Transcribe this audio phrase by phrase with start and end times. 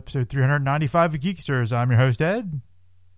[0.00, 1.76] episode 395 of Geeksters.
[1.76, 2.62] I'm your host, Ed.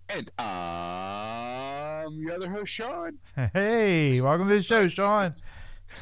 [0.09, 3.19] And I'm your other host, Sean.
[3.53, 5.33] Hey, welcome to the show, Sean.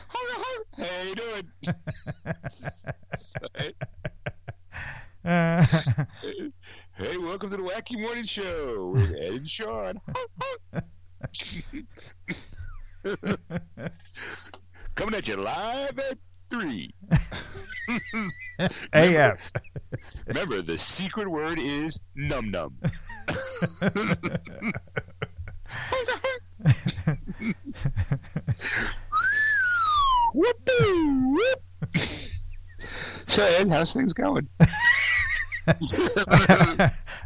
[0.08, 1.50] How you doing?
[5.22, 5.66] Uh,
[6.96, 10.00] hey, welcome to the Wacky Morning Show with Ed and Sean.
[14.94, 16.16] Coming at you live at
[16.50, 16.94] 3.
[18.92, 19.52] AF.
[20.26, 22.76] Remember, the secret word is num num.
[30.34, 31.34] Whoopoo!
[31.34, 31.62] Whoop.
[33.26, 34.48] So, Ed, how's things going?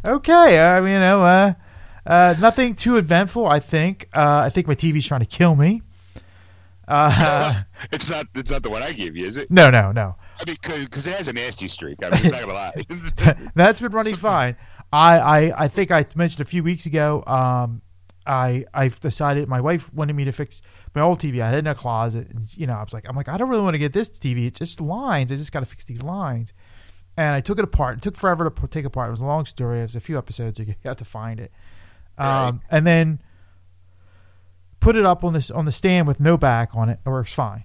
[0.05, 1.55] okay, I mean, you know, uh,
[2.05, 3.47] uh, nothing too eventful.
[3.47, 4.11] I think.
[4.15, 5.81] Uh, I think my TV's trying to kill me.
[6.89, 8.27] Uh, it's not.
[8.35, 9.51] It's not the one I gave you, is it?
[9.51, 10.17] no, no, no.
[10.41, 11.99] I mean, because it has a nasty streak.
[12.05, 13.49] I'm just not gonna lie.
[13.55, 14.57] That's been running fine.
[14.93, 17.25] I, I, I think I mentioned a few weeks ago.
[17.27, 17.83] Um,
[18.27, 20.63] I I've decided my wife wanted me to fix
[20.95, 21.41] my old TV.
[21.43, 23.37] I had it in a closet, and you know I was like I'm like I
[23.37, 24.47] don't really want to get this TV.
[24.47, 25.31] It's just lines.
[25.33, 26.53] I just got to fix these lines.
[27.17, 27.99] And I took it apart.
[27.99, 29.09] It took forever to take apart.
[29.09, 29.79] It was a long story.
[29.79, 30.59] It was a few episodes.
[30.59, 31.53] You have to find it.
[32.19, 32.55] Um, Right.
[32.71, 33.21] and then
[34.85, 37.01] put it up on this on the stand with no back on it.
[37.05, 37.65] It works fine.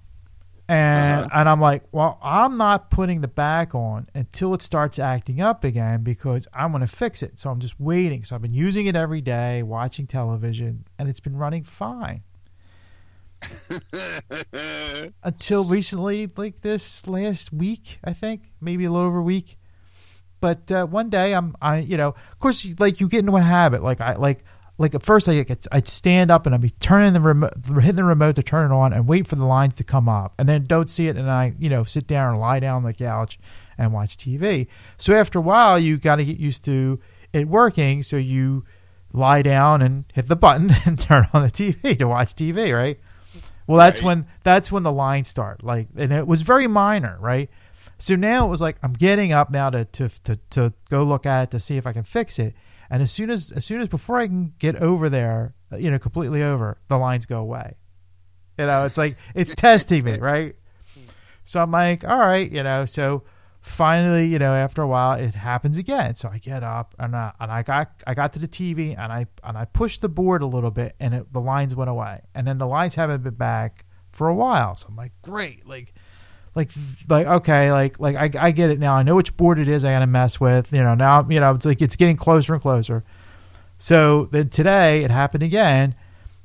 [0.68, 5.40] And and I'm like, well, I'm not putting the back on until it starts acting
[5.40, 7.38] up again because I'm going to fix it.
[7.38, 8.24] So I'm just waiting.
[8.24, 12.22] So I've been using it every day, watching television, and it's been running fine
[15.22, 19.58] until recently, like this last week, I think, maybe a little over a week.
[20.40, 23.42] But uh, one day, I'm, I, you know, of course, like you get into a
[23.42, 23.82] habit.
[23.82, 24.44] Like I, like,
[24.80, 28.04] like at first, I, I'd stand up and I'd be turning the remote, hitting the
[28.04, 30.64] remote to turn it on, and wait for the lines to come up, and then
[30.64, 33.38] don't see it, and I, you know, sit down and lie down on the couch
[33.76, 34.66] and watch TV.
[34.96, 36.98] So after a while, you got to get used to
[37.32, 38.02] it working.
[38.02, 38.64] So you
[39.12, 42.98] lie down and hit the button and turn on the TV to watch TV, right?
[43.66, 44.06] Well, that's Right.
[44.06, 45.62] when that's when the lines start.
[45.62, 47.50] Like, and it was very minor, right?
[47.98, 51.26] So now it was like I'm getting up now to to to, to go look
[51.26, 52.54] at it to see if I can fix it.
[52.90, 55.98] And as soon as as soon as before I can get over there, you know,
[55.98, 57.76] completely over, the lines go away.
[58.58, 60.56] You know, it's like it's testing me, right?
[61.44, 62.84] So I'm like, all right, you know.
[62.84, 63.22] So
[63.60, 66.14] finally, you know, after a while, it happens again.
[66.14, 69.12] So I get up and I, and I got I got to the TV and
[69.12, 72.22] I and I pushed the board a little bit and it, the lines went away.
[72.34, 74.76] And then the lines haven't been back for a while.
[74.76, 75.94] So I'm like, great, like.
[76.54, 76.70] Like,
[77.08, 78.94] like okay, like, like I, I get it now.
[78.94, 79.84] I know which board it is.
[79.84, 80.72] I got to mess with.
[80.72, 83.04] You know, now, you know, it's like it's getting closer and closer.
[83.78, 85.94] So then today it happened again.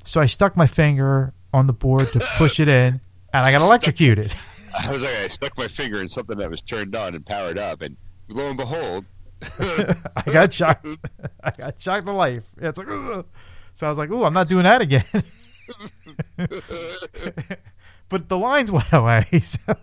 [0.05, 3.01] So I stuck my finger on the board to push it in,
[3.33, 4.33] and I got electrocuted.
[4.79, 7.57] I was like, I stuck my finger in something that was turned on and powered
[7.57, 9.07] up, and lo and behold,
[9.59, 10.97] I got shocked.
[11.43, 12.43] I got shocked to life.
[12.57, 13.25] It's like, "Ugh."
[13.73, 15.03] so I was like, oh I'm not doing that again."
[18.09, 19.75] but the lines went away, so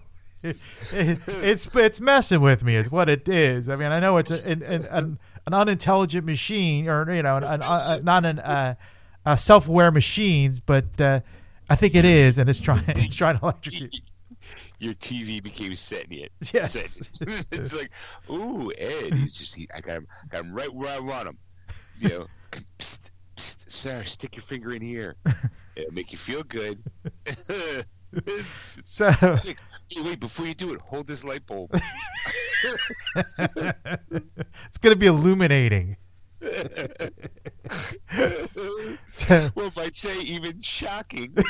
[0.42, 0.56] it,
[0.92, 2.76] it, it's it's messing with me.
[2.76, 3.68] Is what it is.
[3.68, 7.44] I mean, I know it's a, an, an, an, unintelligent machine, or you know, an,
[7.44, 8.74] an, uh, not an uh,
[9.24, 11.20] uh, self-aware machines, but uh,
[11.68, 14.00] I think it is, and it's trying it's trying to electrocute.
[14.78, 16.32] your TV became sentient.
[16.52, 16.72] Yes.
[16.72, 17.46] Sentient.
[17.52, 17.90] it's like,
[18.30, 21.38] ooh, Ed, he's just, he, I got him, got him right where I want him.
[21.98, 22.26] You know,
[22.78, 25.16] psst, psst, sir, stick your finger in here.
[25.76, 26.82] It'll make you feel good.
[28.84, 29.10] So.
[29.94, 31.70] Hey, wait, before you do it, hold this light bulb.
[33.38, 35.96] it's going to be illuminating.
[39.22, 41.36] So, well, if I'd say even shocking.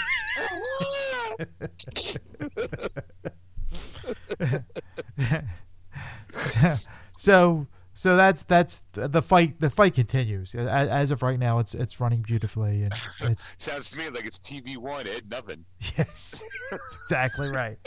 [7.19, 7.67] so,
[8.03, 9.61] so that's that's the fight.
[9.61, 10.55] The fight continues.
[10.57, 14.27] A- As of right now, it's it's running beautifully, and it's Sounds to me like
[14.27, 15.31] it's TV One, Ed.
[15.31, 15.65] Nothing.
[15.97, 16.43] yes,
[17.05, 17.79] exactly right.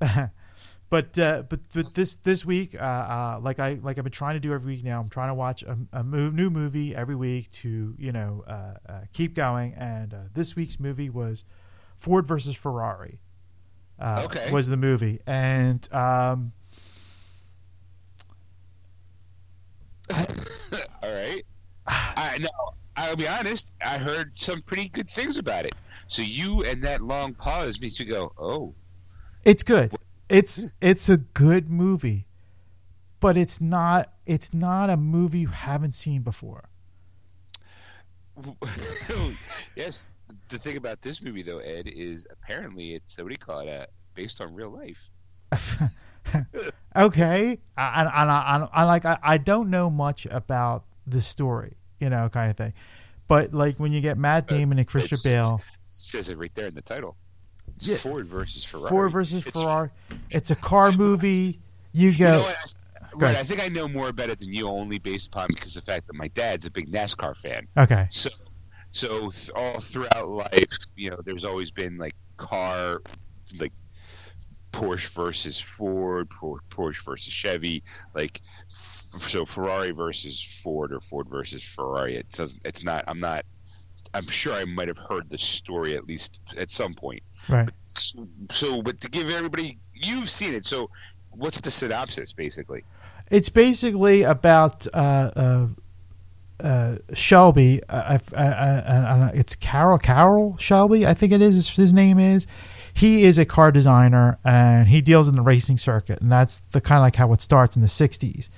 [0.90, 4.34] but uh, but but this this week, uh, uh, like I like I've been trying
[4.34, 5.00] to do every week now.
[5.00, 8.74] I'm trying to watch a, a mo- new movie every week to you know uh,
[8.88, 9.74] uh, keep going.
[9.74, 11.44] And uh, this week's movie was
[11.96, 13.20] Ford versus Ferrari.
[14.00, 14.50] Uh, Okay.
[14.52, 16.52] was the movie, and um,
[21.02, 21.42] All right.
[21.86, 22.48] I no.
[22.96, 23.72] I'll be honest.
[23.80, 25.74] I heard some pretty good things about it.
[26.08, 28.74] So you and that long pause makes me go, "Oh,
[29.44, 29.94] It's good.
[30.28, 32.26] It's it's a good movie,
[33.20, 36.68] but it's not it's not a movie you haven't seen before.
[39.76, 40.02] yes."
[40.50, 43.68] The thing about this movie, though, Ed, is apparently it's what do you call it?
[43.68, 45.08] Uh, based on real life.
[46.98, 52.10] okay, I, I, I, I like I, I don't know much about the story, you
[52.10, 52.72] know, kind of thing.
[53.28, 56.74] But like when you get Matt Damon and Christian Bale, says it right there in
[56.74, 57.16] the title.
[57.76, 57.96] It's Yeah.
[57.98, 58.88] Ford versus Ferrari.
[58.90, 59.90] Ford versus It's- Ferrari,
[60.30, 61.60] it's a car movie.
[61.92, 62.52] You You know go?
[63.12, 63.44] Go Right, ahead.
[63.44, 65.92] I think I know more about it than you, only based upon because of the
[65.92, 67.66] fact that my dad's a big NASCAR fan.
[67.76, 68.28] okay, So,
[68.92, 73.00] so th- all throughout life, you know, there's always been like car,
[73.58, 73.72] like
[74.72, 77.82] Porsche versus Ford, Porsche versus Chevy,
[78.14, 78.40] like
[79.18, 82.16] so Ferrari versus Ford or Ford versus Ferrari.
[82.16, 82.64] It doesn't.
[82.64, 83.04] It's not.
[83.08, 83.44] I'm not.
[84.14, 87.22] I'm sure I might have heard the story at least at some point.
[87.48, 87.68] right.
[87.94, 90.64] So, so but to give everybody, you've seen it.
[90.64, 90.90] So,
[91.30, 92.84] what's the synopsis, basically?
[93.30, 95.66] It's basically about uh, uh,
[96.60, 97.82] uh, Shelby.
[97.88, 101.06] Uh, I, I, I, I, it's Carroll Carroll Shelby.
[101.06, 101.68] I think it is.
[101.70, 102.46] His name is.
[102.98, 106.80] He is a car designer and he deals in the racing circuit, and that's the
[106.80, 108.48] kind of like how it starts in the '60s,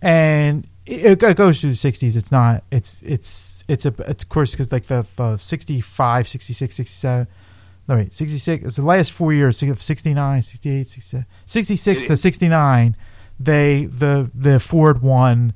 [0.00, 2.16] and it, it goes through the '60s.
[2.16, 2.64] It's not.
[2.70, 3.94] It's it's it's a.
[4.08, 7.26] It's of course because like the, the 65, 66, 67.
[7.88, 8.64] No, wait, 66.
[8.64, 12.96] It's the last four years, 69, 68, 67, 66 to 69
[13.38, 15.52] they the the Ford won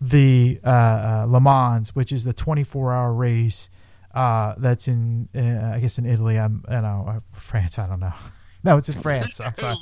[0.00, 3.68] the uh, uh, Le Mans, which is the 24 hour race
[4.16, 6.38] uh, that's in uh, I guess in Italy.
[6.38, 7.78] I'm you know uh, France.
[7.78, 8.12] I don't know.
[8.64, 9.40] no, it's in France.
[9.40, 9.76] I'm sorry.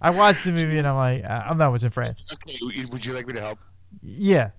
[0.00, 2.32] I watched the movie and I'm like, uh, I know it's in France.
[2.32, 3.58] okay, would- you like me to help?
[4.02, 4.50] Yeah.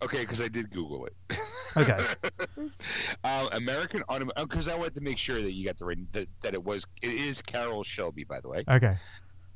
[0.00, 1.38] Okay, because I did Google it.
[1.76, 1.98] Okay.
[3.24, 6.28] uh, American Auto because I wanted to make sure that you got the right that,
[6.42, 8.64] that it was it is Carroll Shelby by the way.
[8.68, 8.94] Okay.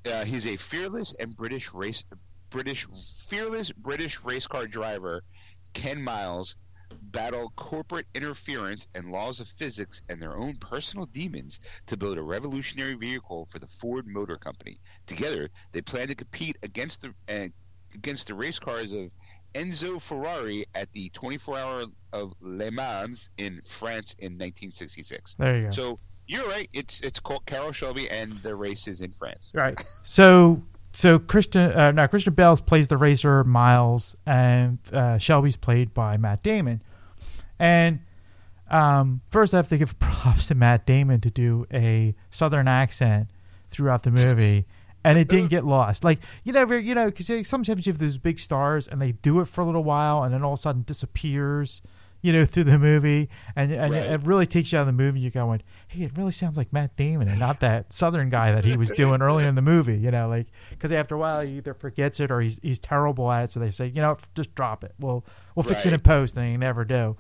[0.05, 2.05] Uh, he's a fearless and British race
[2.51, 2.87] British
[3.29, 5.23] fearless British race car driver.
[5.73, 6.57] Ken Miles
[6.93, 12.23] battle corporate interference and laws of physics and their own personal demons to build a
[12.23, 14.79] revolutionary vehicle for the Ford Motor Company.
[15.07, 17.49] Together, they plan to compete against the uh,
[17.95, 19.11] against the race cars of
[19.55, 25.35] Enzo Ferrari at the 24 hour of Le Mans in France in 1966.
[25.39, 25.71] There you go.
[25.73, 26.69] So you're right.
[26.73, 29.53] It's it's called Carroll Shelby, and the race is in France.
[29.55, 29.79] Right.
[30.05, 30.63] So
[30.93, 36.17] so Christian uh, no Christian Bale plays the racer Miles and uh, Shelby's played by
[36.17, 36.83] Matt Damon.
[37.59, 38.01] And
[38.71, 43.29] um, first I have to give props to Matt Damon to do a southern accent
[43.71, 44.67] throughout the movie.
[45.05, 46.05] And it didn't get lost.
[46.05, 49.41] Like you never, you know, because sometimes you have those big stars and they do
[49.41, 51.83] it for a little while and then all of a sudden disappears,
[52.23, 54.03] you know, through the movie, and and Right.
[54.05, 55.21] it, it really takes you out of the movie.
[55.21, 58.65] You're going, hey, it really sounds like Matt Damon and not that Southern guy that
[58.65, 59.99] he was doing earlier in the movie.
[59.99, 63.31] You know, like because after a while he either forgets it or he's he's terrible
[63.31, 63.53] at it.
[63.53, 64.95] So they say, you know, just drop it.
[64.99, 66.05] We'll we'll fix it in Right.
[66.05, 67.17] post, and they never do.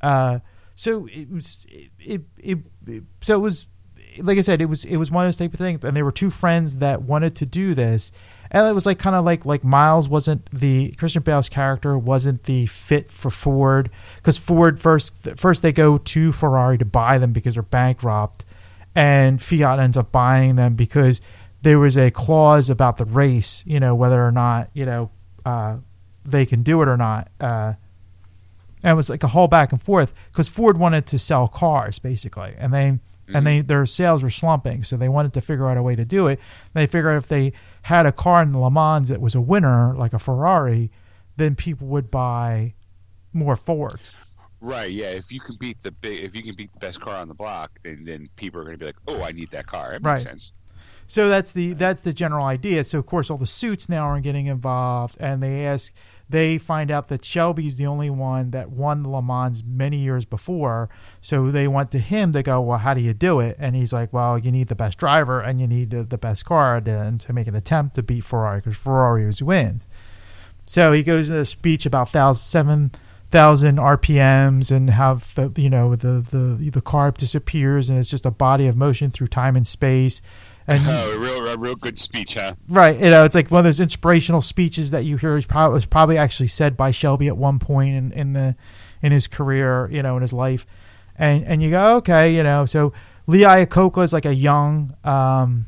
[0.00, 0.38] Uh,
[0.74, 3.66] so it was it, it, it, it so it was
[4.22, 6.04] like I said, it was it was one of those type of things, and there
[6.04, 8.12] were two friends that wanted to do this,
[8.50, 12.44] and it was like kind of like like Miles wasn't the Christian Bale's character wasn't
[12.44, 17.32] the fit for Ford because Ford first first they go to Ferrari to buy them
[17.32, 18.44] because they're bankrupt,
[18.94, 21.20] and Fiat ends up buying them because
[21.62, 25.10] there was a clause about the race, you know, whether or not you know
[25.44, 25.76] uh,
[26.24, 27.28] they can do it or not.
[27.40, 27.74] Uh,
[28.82, 31.98] and it was like a whole back and forth because Ford wanted to sell cars
[31.98, 32.72] basically, and
[33.28, 33.66] they and they mm-hmm.
[33.66, 36.40] their sales were slumping, so they wanted to figure out a way to do it.
[36.74, 39.94] They figured if they had a car in the Le Mans that was a winner,
[39.96, 40.90] like a Ferrari,
[41.36, 42.74] then people would buy
[43.32, 44.16] more Fords.
[44.60, 44.90] Right.
[44.90, 45.10] Yeah.
[45.10, 47.34] If you can beat the big, if you can beat the best car on the
[47.34, 49.92] block, then then people are going to be like, oh, I need that car.
[49.92, 50.20] That makes Right.
[50.20, 50.52] sense.
[51.06, 52.84] So that's the that's the general idea.
[52.84, 55.92] So of course all the suits now are getting involved, and they ask
[56.30, 60.24] they find out that Shelby's the only one that won the Le Mans many years
[60.24, 60.90] before.
[61.22, 63.56] So they went to him to go, well, how do you do it?
[63.58, 66.80] And he's like, well, you need the best driver and you need the, best car
[66.80, 69.84] to, to make an attempt to beat Ferrari because Ferrari always wins.
[70.66, 75.18] So he goes into a speech about 7,000 RPMs and how
[75.56, 79.28] you know the the the car disappears and it's just a body of motion through
[79.28, 80.20] time and space.
[80.68, 82.54] And Oh, a real, a real good speech, huh?
[82.68, 85.72] Right, you know, it's like one of those inspirational speeches that you hear is probably,
[85.72, 88.54] was probably actually said by Shelby at one point in, in the
[89.00, 90.66] in his career, you know, in his life,
[91.16, 92.92] and and you go, okay, you know, so
[93.26, 95.64] Lee Iacocca is like a young um,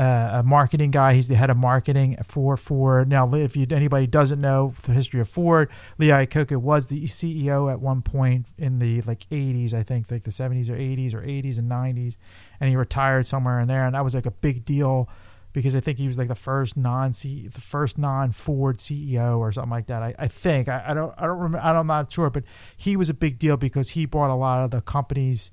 [0.00, 1.12] uh, a marketing guy.
[1.12, 3.06] He's the head of marketing for Ford.
[3.06, 7.70] Now, if you, anybody doesn't know the history of Ford, Lee Iacocca was the CEO
[7.70, 11.20] at one point in the like 80s, I think, like the 70s or 80s or
[11.20, 12.16] 80s and 90s,
[12.58, 15.06] and he retired somewhere in there, and that was like a big deal
[15.52, 19.52] because I think he was like the first non the first non Ford CEO or
[19.52, 20.02] something like that.
[20.02, 23.10] I, I think I, I don't I don't remember I'm not sure, but he was
[23.10, 25.50] a big deal because he bought a lot of the companies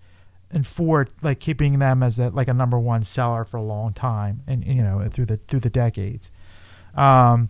[0.51, 3.93] and Ford like keeping them as a, like a number one seller for a long
[3.93, 6.31] time and you know through the through the decades.
[6.95, 7.49] Um,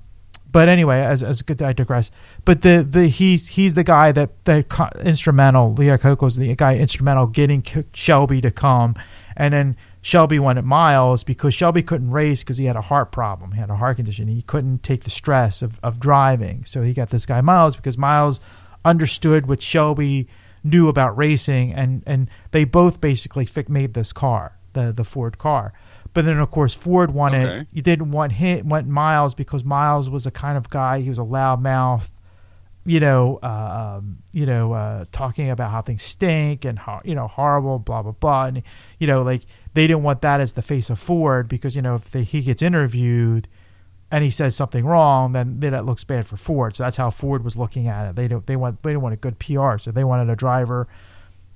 [0.51, 2.09] but anyway, as as good, I digress.
[2.45, 4.65] But the the he's he's the guy that that
[5.03, 5.75] instrumental.
[5.75, 7.63] Iacocca's the guy instrumental getting
[7.93, 8.95] Shelby to come,
[9.35, 13.11] and then Shelby went at Miles because Shelby couldn't race because he had a heart
[13.11, 13.51] problem.
[13.51, 14.27] He had a heart condition.
[14.27, 16.63] He couldn't take the stress of of driving.
[16.65, 18.39] So he got this guy Miles because Miles
[18.85, 20.27] understood what Shelby
[20.69, 25.73] knew about racing, and and they both basically made this car, the the Ford car.
[26.13, 27.67] But then, of course, Ford wanted Okay.
[27.71, 31.01] you didn't want him want Miles because Miles was a kind of guy.
[31.01, 32.09] He was a loudmouth,
[32.85, 37.13] you know, uh, um, you know, uh, talking about how things stink and how you
[37.13, 38.63] know horrible, blah blah blah, and
[38.99, 39.43] you know, like
[39.73, 42.41] they didn't want that as the face of Ford because you know if they, he
[42.41, 43.47] gets interviewed
[44.09, 46.75] and he says something wrong, then, that looks bad for Ford.
[46.75, 48.15] So that's how Ford was looking at it.
[48.15, 50.87] They don't they want they don't want a good PR, so they wanted a driver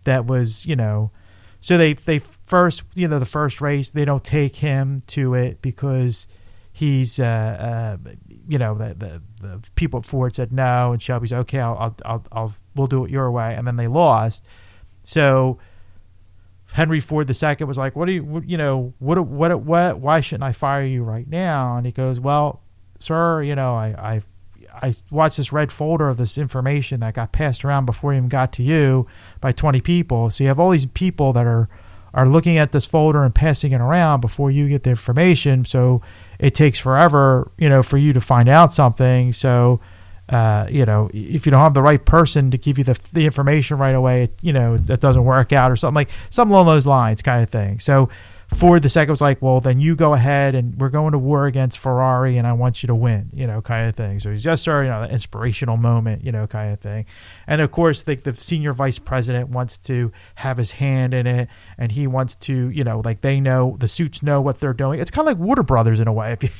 [0.03, 1.11] that was you know
[1.59, 5.61] so they they first you know the first race they don't take him to it
[5.61, 6.27] because
[6.73, 8.11] he's uh, uh
[8.47, 12.25] you know the, the the people at Ford said no and Shelby's okay I'll I'll,
[12.31, 14.43] I'll we'll do it your way and then they lost
[15.03, 15.59] so
[16.73, 20.43] Henry Ford II was like what do you you know what what what why shouldn't
[20.43, 22.61] I fire you right now and he goes well
[22.99, 24.21] sir you know I I
[24.73, 28.29] I watched this red folder of this information that got passed around before it even
[28.29, 29.05] got to you
[29.39, 30.29] by 20 people.
[30.29, 31.69] So you have all these people that are
[32.13, 35.63] are looking at this folder and passing it around before you get the information.
[35.63, 36.01] So
[36.39, 39.31] it takes forever, you know, for you to find out something.
[39.31, 39.79] So
[40.31, 43.25] uh, you know, if you don't have the right person to give you the the
[43.25, 46.67] information right away, it, you know, that doesn't work out or something like something along
[46.67, 47.79] those lines, kind of thing.
[47.79, 48.09] So
[48.53, 51.45] Ford the second was like, well, then you go ahead and we're going to war
[51.47, 54.19] against Ferrari and I want you to win, you know, kind of thing.
[54.19, 57.05] So he's just starting, you know, the inspirational moment, you know, kind of thing.
[57.47, 61.47] And of course, like the senior vice president wants to have his hand in it
[61.77, 64.99] and he wants to, you know, like they know, the suits know what they're doing.
[64.99, 66.33] It's kind of like Warner Brothers in a way.
[66.33, 66.49] If you,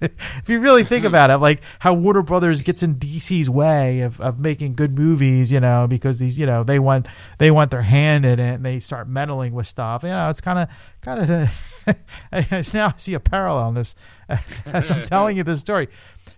[0.00, 4.20] if you really think about it, like how Warner Brothers gets in DC's way of,
[4.20, 7.06] of making good movies, you know, because these, you know, they want
[7.38, 10.02] they want their hand in it and they start meddling with stuff.
[10.02, 10.68] You know, it's kind of
[11.00, 12.74] kind of.
[12.74, 13.94] now I see a parallel in this
[14.28, 15.88] as, as I'm telling you this story.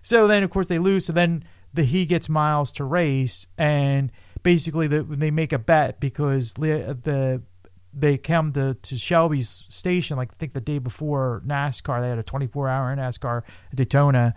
[0.01, 1.05] So then, of course, they lose.
[1.05, 1.43] So then
[1.73, 4.11] the he gets Miles to race, and
[4.43, 7.41] basically the, they make a bet because the
[7.93, 12.19] they come to, to Shelby's station, like I think the day before NASCAR, they had
[12.19, 14.33] a 24 hour NASCAR Daytona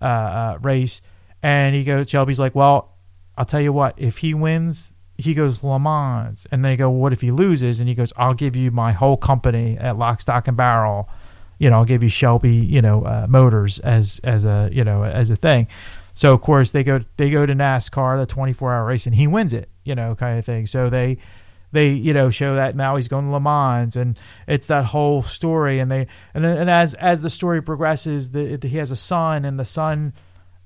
[0.00, 1.02] uh, uh, race.
[1.42, 2.96] And he goes, Shelby's like, well,
[3.36, 6.46] I'll tell you what, if he wins, he goes Le Mans.
[6.50, 7.80] And they go, well, what if he loses?
[7.80, 11.08] And he goes, I'll give you my whole company at Lock, Stock, and Barrel.
[11.58, 15.04] You know, I'll give you Shelby, you know, uh, Motors as as a you know
[15.04, 15.68] as a thing.
[16.12, 19.26] So of course they go they go to NASCAR, the 24 hour race, and he
[19.26, 19.70] wins it.
[19.82, 20.66] You know, kind of thing.
[20.66, 21.16] So they
[21.76, 24.18] they you know show that now he's going to Le Mans and
[24.48, 28.68] it's that whole story and they and and as as the story progresses the, the
[28.68, 30.12] he has a son and the son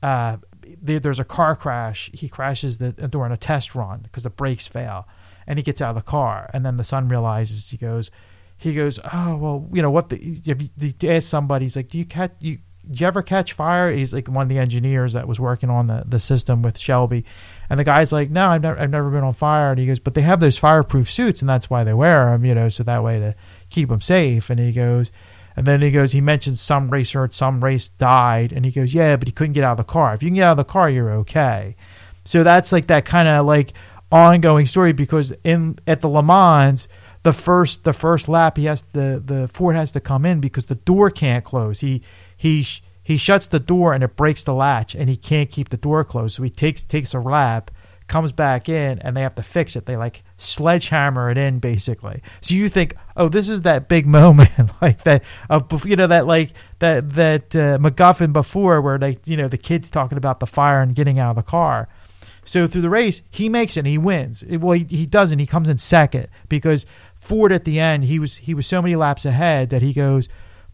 [0.03, 0.37] uh
[0.81, 4.69] there, there's a car crash he crashes the during a test run because the brakes
[4.69, 5.07] fail
[5.47, 8.11] and he gets out of the car and then the son realizes he goes
[8.57, 11.99] he goes oh well you know what the if you, ask somebody he's like do
[11.99, 13.93] you catch you did you ever catch fire?
[13.93, 17.25] He's like one of the engineers that was working on the, the system with Shelby.
[17.71, 19.71] And the guy's like, no, I've never, I've never been on fire.
[19.71, 22.45] And he goes, but they have those fireproof suits and that's why they wear them,
[22.45, 23.37] you know, so that way to
[23.71, 24.51] keep them safe.
[24.51, 25.13] And he goes,
[25.57, 28.53] and then he goes, he mentions some racer at some race died.
[28.53, 30.15] And he goes, yeah, but he couldn't get out of the car.
[30.15, 31.77] If you can get out of the car, you're okay.
[32.25, 33.73] So that's like that kind of like
[34.11, 36.89] ongoing story because in at the Le Mans,
[37.23, 40.67] the first the first lap he has the the Ford has to come in because
[40.67, 41.81] the door can't close.
[41.81, 42.03] He
[42.37, 42.67] he
[43.11, 46.05] he shuts the door and it breaks the latch and he can't keep the door
[46.05, 46.37] closed.
[46.37, 47.71] So he takes takes a lap,
[48.07, 49.87] comes back in and they have to fix it.
[49.87, 52.23] They like sledgehammer it in basically.
[52.41, 56.27] So you think, oh, this is that big moment like that of you know that
[56.27, 60.47] like that that uh, MacGuffin before where they you know the kids talking about the
[60.47, 61.89] fire and getting out of the car.
[62.45, 64.43] So through the race, he makes it and he wins.
[64.45, 65.39] Well, he, he doesn't.
[65.39, 66.87] He comes in second because
[67.19, 70.29] Ford at the end he was he was so many laps ahead that he goes.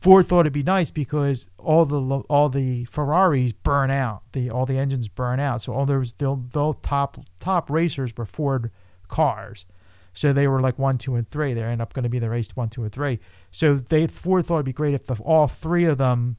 [0.06, 4.64] Ford thought it'd be nice because all the all the Ferraris burn out, the all
[4.64, 5.62] the engines burn out.
[5.62, 8.70] So all the, the top top racers were Ford
[9.08, 9.66] cars,
[10.14, 11.54] so they were like one, two, and three.
[11.54, 13.18] They end up going to be the race one, two, and three.
[13.50, 16.36] So they Ford thought it'd be great if the, all three of them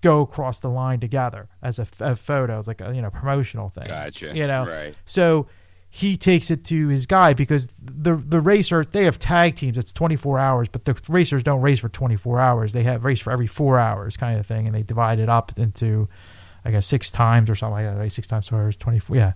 [0.00, 3.68] go across the line together as a, a photo, as like a you know promotional
[3.68, 3.88] thing.
[3.88, 4.32] Gotcha.
[4.32, 4.94] You know, Right.
[5.04, 5.48] so
[5.90, 9.78] he takes it to his guy because the the racer they have tag teams.
[9.78, 12.72] It's twenty four hours, but the racers don't race for twenty four hours.
[12.72, 15.52] They have race for every four hours, kind of thing, and they divide it up
[15.56, 16.08] into,
[16.64, 18.12] I guess, six times or something like that.
[18.12, 19.16] Six times four hours, twenty four.
[19.16, 19.32] Yeah.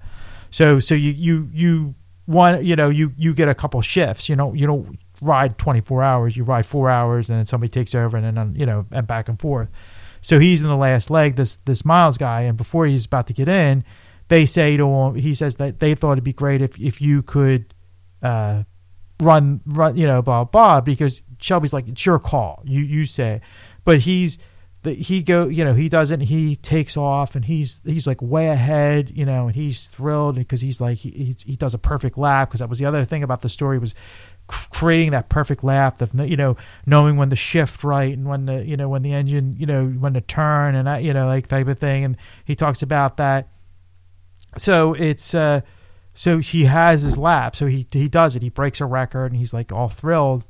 [0.50, 1.94] So so you you you
[2.26, 4.28] one you know you you get a couple shifts.
[4.28, 6.36] You know you don't ride twenty four hours.
[6.36, 9.06] You ride four hours, and then somebody takes over, and then um, you know and
[9.06, 9.70] back and forth.
[10.20, 13.32] So he's in the last leg, this this Miles guy, and before he's about to
[13.32, 13.84] get in,
[14.32, 17.22] they say to him, he says that they thought it'd be great if if you
[17.22, 17.74] could
[18.22, 18.62] uh,
[19.20, 23.42] run run, you know, blah blah, because Shelby's like, it's your call, you you say,
[23.84, 24.38] but he's
[24.84, 28.48] the, he go you know he doesn't he takes off and he's he's like way
[28.48, 32.18] ahead you know and he's thrilled because he's like he, he, he does a perfect
[32.18, 33.94] lap because that was the other thing about the story was
[34.48, 38.64] creating that perfect lap of you know knowing when to shift right and when the
[38.66, 41.46] you know when the engine you know when to turn and that you know like
[41.46, 42.04] type of thing.
[42.04, 43.48] And he talks about that
[44.56, 45.60] so it's uh
[46.14, 49.36] so he has his lap so he he does it he breaks a record and
[49.36, 50.44] he's like all thrilled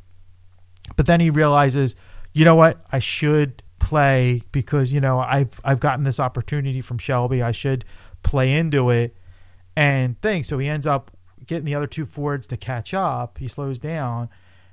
[0.96, 1.94] but then he realizes
[2.32, 6.98] you know what I should play because you know I've I've gotten this opportunity from
[6.98, 7.42] Shelby.
[7.42, 7.84] I should
[8.22, 9.16] play into it
[9.76, 10.44] and think.
[10.44, 11.10] So he ends up
[11.46, 13.38] getting the other two Fords to catch up.
[13.38, 14.28] He slows down.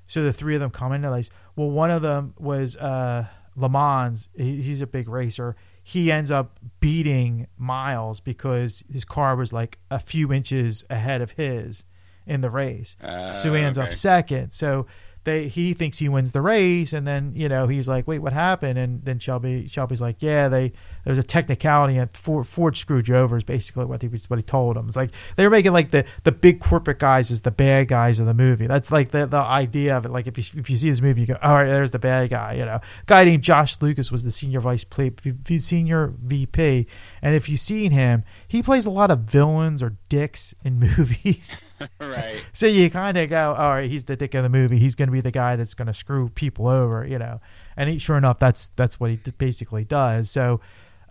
[0.07, 3.69] So the three of them come into like well, one of them was uh, Le
[3.69, 4.29] Mans.
[4.37, 5.55] He, he's a big racer.
[5.89, 11.31] He ends up beating Miles because his car was like a few inches ahead of
[11.31, 11.83] his
[12.27, 12.95] in the race.
[13.01, 13.87] Uh, so he ends okay.
[13.87, 14.51] up second.
[14.51, 14.85] So
[15.23, 18.33] they he thinks he wins the race, and then you know he's like, wait, what
[18.33, 18.79] happened?
[18.79, 20.71] And then Shelby Shelby's like, yeah, they
[21.03, 24.37] there was a technicality and Ford, Ford screwed you over is basically what he what
[24.37, 24.87] he told him.
[24.87, 28.19] It's like they were making like the the big corporate guys as the bad guys
[28.19, 28.67] of the movie.
[28.67, 30.09] That's like the the idea of it.
[30.09, 32.29] Like if you if you see this movie, you go, all right, there's the bad
[32.29, 32.53] guy.
[32.53, 35.11] You know, guy named Josh Lucas was the senior vice play
[35.57, 36.87] senior VP,
[37.21, 41.55] and if you've seen him, he plays a lot of villains or dicks in movies.
[41.99, 42.43] right.
[42.53, 44.79] So you kind of go, all right, he's the dick of the movie.
[44.79, 47.39] He's going to be the guy that's going to screw people over, you know.
[47.77, 50.29] And he, sure enough, that's that's what he basically does.
[50.29, 50.59] So,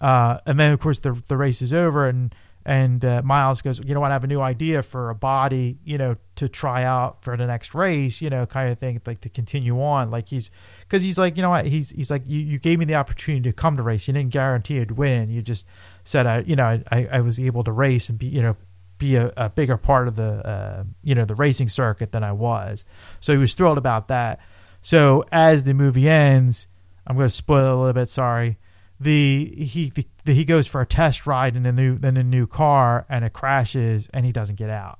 [0.00, 2.34] uh, and then of course the the race is over, and
[2.68, 5.78] and uh, Miles goes, you know what, I have a new idea for a body,
[5.86, 9.22] you know, to try out for the next race, you know, kind of thing, like
[9.22, 10.10] to continue on.
[10.10, 10.50] Like he's,
[10.80, 13.48] because he's like, you know what, he's he's like, you, you gave me the opportunity
[13.48, 14.06] to come to race.
[14.06, 15.30] You didn't guarantee I'd win.
[15.30, 15.64] You just
[16.04, 18.56] said I, you know, I, I was able to race and be, you know,
[18.98, 22.32] be a, a bigger part of the uh, you know the racing circuit than I
[22.32, 22.84] was.
[23.20, 24.40] So he was thrilled about that.
[24.80, 26.68] So as the movie ends,
[27.06, 28.10] I'm going to spoil a little bit.
[28.10, 28.58] Sorry.
[29.00, 29.90] The he
[30.24, 33.24] the, he goes for a test ride in a new in a new car and
[33.24, 34.98] it crashes and he doesn't get out.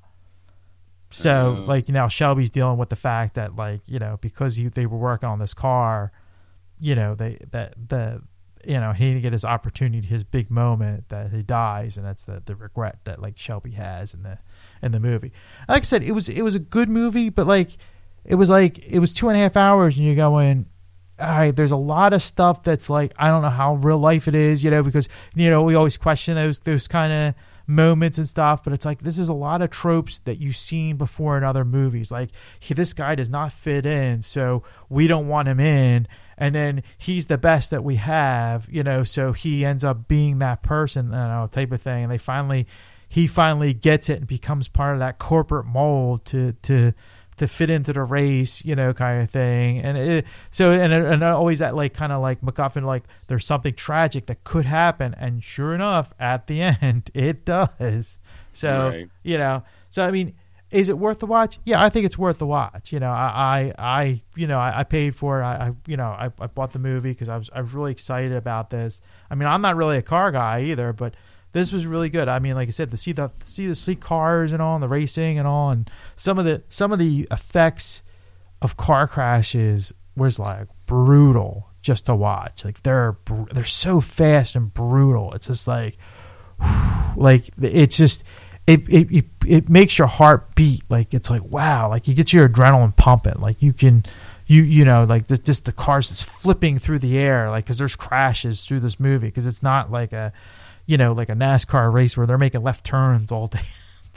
[1.11, 4.69] So uh, like now Shelby's dealing with the fact that like you know because he,
[4.69, 6.13] they were working on this car,
[6.79, 8.23] you know they that the
[8.69, 12.25] you know, he didn't get his opportunity, his big moment that he dies, and that's
[12.25, 14.39] the the regret that like Shelby has in the
[14.83, 15.33] in the movie.
[15.69, 17.79] Like I said, it was it was a good movie, but like
[18.27, 20.67] it was like it was two and a half hours, and you're going,
[21.19, 24.29] all right, there's a lot of stuff that's like I don't know how real life
[24.29, 27.35] it is, you know, because you know we always question those those kind of
[27.67, 30.99] moments and stuff, but it's like this is a lot of tropes that you've seen
[30.99, 32.13] before in other movies.
[32.13, 36.07] Like he, this guy does not fit in, so we don't want him in
[36.39, 40.39] and then he's the best that we have, you know, so he ends up being
[40.39, 42.05] that person, you know, type of thing.
[42.05, 42.67] And they finally,
[43.09, 46.93] he finally gets it and becomes part of that corporate mold to to
[47.39, 49.81] to fit into the race, you know, kind of thing.
[49.81, 53.75] And it, so and and always that like kind of like MacGuffin, like there's something
[53.75, 58.21] tragic that could happen, and sure enough, at the end, it does.
[58.53, 59.09] So right.
[59.25, 60.35] you know, so I mean
[60.71, 61.59] is it worth the watch?
[61.65, 62.93] Yeah, I think it's worth the watch.
[62.93, 65.45] You know, I, I, I you know, I, I, paid for it.
[65.45, 67.93] I, I you know, I, I bought the movie because I was, I was really
[67.93, 69.01] excited about this.
[69.31, 71.15] I mean, I'm not really a car guy either, but
[71.53, 72.29] this was really good.
[72.29, 74.83] I mean, like I said, to see the see the see cars and all, and
[74.83, 78.03] the racing and all, and some of the some of the effects
[78.61, 82.65] of car crashes was like brutal just to watch.
[82.65, 83.17] Like they're
[83.53, 85.33] they're so fast and brutal.
[85.33, 85.97] It's just like,
[87.17, 88.25] like it's just
[88.69, 90.83] it, it, it, it makes your heart beat.
[90.91, 93.39] Like it's like wow like you get your adrenaline pumping.
[93.39, 94.05] Like you can
[94.47, 97.79] you you know like the, just the cars is flipping through the air like because
[97.79, 100.33] there's crashes through this movie because it's not like a
[100.85, 103.61] you know like a NASCAR race where they're making left turns all day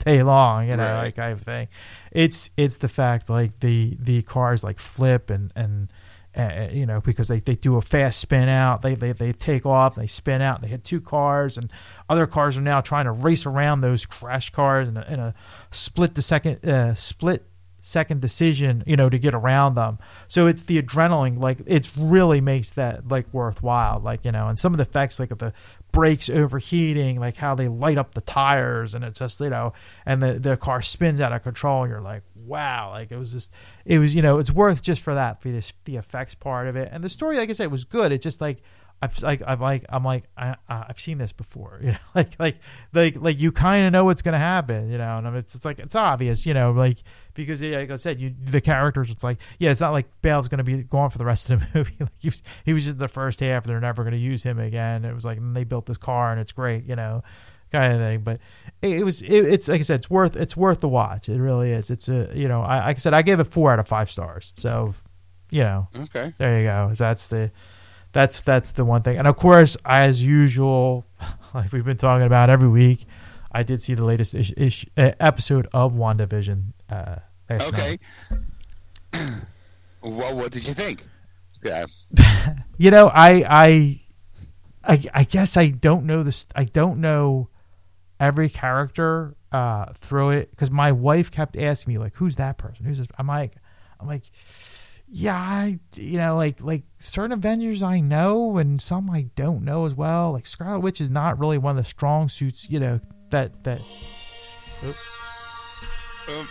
[0.04, 1.04] day long you know right.
[1.04, 1.68] like kind of thing.
[2.10, 5.88] It's it's the fact like the the cars like flip and and
[6.36, 8.82] uh, you know, because they, they do a fast spin out.
[8.82, 11.70] They, they they take off, they spin out, they hit two cars, and
[12.08, 15.34] other cars are now trying to race around those crash cars in a, in a
[15.70, 17.46] split the second uh, split
[17.84, 19.98] second decision, you know, to get around them.
[20.28, 24.58] So it's the adrenaline, like it really makes that like worthwhile, like you know, and
[24.58, 25.52] some of the effects, like of the
[25.92, 29.72] brakes overheating, like how they light up the tires, and it just you know,
[30.04, 31.82] and the the car spins out of control.
[31.82, 33.52] And you're like, wow, like it was just,
[33.84, 36.76] it was you know, it's worth just for that for this the effects part of
[36.76, 38.10] it, and the story, like I said, was good.
[38.10, 38.62] It's just like
[39.02, 42.56] I've like I'm like I'm like I, I've seen this before, you know, like like
[42.92, 45.78] like like you kind of know what's gonna happen, you know, and it's it's like
[45.80, 46.98] it's obvious, you know, like
[47.34, 50.64] because like I said, you the characters, it's like yeah, it's not like Bale's gonna
[50.64, 51.96] be gone for the rest of the movie.
[52.00, 55.04] like he was he was just the first half, they're never gonna use him again.
[55.04, 57.22] It was like they built this car and it's great, you know,
[57.70, 58.20] kind of thing.
[58.20, 58.38] But
[58.82, 61.28] it, it was it, it's like I said, it's worth it's worth the watch.
[61.28, 61.90] It really is.
[61.90, 64.10] It's a you know, I like I said, I gave it four out of five
[64.10, 64.52] stars.
[64.56, 64.94] So
[65.50, 66.32] you know, Okay.
[66.38, 66.92] there you go.
[66.94, 67.50] That's the
[68.12, 69.18] that's that's the one thing.
[69.18, 71.06] And of course, as usual,
[71.54, 73.06] like we've been talking about every week,
[73.50, 76.72] I did see the latest ish, ish, uh, episode of WandaVision.
[76.92, 77.16] Uh,
[77.50, 77.98] Okay.
[80.02, 81.02] well, what did you think?
[81.62, 81.86] Yeah.
[82.78, 84.00] You know, I I
[84.84, 86.46] I, I guess I don't know this.
[86.56, 87.48] I don't know
[88.18, 92.84] every character uh, through it because my wife kept asking me like, "Who's that person?
[92.86, 93.54] Who's this?" I'm like,
[94.00, 94.24] I'm like,
[95.06, 99.84] yeah, I, you know, like like certain Avengers I know and some I don't know
[99.86, 100.32] as well.
[100.32, 103.00] Like Scarlet Witch is not really one of the strong suits, you know,
[103.30, 103.80] that that.
[106.28, 106.48] Um,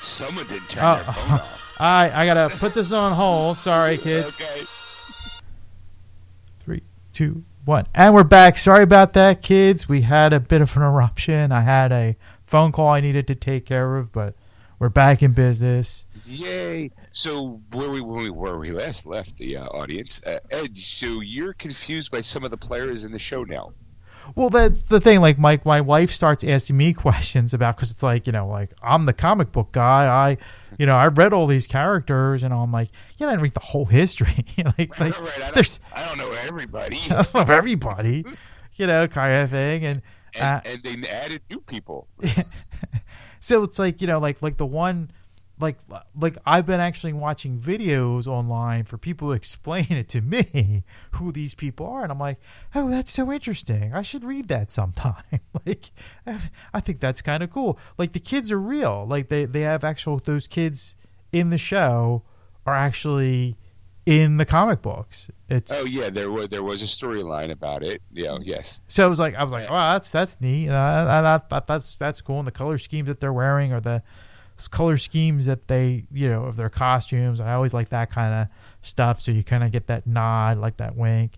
[0.00, 0.94] someone did turn Oh.
[0.96, 1.60] their phone off.
[1.80, 3.58] I I gotta put this on hold.
[3.58, 4.36] Sorry, kids.
[4.40, 4.62] Okay.
[6.60, 8.56] Three, two, one, and we're back.
[8.58, 9.88] Sorry about that, kids.
[9.88, 11.52] We had a bit of an eruption.
[11.52, 14.34] I had a phone call I needed to take care of, but
[14.78, 16.04] we're back in business.
[16.26, 16.90] Yay!
[17.12, 20.76] So where we when we where we last left the uh, audience, uh, Ed.
[20.78, 23.72] So you're confused by some of the players in the show now.
[24.34, 25.20] Well, that's the thing.
[25.20, 28.72] Like, Mike, my wife starts asking me questions about because it's like you know, like
[28.82, 30.06] I'm the comic book guy.
[30.06, 30.36] I,
[30.78, 33.60] you know, I read all these characters, and I'm like, yeah, I didn't read the
[33.60, 34.44] whole history.
[34.78, 36.98] like, like right, I there's don't, I don't know everybody,
[37.34, 38.24] everybody,
[38.74, 39.84] you know, kind of thing.
[39.84, 40.02] And
[40.40, 42.08] uh, and, and they added new people.
[43.40, 45.10] so it's like you know, like like the one,
[45.60, 45.78] like
[46.18, 51.32] like I've been actually watching videos online for people to explain it to me who
[51.32, 52.40] these people are, and I'm like,
[52.74, 53.94] oh, that's so interesting.
[53.94, 55.22] I should read that sometime.
[55.66, 55.90] like,
[56.72, 57.78] I think that's kind of cool.
[57.98, 59.06] Like the kids are real.
[59.08, 60.96] Like they they have actual those kids
[61.32, 62.22] in the show
[62.66, 63.56] are actually
[64.06, 65.30] in the comic books.
[65.48, 68.02] It's Oh yeah, there was there was a storyline about it.
[68.12, 68.80] Yeah, oh, yes.
[68.88, 70.66] So it was like I was like, oh, that's that's neat.
[70.66, 72.38] And I, I, I that's that's cool.
[72.38, 74.02] And the color schemes that they're wearing or the
[74.70, 77.40] color schemes that they you know of their costumes.
[77.40, 78.48] I always like that kind of
[78.82, 79.20] stuff.
[79.20, 81.32] So you kind of get that nod, like that wink.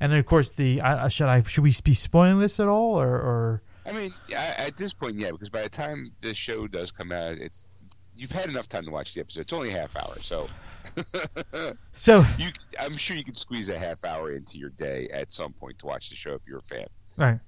[0.00, 3.00] And then of course the I, should I should we be spoiling this at all
[3.00, 6.68] or or I mean, I, at this point, yeah, because by the time the show
[6.68, 7.68] does come out, it's
[8.14, 9.40] you've had enough time to watch the episode.
[9.40, 10.48] It's only a half hour, so
[11.92, 15.52] so you, I'm sure you can squeeze a half hour into your day at some
[15.52, 16.86] point to watch the show if you're a fan.
[17.16, 17.40] right.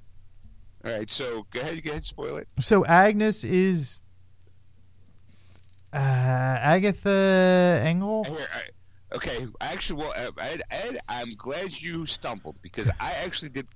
[0.84, 2.46] All right, so go ahead, go ahead, spoil it.
[2.60, 4.00] So Agnes is
[5.94, 8.26] uh, Agatha Engel.
[9.12, 13.68] Okay, actually, well, uh, Ed, Ed, I'm glad you stumbled because I actually did.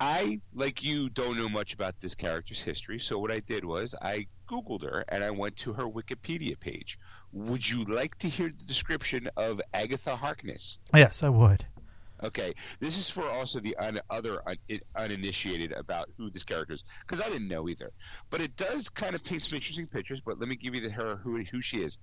[0.00, 3.94] I, like you, don't know much about this character's history, so what I did was
[4.00, 6.98] I Googled her and I went to her Wikipedia page.
[7.32, 10.78] Would you like to hear the description of Agatha Harkness?
[10.94, 11.64] Yes, I would.
[12.22, 16.82] Okay, this is for also the un- other un- uninitiated about who this character is,
[17.06, 17.92] because I didn't know either.
[18.30, 20.20] But it does kind of paint some interesting pictures.
[20.24, 21.98] But let me give you the, her who who she is.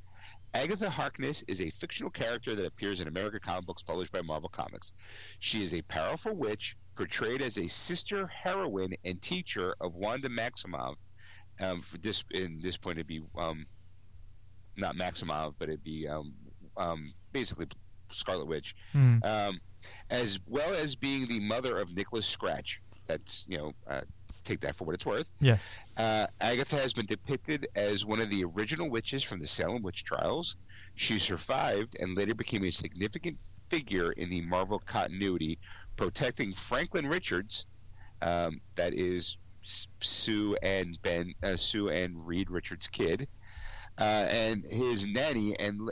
[0.54, 4.48] Agatha Harkness is a fictional character that appears in American comic books published by Marvel
[4.48, 4.94] Comics.
[5.40, 10.96] She is a powerful witch portrayed as a sister heroine and teacher of Wanda Maximoff.
[11.60, 13.66] Um, for this, in this point, it'd be um,
[14.78, 16.34] not Maximoff, but it'd be um,
[16.78, 17.68] um, basically
[18.12, 19.18] Scarlet Witch Hmm.
[19.24, 19.60] um,
[20.10, 22.82] as well as being the mother of Nicholas Scratch.
[23.08, 24.02] That's you know, uh,
[24.44, 25.32] take that for what it's worth.
[25.40, 25.62] Yes.
[25.98, 30.04] Uh, Agatha has been depicted as one of the original witches from the Salem witch
[30.04, 30.56] trials.
[30.96, 33.38] She survived and later became a significant
[33.70, 35.58] figure in the Marvel continuity,
[35.98, 37.66] protecting Franklin Richards.
[38.22, 39.38] Um, that is
[40.02, 43.28] Sue and Ben, uh, Sue and Reed Richards' kid,
[44.00, 45.92] uh, and his nanny, and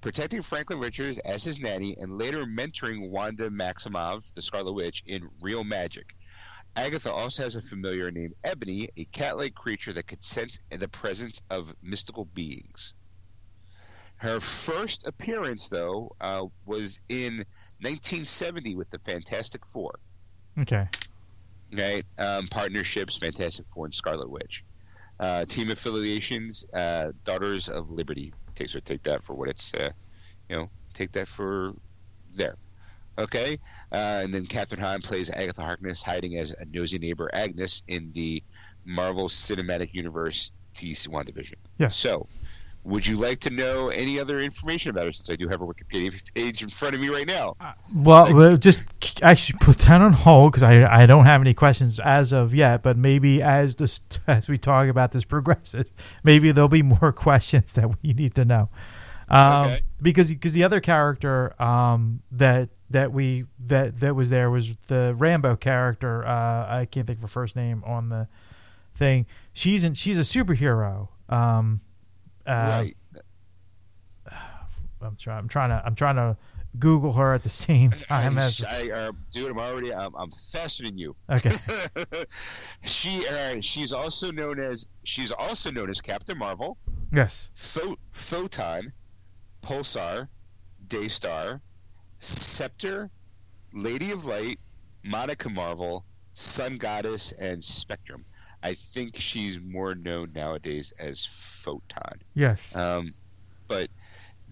[0.00, 5.28] protecting Franklin Richards as his nanny, and later mentoring Wanda Maximoff, the Scarlet Witch, in
[5.40, 6.14] Real Magic.
[6.76, 11.42] Agatha also has a familiar named Ebony, a cat-like creature that could sense the presence
[11.50, 12.94] of mystical beings.
[14.16, 17.38] Her first appearance, though, uh, was in
[17.80, 19.98] 1970 with the Fantastic Four.
[20.58, 20.88] Okay.
[21.72, 24.64] Right, um, partnerships, Fantastic Four and Scarlet Witch.
[25.18, 28.32] Uh, team affiliations, uh, Daughters of Liberty.
[28.60, 29.88] Take so take that for what it's, uh,
[30.50, 31.72] you know, take that for
[32.34, 32.56] there.
[33.16, 33.58] Okay,
[33.90, 38.12] uh, and then Kathryn Hahn plays Agatha Harkness, hiding as a nosy neighbor Agnes in
[38.12, 38.42] the
[38.84, 41.58] Marvel Cinematic Universe DC Division.
[41.78, 41.88] Yeah.
[41.88, 42.26] So,
[42.84, 45.12] Would you like to know any other information about her?
[45.12, 47.54] Since I do have her Wikipedia page in front of me right now.
[47.94, 48.80] Well, well, just
[49.22, 52.82] actually put that on hold because I I don't have any questions as of yet.
[52.82, 55.92] But maybe as this as we talk about this progresses,
[56.24, 58.70] maybe there'll be more questions that we need to know.
[59.28, 59.80] Um, Okay.
[60.02, 65.14] Because because the other character um, that that we that that was there was the
[65.18, 66.26] Rambeau character.
[66.26, 68.26] Uh, I can't think of her first name on the
[68.94, 69.26] thing.
[69.52, 71.08] She's in, she's a superhero.
[71.28, 71.82] Um,
[72.50, 72.96] uh, right.
[75.02, 75.38] I'm trying.
[75.38, 75.82] I'm trying to.
[75.84, 76.36] I'm trying to
[76.78, 78.62] Google her at the same time I, as.
[78.64, 79.94] I, uh, dude, I'm already.
[79.94, 81.16] I'm, I'm faster than you.
[81.30, 81.56] Okay.
[82.84, 83.26] she.
[83.26, 84.86] Uh, she's also known as.
[85.04, 86.76] She's also known as Captain Marvel,
[87.12, 87.50] Yes.
[87.54, 88.92] Pho- Photon,
[89.62, 90.28] Pulsar,
[90.86, 91.60] Daystar,
[92.18, 93.10] Scepter,
[93.72, 94.58] Lady of Light,
[95.02, 98.24] Monica Marvel, Sun Goddess, and Spectrum.
[98.62, 102.20] I think she's more known nowadays as Photon.
[102.34, 102.76] Yes.
[102.76, 103.14] Um,
[103.68, 103.88] but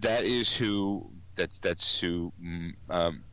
[0.00, 3.24] that is who that's that's who mm, um,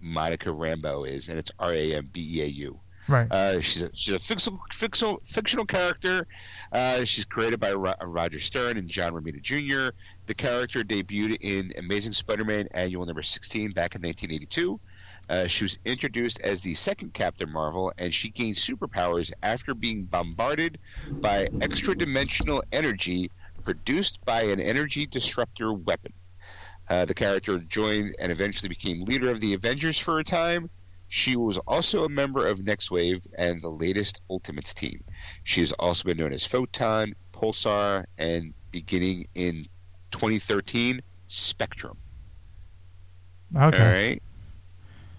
[0.00, 2.80] Monica Rambeau is, and it's R A M B E A U.
[3.08, 3.30] right.
[3.30, 6.26] Uh, she's a, she's a fictional, fictional, fictional character.
[6.72, 9.94] Uh, she's created by Ro- Roger Stern and John Romita Jr.
[10.26, 14.78] The character debuted in Amazing Spider-Man Annual Number 16 back in 1982.
[15.28, 20.04] Uh, she was introduced as the second Captain Marvel, and she gained superpowers after being
[20.04, 20.78] bombarded
[21.20, 23.30] by extra-dimensional energy
[23.62, 26.12] produced by an energy disruptor weapon.
[26.88, 30.70] Uh, the character joined and eventually became leader of the Avengers for a time.
[31.08, 35.04] She was also a member of Nextwave and the latest Ultimates team.
[35.42, 39.64] She has also been known as Photon, Pulsar, and beginning in
[40.12, 41.98] 2013, Spectrum.
[43.56, 43.78] Okay.
[43.78, 44.22] All right.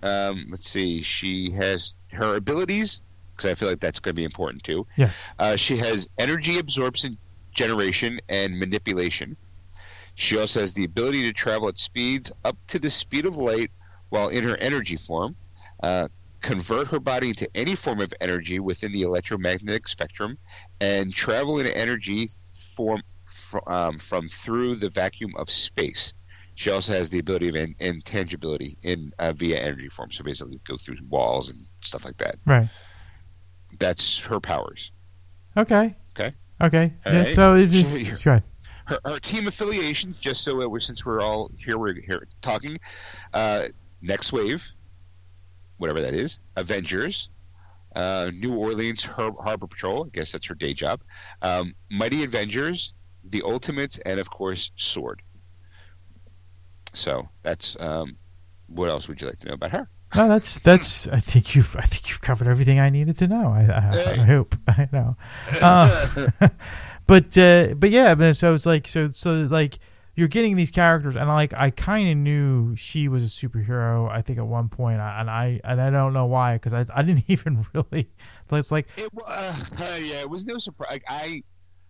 [0.02, 1.02] Um, let's see.
[1.02, 3.02] She has her abilities
[3.36, 4.88] because I feel like that's going to be important too.
[4.98, 5.30] Yes.
[5.38, 7.18] Uh, she has energy absorption,
[7.52, 9.38] generation, and manipulation.
[10.16, 13.72] She also has the ability to travel at speeds up to the speed of light
[14.10, 15.36] while in her energy form,
[15.82, 16.10] uh,
[16.42, 20.38] convert her body into any form of energy within the electromagnetic spectrum,
[20.82, 22.30] and travel in energy
[22.76, 23.02] form
[23.68, 26.14] um, from through the vacuum of space.
[26.60, 30.60] She also has the ability of in- intangibility in uh, via energy form, so basically
[30.68, 32.36] go through walls and stuff like that.
[32.46, 32.68] Right.
[33.80, 34.92] That's her powers.
[35.56, 35.96] Okay.
[36.20, 36.34] Okay.
[36.60, 36.94] Okay.
[37.06, 37.28] Yeah, right.
[37.34, 37.98] so it Sure.
[38.00, 38.44] just, go ahead.
[38.88, 42.78] her, her team affiliations, just so it since we're all here, we're here talking.
[43.34, 43.70] Uh,
[44.04, 44.70] Nextwave,
[45.78, 47.30] whatever that is, Avengers,
[47.96, 50.08] uh, New Orleans Har- Harbor Patrol.
[50.08, 51.00] I guess that's her day job.
[51.42, 52.94] Um, Mighty Avengers,
[53.24, 55.22] The Ultimates, and of course Sword.
[56.94, 58.18] So that's um,
[58.68, 59.90] what else would you like to know about her?
[60.16, 61.08] No, that's that's.
[61.08, 63.50] I think you've I think you've covered everything I needed to know.
[63.50, 65.16] I I, I hope I know.
[65.62, 66.30] Uh,
[67.08, 69.80] but uh, but yeah, but so it's like so so like
[70.16, 74.10] you're getting these characters, and like I kind of knew she was a superhero.
[74.10, 76.86] I think at one point, I, and I and I don't know why because I
[76.94, 78.10] I didn't even really.
[78.52, 80.90] It's like It, uh, yeah, it was no surprise.
[80.92, 81.44] Like, I,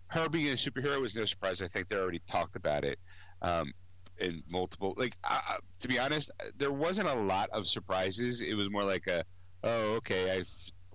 [0.08, 1.62] her being a superhero was no surprise.
[1.62, 2.98] I think they already talked about it
[3.42, 3.72] um,
[4.20, 4.94] in multiple.
[4.96, 8.40] Like, I- to be honest, there wasn't a lot of surprises.
[8.40, 9.24] It was more like a,
[9.64, 10.44] oh, okay, I,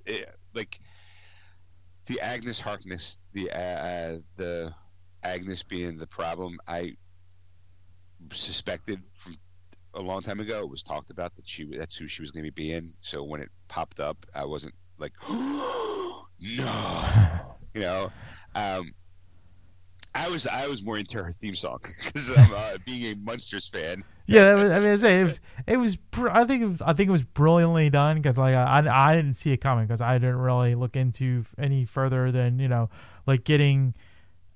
[0.05, 0.79] it, like
[2.05, 4.73] the Agnes Harkness, the uh, uh, the
[5.23, 6.59] Agnes being the problem.
[6.67, 6.95] I
[8.31, 9.37] suspected from
[9.93, 10.59] a long time ago.
[10.59, 12.93] It was talked about that she that's who she was going to be being.
[13.01, 18.11] So when it popped up, I wasn't like, no, you know.
[18.53, 18.93] Um,
[20.15, 23.67] I was I was more into her theme song because I'm uh, being a Munsters
[23.67, 24.03] fan.
[24.25, 24.53] yeah.
[24.53, 25.97] Was, I mean, it was it was.
[26.31, 29.35] I think it was, I think it was brilliantly done because like I I didn't
[29.35, 32.89] see it coming because I didn't really look into any further than you know
[33.27, 33.93] like getting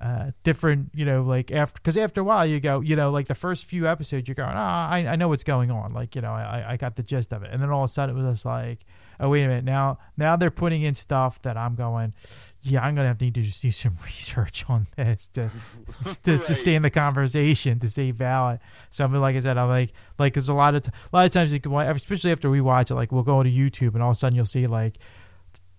[0.02, 3.28] uh different you know like after because after a while you go you know like
[3.28, 6.22] the first few episodes you're going ah I, I know what's going on like you
[6.22, 8.22] know I I got the gist of it and then all of a sudden it
[8.22, 8.86] was just like
[9.20, 12.14] oh wait a minute now now they're putting in stuff that I'm going
[12.62, 15.50] yeah I'm gonna have to need to just do some research on this to
[16.24, 19.58] to, to stay in the conversation to stay valid so I mean, like I said
[19.58, 22.32] I'm like like because a lot of t- a lot of times you can especially
[22.32, 24.46] after we watch it like we'll go to YouTube and all of a sudden you'll
[24.46, 24.98] see like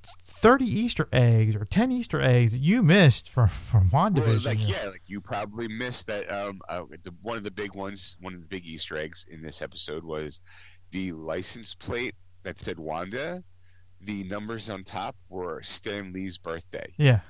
[0.02, 4.44] 30 Easter eggs or 10 Easter eggs that you missed from from Well, WandaVision.
[4.46, 6.32] like yeah, like you probably missed that.
[6.32, 9.42] Um, uh, the, one of the big ones, one of the big Easter eggs in
[9.42, 10.40] this episode was
[10.92, 12.14] the license plate
[12.44, 13.44] that said Wanda.
[14.02, 16.92] The numbers on top were Stan Lee's birthday.
[16.96, 17.20] yeah.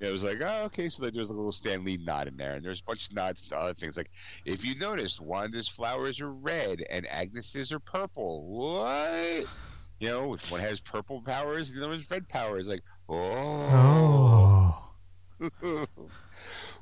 [0.00, 2.64] It was like, oh, okay, so there's a little Stan Lee nod in there, and
[2.64, 3.96] there's a bunch of nods to other things.
[3.96, 4.10] Like,
[4.44, 8.44] if you notice, Wanda's flowers are red and Agnes's are purple.
[8.48, 9.44] What?
[10.00, 12.66] You know, one has purple powers, the other has red powers.
[12.68, 14.76] Like, oh.
[15.40, 15.86] Oh.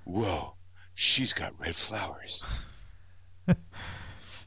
[0.05, 0.55] Whoa.
[0.94, 2.42] she's got red flowers.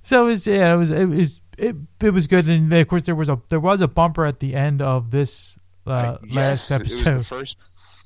[0.06, 3.04] So it was yeah, it was it was it, it was good, and of course
[3.04, 6.72] there was a there was a bumper at the end of this uh, last yes,
[6.72, 7.26] It episode.
[7.26, 7.58] first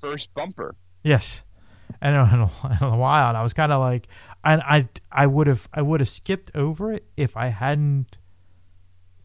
[0.02, 0.76] first bumper.
[1.04, 1.44] Yes,
[2.02, 4.08] and in a, in a while, and I was kind of like,
[4.44, 8.18] and I I would have I would have skipped over it if I hadn't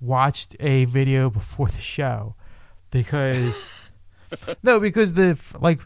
[0.00, 2.34] watched a video before the show,
[2.90, 3.96] because
[4.62, 5.80] no, because the like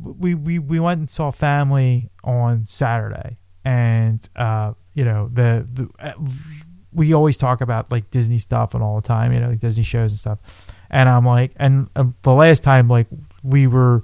[0.00, 5.88] we we we went and saw family on Saturday, and uh you know the the.
[5.98, 6.12] Uh,
[6.94, 9.82] we always talk about like Disney stuff and all the time, you know, like Disney
[9.84, 10.38] shows and stuff.
[10.90, 13.08] And I'm like, and um, the last time, like
[13.42, 14.02] we were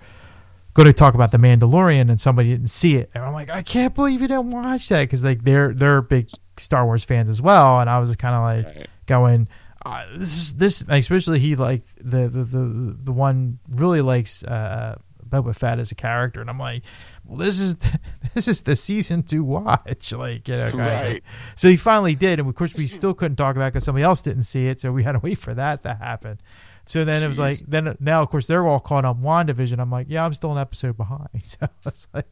[0.74, 3.62] going to talk about the Mandalorian, and somebody didn't see it, and I'm like, I
[3.62, 7.40] can't believe you didn't watch that because like they're they're big Star Wars fans as
[7.42, 8.86] well, and I was kind of like Right.
[9.06, 9.48] going,
[9.84, 14.96] uh, this is this, especially he like the the the the one really likes uh
[15.28, 16.82] Boba Fett as a character, and I'm like,
[17.30, 17.76] well, this is
[18.34, 20.70] this is the season to watch, like you know.
[20.72, 21.22] Right.
[21.54, 24.02] So he finally did, and of course we still couldn't talk about it because somebody
[24.02, 26.40] else didn't see it, so we had to wait for that to happen.
[26.86, 29.78] So then it was like, then now of course they're all caught on WandaVision.
[29.78, 31.28] I'm like, yeah, I'm still an episode behind.
[31.44, 32.26] So it's like,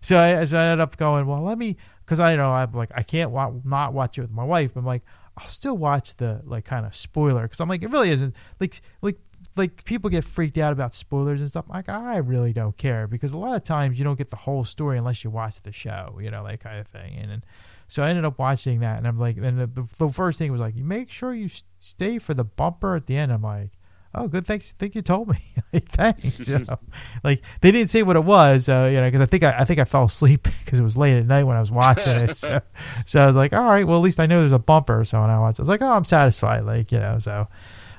[0.00, 2.72] so I, so I ended up going, well, let me, because I you know I'm
[2.72, 4.76] like I can't wa- not watch it with my wife.
[4.76, 5.02] I'm like,
[5.36, 8.80] I'll still watch the like kind of spoiler because I'm like, it really isn't like
[9.02, 9.18] like
[9.58, 11.66] like people get freaked out about spoilers and stuff.
[11.68, 14.64] Like I really don't care because a lot of times you don't get the whole
[14.64, 17.16] story unless you watch the show, you know, that kind of thing.
[17.16, 17.46] And, and
[17.88, 20.60] so I ended up watching that, and I'm like, and the, the first thing was
[20.60, 23.32] like, you make sure you stay for the bumper at the end.
[23.32, 23.72] I'm like.
[24.14, 24.46] Oh, good.
[24.46, 24.72] Thanks.
[24.72, 25.38] Think you told me.
[25.72, 26.48] like, thanks.
[26.48, 26.78] You know?
[27.24, 29.64] like they didn't say what it was, uh, you know, because I think I, I
[29.66, 32.34] think I fell asleep because it was late at night when I was watching it.
[32.34, 32.62] So,
[33.04, 35.04] so I was like, all right, well at least I know there's a bumper.
[35.04, 36.64] So when I watched, it, I was like, oh, I'm satisfied.
[36.64, 37.48] Like you know, so.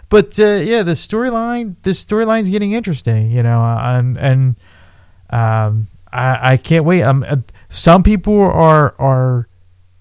[0.10, 3.32] But uh, yeah, the storyline, the storyline's getting interesting.
[3.32, 4.56] You know, uh, and and
[5.30, 7.04] um, I I can't wait.
[7.04, 7.38] Um, uh,
[7.70, 9.48] some people are are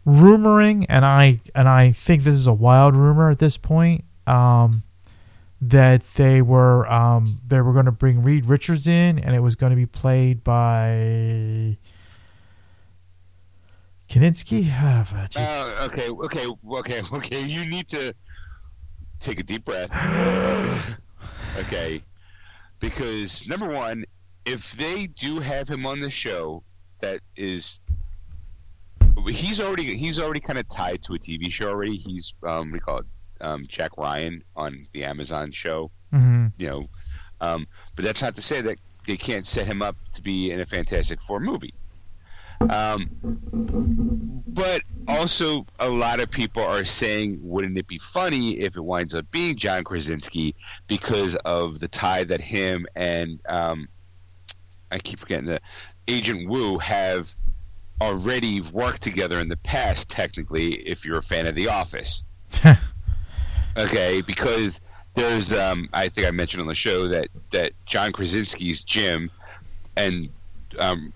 [0.06, 4.04] rumoring, and I and I think this is a wild rumor at this point.
[4.26, 4.82] Um,
[5.60, 9.56] that they were um they were going to bring Reed Richards in, and it was
[9.56, 11.76] going to be played by
[14.10, 14.64] Krasinski.
[14.64, 14.70] Gee.
[15.36, 17.42] Uh, okay, okay, okay, okay.
[17.44, 18.14] You need to
[19.20, 19.90] take a deep breath.
[21.58, 22.02] okay,
[22.80, 24.04] because number one,
[24.44, 26.62] if they do have him on the show,
[27.00, 27.80] that is,
[29.26, 31.96] he's already he's already kind of tied to a TV show already.
[31.96, 33.06] He's um, you call it?
[33.40, 35.92] Um, Jack Ryan on the Amazon show.
[36.12, 36.52] Mhm.
[36.58, 36.88] You know,
[37.40, 40.60] um, but that's not to say that they can't set him up to be in
[40.60, 41.74] a Fantastic Four movie.
[42.60, 48.80] Um, but also, a lot of people are saying, wouldn't it be funny if it
[48.80, 50.54] winds up being John Krasinski
[50.86, 53.88] because of the tie that him and um,
[54.90, 55.60] I keep forgetting the
[56.06, 57.34] Agent Wu have
[58.00, 60.08] already worked together in the past.
[60.08, 62.24] Technically, if you're a fan of The Office,
[63.76, 64.80] okay, because
[65.14, 69.30] there's um, I think I mentioned on the show that that John Krasinski's Jim
[69.96, 70.28] and
[70.78, 71.12] um,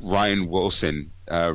[0.00, 1.54] Ryan Wilson, uh,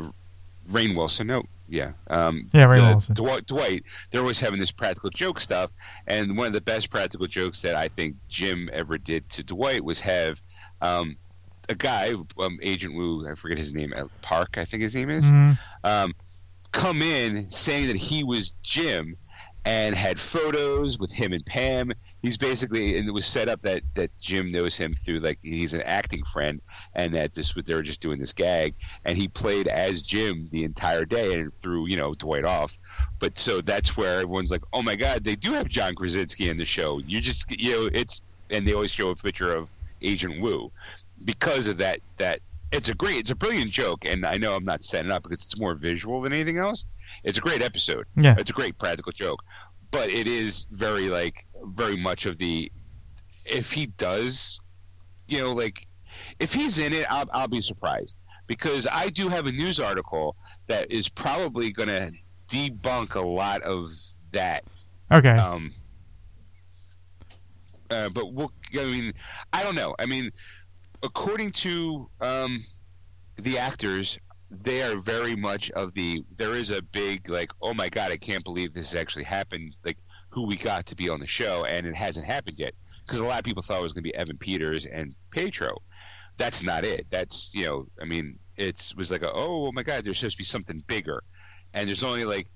[0.70, 3.15] Rainn Wilson, no, yeah, um, Yeah, Rainn the- Wilson.
[3.15, 5.72] Dwight, Dwight, they're always having this practical joke stuff,
[6.08, 9.84] and one of the best practical jokes that I think Jim ever did to Dwight
[9.84, 10.41] was have
[10.82, 11.18] um,
[11.70, 15.26] a guy, um, Agent Wu, I forget his name, Park, I think his name is
[15.26, 15.58] Mhm.
[15.84, 16.13] um,
[16.71, 19.15] come in saying that he was Jim
[19.63, 21.92] and had photos with him and Pam.
[22.26, 25.73] He's basically and it was set up that that Jim knows him through like he's
[25.76, 26.60] an acting friend
[26.96, 28.73] and that this was they were just doing this gag
[29.06, 32.78] and he played as Jim the entire day and threw you know Dwight off.
[33.19, 36.58] But so that's where everyone's like, oh my god, they do have John Krasinski in
[36.58, 36.98] the show.
[36.98, 39.69] You just you know it's and they always show a picture of
[40.02, 40.71] Agent Wu
[41.23, 42.40] because of that that
[42.71, 45.23] it's a great it's a brilliant joke and i know i'm not setting it up
[45.23, 46.84] because it's more visual than anything else
[47.23, 48.36] it's a great episode Yeah.
[48.38, 49.42] it's a great practical joke
[49.92, 52.71] but it is very like very much of the
[53.46, 54.60] if he does
[55.27, 55.88] you know like
[56.40, 58.17] if he's in it i'll, I'll be surprised
[58.48, 60.36] because i do have a news article
[60.67, 62.12] that is probably going to
[62.48, 63.92] debunk a lot of
[64.31, 64.63] that
[65.12, 65.29] Okay.
[65.29, 65.71] um,
[67.92, 69.13] uh, but we'll, I mean,
[69.54, 69.96] I don't know.
[70.00, 70.31] I mean,
[71.04, 72.60] according to um,
[73.38, 74.17] the actors,
[74.50, 76.23] they are very much of the.
[76.35, 79.75] There is a big like, oh my god, I can't believe this has actually happened.
[79.83, 79.98] Like
[80.29, 82.73] who we got to be on the show, and it hasn't happened yet
[83.06, 85.81] because a lot of people thought it was going to be Evan Peters and Pietro.
[86.37, 87.08] That's not it.
[87.10, 90.35] That's you know, I mean, it's was like, a, oh, oh my god, there's supposed
[90.35, 91.23] to be something bigger,
[91.73, 92.48] and there's only like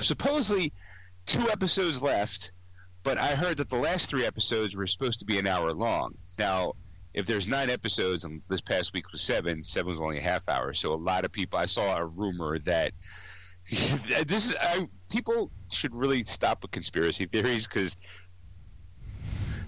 [0.00, 0.72] supposedly
[1.24, 2.52] two episodes left,
[3.02, 6.14] but I heard that the last three episodes were supposed to be an hour long.
[6.38, 6.74] Now,
[7.16, 10.48] if there's nine episodes and this past week was seven, seven was only a half
[10.48, 10.74] hour.
[10.74, 12.92] So a lot of people, I saw a rumor that
[13.70, 17.96] this is I, people should really stop with conspiracy theories because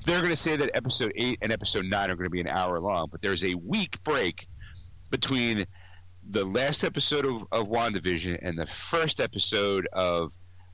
[0.05, 2.49] they're going to say that episode eight and episode nine are going to be an
[2.49, 4.47] hour long, but there's a week break
[5.11, 5.65] between
[6.29, 10.33] the last episode of, of WandaVision and the first episode of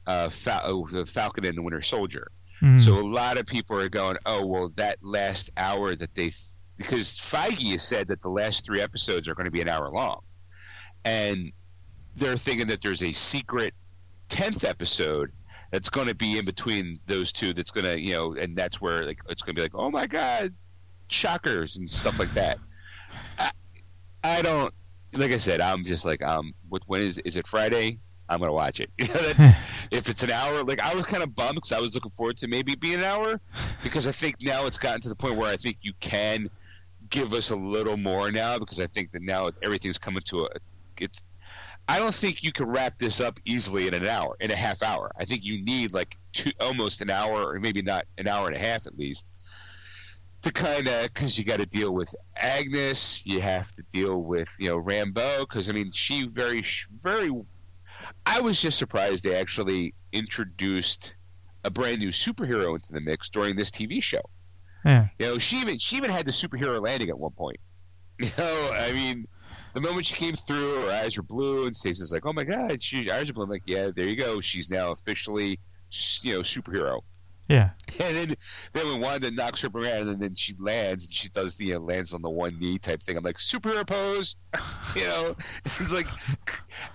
[0.08, 2.28] uh, Fal- uh, Falcon and the Winter Soldier.
[2.60, 2.82] Mhm.
[2.82, 6.32] So a lot of people are going, oh well, that last hour that they
[6.76, 9.90] because Feige has said that the last three episodes are going to be an hour
[9.90, 10.20] long,
[11.04, 11.52] and
[12.16, 13.74] they're thinking that there's a secret
[14.28, 15.32] tenth episode
[15.70, 17.52] that's going to be in between those two.
[17.52, 19.90] That's going to you know, and that's where like it's going to be like, oh
[19.90, 20.54] my god,
[21.08, 22.58] shockers and stuff like that.
[23.38, 23.50] I,
[24.22, 24.72] I don't
[25.12, 27.98] like I said, I'm just like um, what when is is it Friday?
[28.28, 28.90] I'm gonna watch it.
[28.98, 29.58] You know, that's,
[29.90, 32.38] if it's an hour, like I was kind of bummed because I was looking forward
[32.38, 33.40] to maybe being an hour
[33.82, 36.50] because I think now it's gotten to the point where I think you can
[37.14, 40.48] give us a little more now because I think that now everything's coming to a
[41.00, 41.22] it's.
[41.86, 44.82] I don't think you can wrap this up easily in an hour, in a half
[44.82, 45.12] hour.
[45.16, 48.56] I think you need like two, almost an hour, or maybe not an hour and
[48.56, 49.32] a half at least,
[50.42, 54.52] to kind of because you got to deal with Agnes, you have to deal with
[54.58, 56.64] you know Rambeau because I mean she very
[57.00, 57.30] very.
[58.26, 61.14] I was just surprised they actually introduced
[61.62, 64.22] a brand new superhero into the mix during this TV show.
[64.84, 65.08] Yeah.
[65.18, 67.58] You know, she even she even had the superhero landing at one point.
[68.20, 69.26] You know, I mean,
[69.74, 72.80] the moment she came through, her eyes were blue, and Stacey's like, "Oh my God,
[72.80, 74.40] she eyes are blue." I'm like, "Yeah, there you go.
[74.40, 75.58] She's now officially,
[76.22, 77.00] you know, superhero."
[77.48, 77.70] Yeah.
[78.00, 78.34] And then,
[78.72, 81.78] then when Wanda knocks her around, and then she lands, and she does the uh,
[81.78, 83.16] lands on the one knee type thing.
[83.16, 84.34] I'm like, superhero pose,
[84.96, 85.36] you know?
[85.64, 86.08] It's like,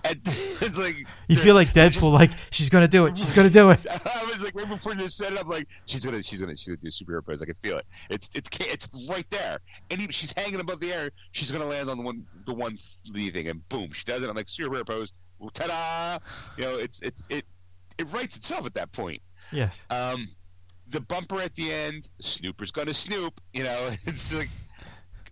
[0.04, 0.96] it's like
[1.26, 3.16] You feel like Deadpool, like she's gonna do it.
[3.16, 3.86] She's gonna do it.
[3.88, 6.66] I was like, right before you set it up, like she's gonna, she's gonna, she's
[6.66, 7.40] gonna do a superhero pose.
[7.40, 7.86] I can feel it.
[8.10, 11.10] It's, it's, it's right there, and even, she's hanging above the air.
[11.32, 12.76] She's gonna land on the one, the one
[13.10, 14.28] lead thing, and boom, she does it.
[14.28, 15.14] I'm like, superhero pose.
[15.54, 16.18] Ta-da!
[16.58, 17.46] You know, it's, it's, it,
[17.96, 19.22] it writes itself at that point.
[19.52, 19.84] Yes.
[19.90, 20.28] Um,
[20.90, 23.40] the bumper at the end, Snooper's gonna snoop.
[23.52, 24.50] You know, it's like,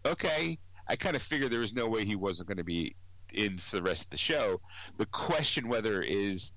[0.04, 0.59] okay.
[0.88, 2.96] I kind of figured there was no way he wasn't going to be
[3.34, 4.61] in for the rest of the show.
[4.96, 6.52] The question whether is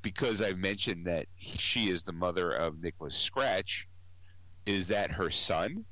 [0.00, 3.86] because I mentioned that she is the mother of Nicholas Scratch,
[4.66, 5.84] is that her son?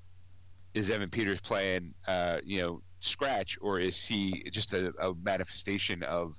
[0.72, 6.02] Is Evan Peters playing, uh, you know, Scratch, or is he just a, a manifestation
[6.02, 6.36] of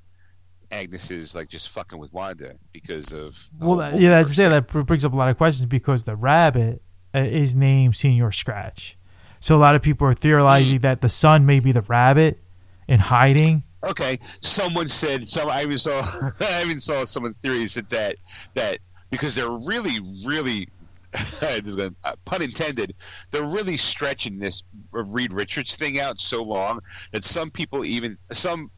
[0.71, 5.03] Agnes's like just fucking with Wanda because of Well, that, yeah, that's say that brings
[5.05, 6.81] up a lot of questions because the rabbit
[7.13, 8.97] uh, is named Senior Scratch,
[9.39, 10.81] so a lot of people are theorizing Hmm.
[10.83, 12.39] that the son may be the rabbit
[12.87, 13.63] in hiding.
[13.83, 15.49] Okay, someone said some.
[15.49, 16.01] I even saw.
[16.39, 18.15] I even saw some theories that that
[18.53, 18.77] that
[19.09, 20.69] because they're really, really.
[21.41, 21.89] is uh,
[22.23, 22.95] pun intended.
[23.31, 24.63] They're really stretching this
[24.93, 26.79] Reed Richards thing out so long
[27.11, 28.71] that some people even some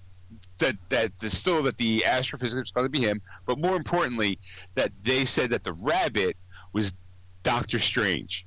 [0.63, 4.39] that that the, still that the astrophysics is going to be him, but more importantly
[4.75, 6.37] that they said that the rabbit
[6.71, 6.93] was
[7.43, 8.45] Doctor Strange.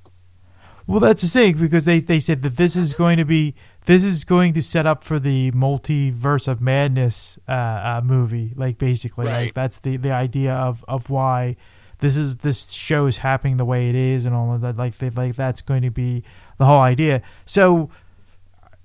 [0.85, 3.55] Well, that's the thing because they they said that this is going to be
[3.85, 8.53] this is going to set up for the multiverse of madness uh, uh, movie.
[8.55, 11.57] Like basically, like that's the the idea of of why
[11.99, 14.77] this is this show is happening the way it is and all of that.
[14.77, 16.23] Like they, like that's going to be
[16.57, 17.21] the whole idea.
[17.45, 17.89] So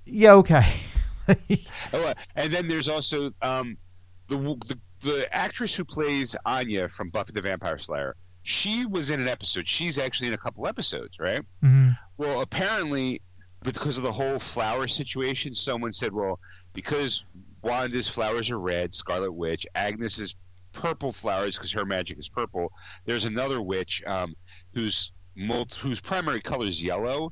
[0.05, 0.65] yeah, okay.
[1.93, 3.77] Oh, uh, and then there's also um,
[4.27, 8.15] the, the the actress who plays Anya from Buffy the Vampire Slayer.
[8.41, 9.67] She was in an episode.
[9.67, 11.41] She's actually in a couple episodes, right?
[11.63, 11.97] Mhm.
[12.17, 13.21] Well, apparently,
[13.63, 16.39] because of the whole flower situation, someone said, well,
[16.73, 17.23] because
[17.61, 20.35] Wanda's flowers are red, Scarlet Witch, Agnes's
[20.73, 22.71] purple flowers because her magic is purple.
[23.05, 24.33] There's another witch um,
[24.73, 27.31] whose mul- whose primary color is yellow,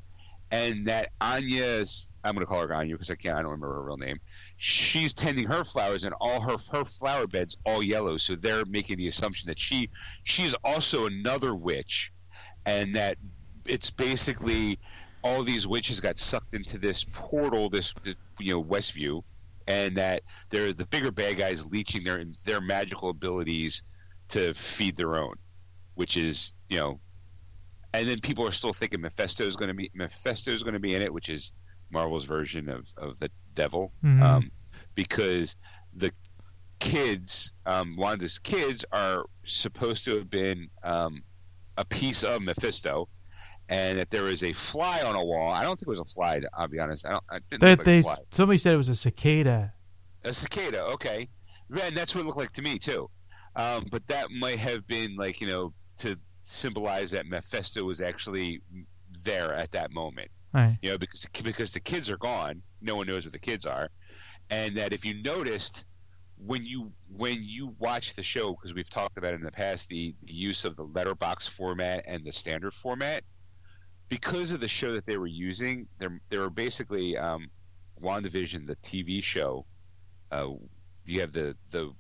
[0.52, 3.74] and that Anya's I'm going to call her Anya because I can't I don't remember
[3.76, 4.18] her real name.
[4.58, 8.18] She's tending her flowers, and all her her flower beds all yellow.
[8.18, 9.90] So they're making the assumption that she
[10.24, 12.12] she's also another witch,
[12.66, 13.18] and that
[13.68, 14.80] it's basically
[15.24, 19.24] all these witches got sucked into this portal, this, this you know Westview,
[19.68, 23.84] and that they're the bigger bad guys leeching their their magical abilities
[24.30, 25.36] to feed their own,
[25.96, 27.00] which is you know,
[27.94, 30.80] and then people are still thinking Mephisto is going to be Mephisto is going to
[30.80, 31.52] be in it, which is
[31.92, 34.22] Marvel's version of of the devil, Mhm.
[34.24, 34.52] um,
[34.96, 35.56] because
[35.94, 36.12] the
[36.80, 41.24] kids, um, Wanda's kids, are supposed to have been um,
[41.78, 43.08] a piece of Mephisto,
[43.70, 45.52] and that there was a fly on a wall.
[45.52, 46.42] I don't think it was a fly.
[46.54, 47.06] I'll be honest.
[47.06, 47.24] I don't.
[47.30, 48.18] I didn't They, like they a fly.
[48.32, 49.74] somebody said it was a cicada.
[50.24, 50.84] A cicada.
[50.94, 51.28] Okay,
[51.70, 53.10] man, that's what it looked like to me too.
[53.56, 58.62] Um, but that might have been like you know to symbolize that Mephisto was actually
[59.24, 60.30] there at that moment.
[60.54, 60.80] Right.
[60.82, 63.90] You know, because because the kids are gone, no one knows where the kids are,
[64.50, 65.84] and that if you noticed
[66.38, 69.90] when you when you watch the show, because we've talked about it in the past,
[69.90, 73.24] the, the use of the letterbox format and the standard format,
[74.10, 77.48] because of the show that they were using, they're they were basically um,
[78.02, 79.66] WandaVision, the TV show.
[80.32, 80.50] Uh,
[81.06, 81.92] you have the the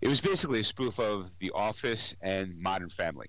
[0.00, 3.28] it was basically a spoof of The Office and Modern Family,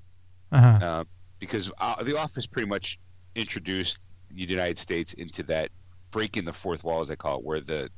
[0.52, 0.82] Uh-huh.
[0.82, 1.04] uh,
[1.40, 3.00] because uh, The Office pretty much
[3.36, 5.70] introduced the United States into that
[6.12, 7.90] breaking the fourth wall, as they call it, where the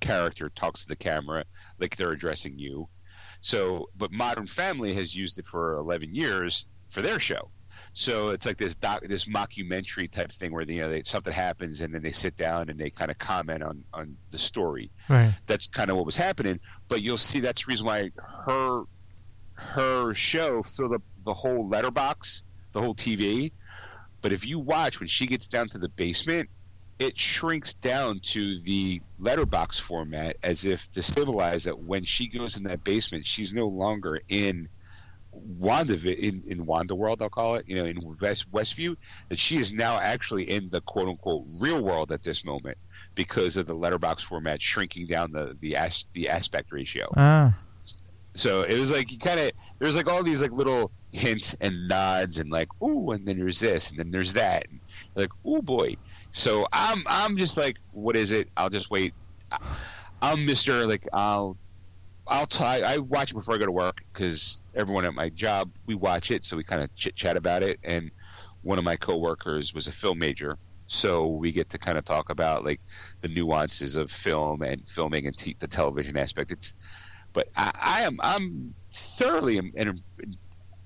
[0.00, 1.44] character talks to the camera
[1.78, 2.88] like they're addressing you.
[3.40, 7.50] So, but Modern Family has used it for 11 years for their show.
[7.92, 11.80] So it's like this doc, this mockumentary type thing where you know they, something happens
[11.80, 15.32] and then they sit down and they kind of comment on on the story Right.
[15.46, 16.60] that's kind of what was happening.
[16.88, 18.10] But you'll see that's the reason why
[18.46, 18.82] her
[19.54, 22.42] her show filled up the whole letterbox,
[22.72, 23.52] the whole TV.
[24.22, 26.50] But if you watch when she gets down to the basement,
[26.98, 32.58] it shrinks down to the letterbox format as if to symbolize that when she goes
[32.58, 34.68] in that basement, she's no longer in
[35.32, 38.96] Wanda in in Wanda World, I'll call it, you know, in West Westview,
[39.28, 42.78] that she is now actually in the quote unquote real world at this moment
[43.14, 47.12] because of the letterbox format shrinking down the the as, the aspect ratio.
[47.16, 47.56] Ah.
[48.34, 51.88] So it was like you kind of there's like all these like little hints and
[51.88, 54.80] nods and like ooh, and then there's this and then there's that, and
[55.14, 55.94] like ooh boy.
[56.32, 58.48] So I'm I'm just like what is it?
[58.56, 59.14] I'll just wait.
[60.22, 61.56] I'm Mister like I'll
[62.26, 65.94] I'll I watch it before I go to work because everyone at my job we
[65.94, 67.78] watch it, so we kind of chit chat about it.
[67.82, 68.10] And
[68.62, 70.56] one of my coworkers was a film major,
[70.86, 72.80] so we get to kind of talk about like
[73.22, 76.52] the nuances of film and filming and the television aspect.
[76.52, 76.74] It's
[77.32, 80.02] but I, I am I'm thoroughly en- en-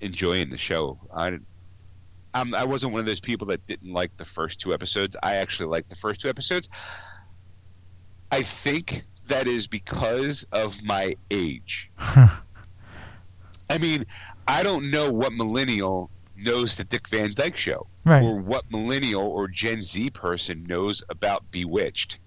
[0.00, 0.98] enjoying the show.
[1.14, 1.38] I
[2.32, 5.16] I'm, I wasn't one of those people that didn't like the first two episodes.
[5.22, 6.68] I actually liked the first two episodes.
[8.30, 11.90] I think that is because of my age.
[13.70, 14.06] I mean,
[14.46, 18.22] I don't know what millennial knows the Dick Van Dyke Show Right.
[18.22, 22.18] or what millennial or Gen Z person knows about Bewitched.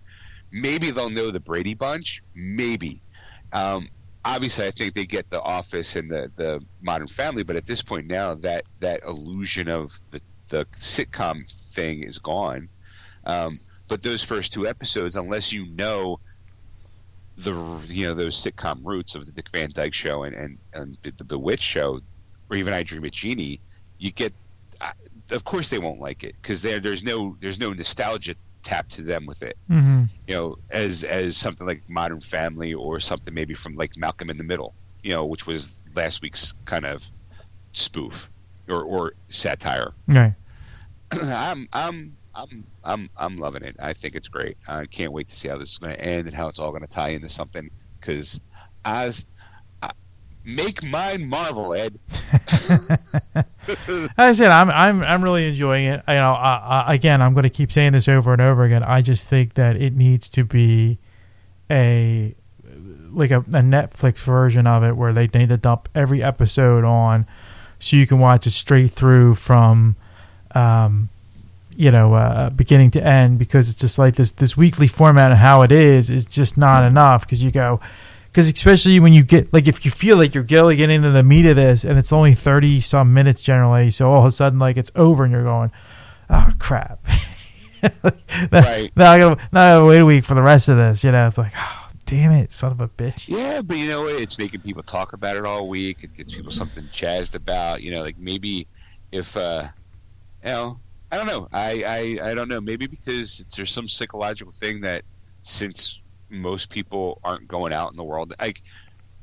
[0.52, 2.24] Maybe they'll know the Brady Bunch.
[2.34, 3.02] Maybe.
[3.52, 3.90] Um,
[4.24, 7.82] obviously, I think they get The Office and the, the Modern Family, but at this
[7.82, 12.70] point now, that that illusion of the, the sitcom thing is gone.
[13.26, 16.20] Um, but those first two episodes, unless you know
[17.38, 17.54] the
[17.88, 21.24] you know those sitcom roots of the Dick Van Dyke Show and and, and the
[21.24, 22.02] Bewitched Show,
[22.50, 23.62] or even I Dream of Jeannie,
[23.98, 24.34] you get.
[25.30, 28.36] Of course, they won't like it because there there's no there's no nostalgia
[28.68, 29.58] tap to them with it.
[29.70, 34.30] hmm You know, as as something like Modern Family or something maybe from like Malcolm
[34.30, 34.74] in the Middle.
[35.04, 37.02] You know, which was last week's kind of
[37.72, 38.30] spoof
[38.68, 39.94] or or satire.
[40.08, 40.34] Right.
[41.12, 43.78] I'm I'm I'm I'm I'm loving it.
[43.80, 44.58] I think it's great.
[44.68, 46.72] I can't wait to see how this is going to end and how it's all
[46.72, 47.70] going to tie into something.
[48.00, 48.42] Because
[48.84, 49.37] as I,
[50.48, 52.00] make mine Marvel, Ed.
[53.68, 56.04] Like I said, I'm I'm I'm really enjoying it.
[56.08, 58.82] You know, I, I, again, I'm going to keep saying this over and over again.
[58.84, 61.00] I just think that it needs to be
[61.70, 62.34] a
[63.12, 67.28] like a, a Netflix version of it where they need to dump every episode on,
[67.80, 69.98] so you can watch it straight through from,
[70.56, 71.10] um,
[71.76, 73.38] you know, uh, beginning to end.
[73.38, 76.86] Because it's just like this this weekly format and how it is is just not
[76.86, 77.26] enough.
[77.26, 77.82] Because you go,
[78.38, 81.24] because especially when you get like if you feel like you're really getting into the
[81.24, 84.60] meat of this and it's only 30 some minutes generally so all of a sudden
[84.60, 85.72] like it's over and you're going
[86.30, 87.04] oh crap
[87.82, 88.12] now,
[88.52, 88.92] Right.
[88.96, 91.12] now I gotta now I gotta wait a week for the rest of this you
[91.12, 94.06] know it's like oh damn it son of a bitch Yeah, but you know?
[94.06, 96.04] It's making people talk about it all week.
[96.04, 97.82] It gets people something jazzed about.
[97.82, 98.68] You know, like maybe
[99.12, 99.68] if uh,
[100.44, 100.80] you know,
[101.12, 101.50] I don't know.
[101.52, 102.62] I I, I don't know.
[102.62, 105.04] Maybe because it's, there's some psychological thing that
[105.42, 106.00] since
[106.30, 108.62] most people aren't going out in the world, like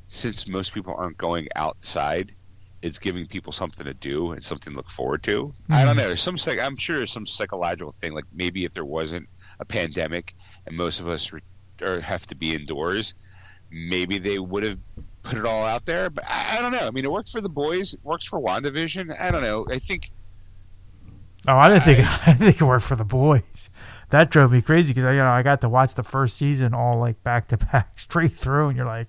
[0.09, 2.35] since most people aren't going outside,
[2.83, 5.53] it's giving people something to do and something to look forward to.
[5.71, 5.99] I don't Mhm.
[5.99, 6.09] know.
[6.09, 8.13] There's some psych- I'm sure there's some psychological thing.
[8.13, 9.29] Like maybe if there wasn't
[9.59, 10.35] a pandemic
[10.67, 11.41] and most of us re-
[11.83, 13.15] or have to be indoors,
[13.71, 14.79] maybe they would have
[15.23, 16.11] put it all out there.
[16.11, 16.87] But I, I don't know.
[16.87, 17.95] I mean, it worked for the boys.
[17.95, 19.19] It works for WandaVision.
[19.19, 19.67] I don't know.
[19.71, 20.11] I think
[21.49, 23.71] oh I didn't think I didn't think it worked for the boys
[24.15, 26.73] that drove me crazy because I you know I got to watch the first season
[26.73, 29.09] all like back to back straight through and you're like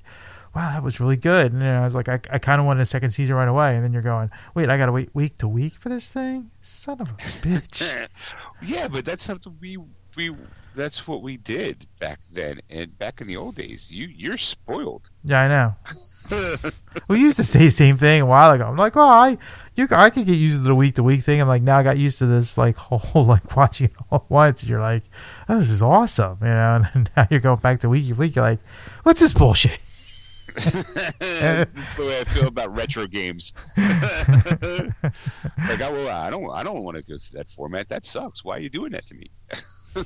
[0.56, 1.52] wow that was really good.
[1.52, 3.48] And you know, I was like I, I kind of wanted a second season right
[3.48, 3.76] away.
[3.76, 6.52] And then you're going wait I gotta wait week to week for this thing?
[6.62, 8.08] Son of a bitch.
[8.62, 9.78] Yeah, but that's something we
[10.16, 10.36] we
[10.76, 13.92] that's what we did back then and back in the old days.
[13.92, 15.10] You you're spoiled.
[15.24, 15.76] Yeah, I know.
[17.08, 18.66] we used to say the same thing a while ago.
[18.66, 19.38] I'm like, oh, I
[19.76, 21.42] you I could get used to the week to week thing.
[21.42, 24.30] I'm like, now I got used to this like whole like watching it all at
[24.30, 24.64] once.
[24.64, 25.04] You're like,
[25.50, 26.84] oh, this is awesome, you know.
[26.94, 28.36] And now you're going back to week to week.
[28.36, 28.60] You're like,
[29.04, 29.80] what's this bullshit?
[30.56, 33.54] That's the way I feel about retro games.
[33.78, 37.90] like I, well, I don't, I don't want to go through that format.
[37.90, 38.44] That sucks.
[38.44, 39.32] Why are you doing that to me?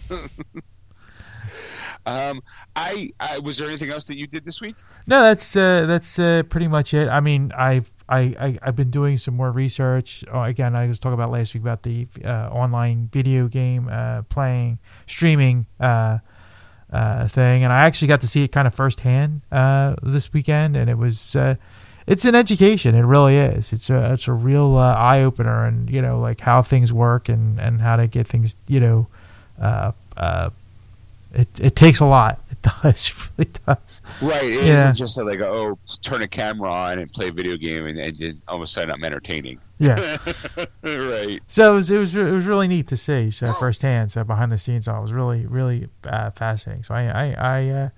[2.06, 2.42] um,
[2.76, 4.76] I, I was there anything else that you did this week?
[5.08, 7.08] No, that's uh, that's uh, pretty much it.
[7.08, 10.24] I mean, I've I, I I've been doing some more research.
[10.32, 14.24] Oh, again, I was talking about last week about the uh, online video game uh,
[14.24, 15.66] playing streaming.
[15.80, 16.20] Uh,
[16.92, 20.76] uh, thing, and I actually got to see it kind of firsthand uh, this weekend,
[20.76, 21.54] and it was uh,
[22.08, 22.96] it's an education.
[22.96, 23.72] It really is.
[23.72, 27.60] It's a it's a real eye opener, and you know like how things work and
[27.60, 28.56] and how to get things.
[28.68, 29.08] You know,
[29.60, 30.49] uh, uh,
[31.34, 32.41] it it takes a lot.
[32.51, 34.01] It does, it really does.
[34.22, 34.43] Right.
[34.51, 34.84] It Yeah.
[34.86, 38.18] not just like oh, turn a camera on and play a video game, and, and
[38.18, 39.60] then all of a sudden I'm entertaining.
[39.78, 40.18] Yeah.
[40.84, 41.39] right.
[41.47, 44.12] So it was, it was it was really neat to see so firsthand.
[44.12, 46.84] So behind the scenes, all it was really really uh, fascinating.
[46.84, 47.89] So I I I, uh,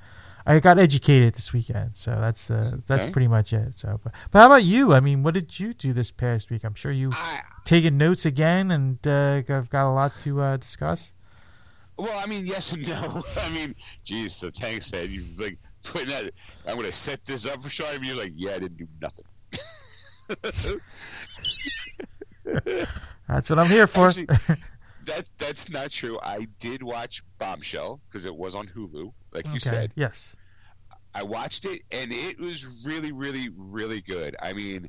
[0.46, 1.92] I got educated this weekend.
[1.96, 3.12] So that's uh, that's Okay.
[3.12, 3.80] pretty much it.
[3.80, 4.94] So but, but how about you?
[4.94, 6.64] I mean, what did you do this past week?
[6.64, 10.58] I'm sure you I, taking notes again, and uh, I've got a lot to uh,
[10.58, 11.12] discuss.
[12.02, 13.24] Well, I mean, yes and no.
[13.42, 16.34] I mean, geez, the tank said you like putting that.
[16.68, 17.96] I'm going to set this up for Sean.
[17.96, 19.26] And you're like, yeah, I didn't do nothing.
[23.28, 24.08] That's what I'm here for.
[24.08, 24.28] Actually,
[25.06, 26.20] That's that's not true.
[26.22, 29.70] I did watch Bombshell because it was on Hulu, like you okay.
[29.70, 29.92] said.
[29.96, 30.36] Yes.
[31.14, 34.36] I watched it and it was really, really, really good.
[34.42, 34.88] I mean,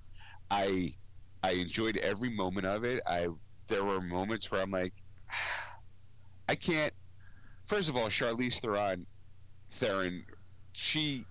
[0.51, 0.95] I
[1.43, 3.03] I enjoyed every moment of it.
[3.07, 3.29] I
[3.69, 4.93] there were moments where I'm like,
[6.49, 6.93] I can't.
[7.73, 9.07] First of all, Charlize Theron,
[9.71, 10.27] Theron,
[10.75, 11.25] she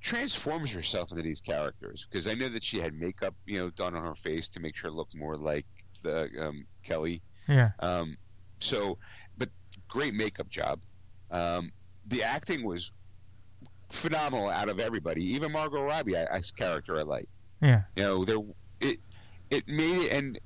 [0.00, 3.94] transforms herself into these characters because I know that she had makeup, you know, done
[3.94, 5.66] on her face to make her look more like
[6.02, 7.20] the um, Kelly.
[7.46, 7.72] Yeah.
[7.80, 8.16] Um,
[8.60, 8.96] so,
[9.36, 9.50] but
[9.88, 10.80] great makeup job.
[11.30, 11.70] Um,
[12.06, 12.90] the acting was
[13.90, 17.28] phenomenal out of everybody, even Margot Robbie, I, I character I like.
[17.60, 17.82] Yeah.
[17.94, 18.38] You know, there
[18.80, 18.96] it
[19.50, 20.40] it made it, and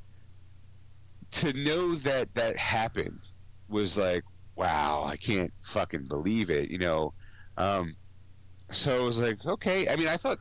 [1.31, 3.23] to know that that happened
[3.69, 4.25] was like,
[4.57, 6.71] wow, I can't fucking believe it.
[6.71, 7.13] You know,
[7.57, 7.97] um,
[8.73, 9.89] so it was like, okay.
[9.89, 10.39] I mean, I thought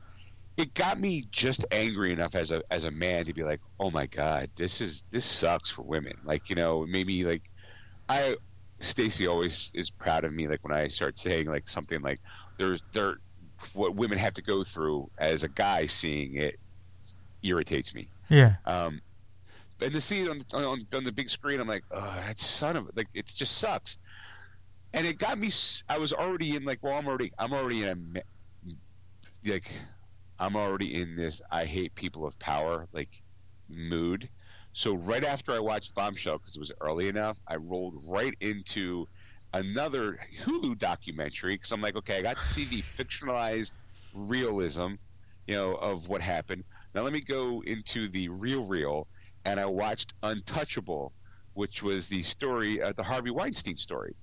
[0.57, 3.91] it got me just angry enough as a as a man to be like, oh
[3.91, 6.13] my god, this is this sucks for women.
[6.23, 7.43] Like, you know, maybe like
[8.07, 8.35] I.
[8.81, 10.49] Stacy always is proud of me.
[10.49, 12.19] Like when I start saying like something like
[12.57, 13.15] there's there
[13.71, 16.59] what women have to go through as a guy seeing it
[17.41, 18.09] irritates me.
[18.29, 18.55] Yeah.
[18.65, 19.01] Um,
[19.83, 22.75] and to see it on, on on the big screen, I'm like, oh, that son
[22.75, 23.97] of like it just sucks.
[24.93, 25.51] And it got me.
[25.89, 28.21] I was already in like, well, I'm already, I'm already in a
[29.49, 29.71] like,
[30.39, 31.41] I'm already in this.
[31.51, 33.09] I hate people of power like
[33.69, 34.29] mood.
[34.73, 39.07] So right after I watched Bombshell, because it was early enough, I rolled right into
[39.53, 43.77] another Hulu documentary because I'm like, okay, I got to see the fictionalized
[44.13, 44.93] realism,
[45.47, 46.63] you know, of what happened.
[46.95, 49.07] Now let me go into the real, real,
[49.45, 51.11] and I watched Untouchable,
[51.53, 54.15] which was the story, uh, the Harvey Weinstein story.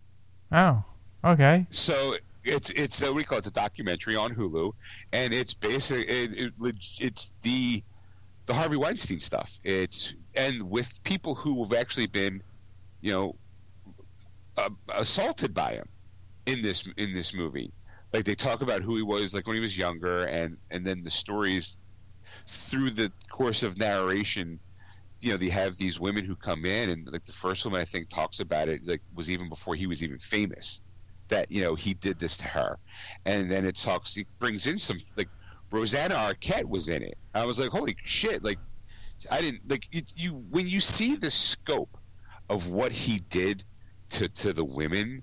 [0.52, 0.82] Oh.
[1.24, 1.66] Okay.
[1.70, 4.72] So it's it's uh, we call it the documentary on Hulu,
[5.12, 7.82] and it's basically it, it, it's the
[8.46, 9.58] the Harvey Weinstein stuff.
[9.62, 12.42] It's and with people who have actually been,
[13.00, 13.36] you know,
[14.56, 15.88] uh, assaulted by him
[16.46, 17.72] in this in this movie.
[18.12, 21.02] Like they talk about who he was like when he was younger, and and then
[21.02, 21.76] the stories
[22.48, 24.58] through the course of narration.
[25.20, 27.84] You know, they have these women who come in, and like the first woman I
[27.84, 30.80] think talks about it, like was even before he was even famous
[31.28, 32.78] that you know he did this to her,
[33.24, 34.16] and then it talks.
[34.16, 35.28] It brings in some like
[35.70, 37.16] Rosanna Arquette was in it.
[37.34, 38.44] I was like, holy shit!
[38.44, 38.58] Like
[39.30, 41.96] I didn't like you, you when you see the scope
[42.48, 43.64] of what he did
[44.10, 45.22] to to the women,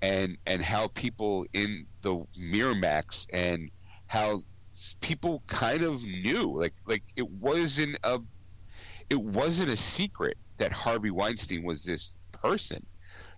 [0.00, 3.70] and and how people in the Miramax and
[4.06, 4.42] how
[5.00, 8.20] people kind of knew like like it wasn't a
[9.10, 12.84] it wasn't a secret that Harvey Weinstein was this person.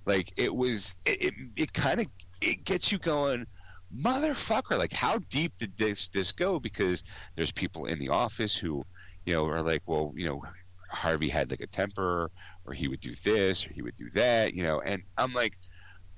[0.06, 2.06] Like it was it it, it kind of
[2.40, 3.46] it gets you going
[3.94, 6.58] motherfucker like how deep did this this go?
[6.58, 7.04] Because
[7.36, 8.84] there's people in the office who
[9.24, 10.42] you know are like well you know
[10.88, 12.30] harvey had like a temper
[12.64, 15.56] or he would do this or he would do that you know and i'm like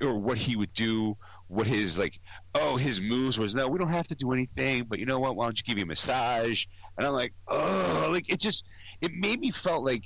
[0.01, 1.17] or what he would do
[1.49, 2.19] what his like
[2.55, 5.37] oh his moves was no we don't have to do anything but you know what
[5.37, 6.65] why don't you give me a massage
[6.99, 8.65] and i'm like oh like it just
[9.01, 10.05] it made me felt like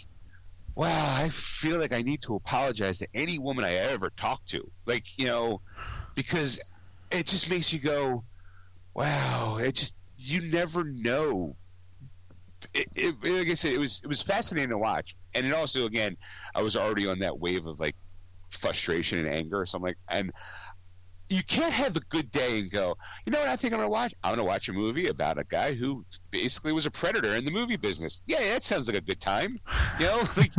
[0.76, 4.70] wow, I feel like I need to apologize to any woman I ever talk to.
[4.84, 5.62] Like, you know,
[6.14, 6.60] because
[7.10, 8.24] it just makes you go,
[8.94, 11.56] wow, it just, you never know.
[12.74, 15.86] It, it, like I said, it was it was fascinating to watch, and it also
[15.86, 16.16] again,
[16.54, 17.94] I was already on that wave of like
[18.50, 19.66] frustration and anger.
[19.66, 20.30] So I'm like, and
[21.28, 23.88] you can't have a good day and go, you know what I think I'm going
[23.88, 24.14] to watch?
[24.22, 27.44] I'm going to watch a movie about a guy who basically was a predator in
[27.44, 28.22] the movie business.
[28.26, 29.58] Yeah, that sounds like a good time.
[29.98, 30.54] You know, like,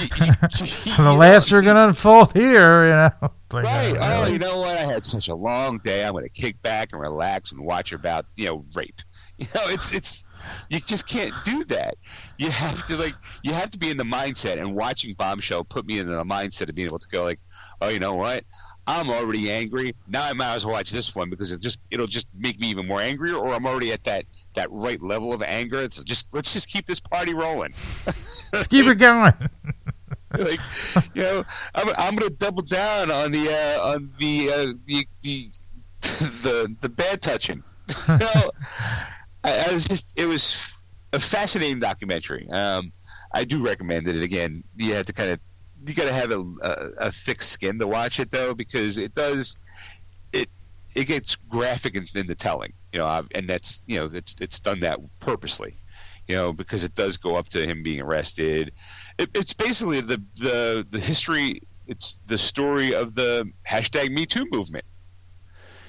[0.00, 0.26] you, you,
[0.84, 3.10] you, the last are going to unfold here, you know.
[3.52, 3.90] Like, right.
[3.90, 4.00] Uh, really?
[4.02, 4.76] Oh, you know what?
[4.76, 6.04] I had such a long day.
[6.04, 9.00] I'm going to kick back and relax and watch about, you know, rape.
[9.38, 10.24] You know, it's it's
[10.68, 11.96] you just can't do that.
[12.38, 15.86] You have to like you have to be in the mindset and watching Bombshell put
[15.86, 17.40] me in the mindset of being able to go like,
[17.80, 18.44] oh, you know what?
[18.86, 19.94] I'm already angry.
[20.06, 22.68] Now I might as well watch this one because it just it'll just make me
[22.68, 25.88] even more angrier, or I'm already at that that right level of anger.
[25.90, 27.74] So just let's just keep this party rolling.
[28.52, 29.34] let's keep it going.
[30.38, 30.60] like
[31.14, 35.06] you know, I'm, I'm going to double down on the uh, on the, uh, the
[35.22, 35.48] the
[36.00, 37.62] the the bad touching.
[38.08, 38.50] you know,
[39.44, 40.64] I, I, was just it was
[41.12, 42.48] a fascinating documentary.
[42.50, 42.92] Um,
[43.32, 44.22] I do recommend it.
[44.22, 45.40] Again, you have to kind of
[45.88, 49.14] you got to have a, a, a thick skin to watch it though, because it
[49.14, 49.56] does
[50.32, 50.48] it
[50.94, 54.60] it gets graphic in, in the telling, you know, and that's you know it's it's
[54.60, 55.76] done that purposely,
[56.26, 58.72] you know, because it does go up to him being arrested.
[59.18, 61.62] It, it's basically the the the history.
[61.86, 64.84] It's the story of the hashtag Me Too movement.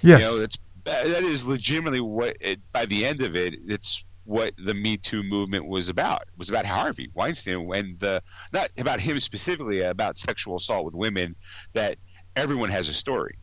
[0.04, 0.22] Yes.
[0.22, 4.54] You know, it's that is legitimately what it, by the end of it, it's what
[4.58, 6.24] the Me Too movement was about.
[6.24, 8.22] It was about Harvey Weinstein and the
[8.52, 11.36] not about him specifically, about sexual assault with women.
[11.74, 11.98] That
[12.36, 13.38] everyone has a story,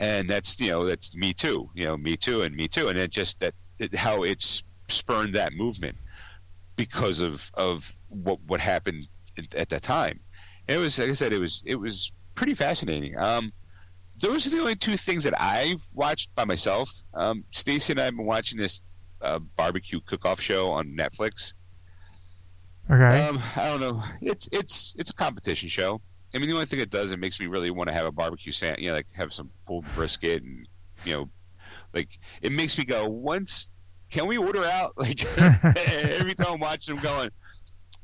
[0.00, 2.98] and that's you know that's Me Too, you know Me Too and Me Too, and
[2.98, 5.96] it just that it, how it's spurned that movement
[6.74, 9.06] because of of what what happened
[9.56, 10.20] at that time.
[10.66, 13.16] it was like I said, it was it was pretty fascinating.
[13.16, 13.52] Um,
[14.18, 16.90] those are the only two things that I watched by myself.
[17.14, 18.80] Um, Stacy and I have been watching this
[19.34, 21.54] a barbecue cook-off show on Netflix.
[22.90, 23.26] Okay.
[23.26, 24.02] Um, I don't know.
[24.20, 26.00] It's it's it's a competition show.
[26.34, 28.12] I mean, the only thing it does, it makes me really want to have a
[28.12, 30.68] barbecue sand, you know, like have some pulled brisket and
[31.04, 31.28] you know,
[31.92, 33.70] like it makes me go once.
[34.10, 34.92] Can we order out?
[34.96, 35.24] Like
[35.76, 37.30] every time I'm watching, I'm going.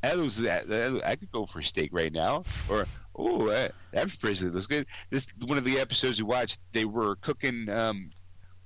[0.03, 1.03] That was that.
[1.07, 4.87] I could go for a steak right now, or oh, that, that brisket looks good.
[5.11, 6.61] This one of the episodes we watched.
[6.73, 8.11] They were cooking um,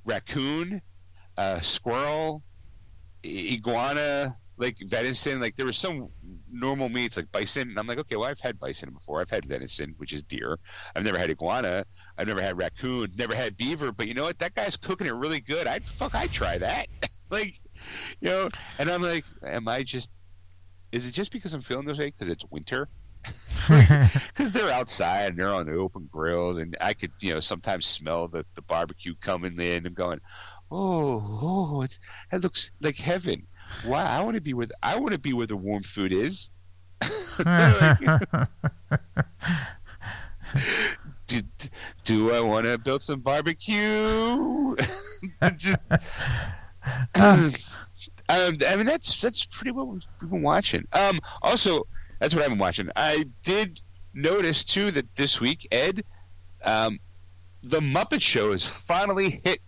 [0.06, 0.80] raccoon
[1.36, 2.42] uh, squirrel,
[3.24, 5.40] iguana, like venison.
[5.40, 6.08] Like there were some
[6.50, 7.68] normal meats like bison.
[7.68, 9.20] And I'm like, okay, well I've had bison before.
[9.20, 10.58] I've had venison, which is deer.
[10.94, 11.84] I've never had iguana.
[12.16, 13.12] I've never had raccoon.
[13.16, 13.92] Never had beaver.
[13.92, 14.38] But you know what?
[14.38, 15.66] That guy's cooking it really good.
[15.66, 16.14] I'd fuck.
[16.14, 16.88] I'd try that.
[17.30, 17.54] like,
[18.20, 18.48] you know.
[18.78, 20.10] And I'm like, am I just?
[20.92, 22.88] Is it just because I'm feeling this way because it's winter?
[23.68, 27.84] because they're outside and they're on the open grills, and I could, you know, sometimes
[27.84, 30.20] smell the, the barbecue coming in and going,
[30.70, 32.00] oh, oh, it's,
[32.30, 33.46] that looks like heaven.
[33.84, 34.72] Wow, I want to be with.
[34.82, 36.50] I want to be where the warm food is.
[41.26, 41.42] do,
[42.04, 44.76] do I want to build some barbecue?
[45.56, 45.76] Just,
[47.14, 47.52] um,
[48.28, 50.86] I mean, that's that's pretty what we've been watching.
[50.92, 51.86] Um, also,
[52.18, 52.90] that's what I've been watching.
[52.94, 53.80] I did
[54.14, 56.04] notice too that this week, Ed,
[56.64, 56.98] um,
[57.62, 59.60] the Muppet Show has finally hit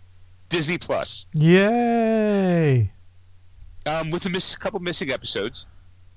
[0.48, 1.26] Disney Plus.
[1.34, 2.92] Yay!
[3.86, 5.66] Um, with a miss, couple missing episodes.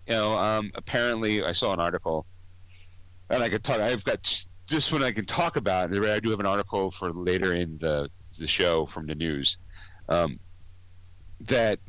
[0.08, 2.26] You know, um, apparently I saw an article,
[3.30, 3.80] and I could talk.
[3.80, 5.94] I've got this one I can talk about.
[5.94, 9.58] I do have an article for later in the the show from the news.
[10.10, 10.40] Um,
[11.42, 11.80] that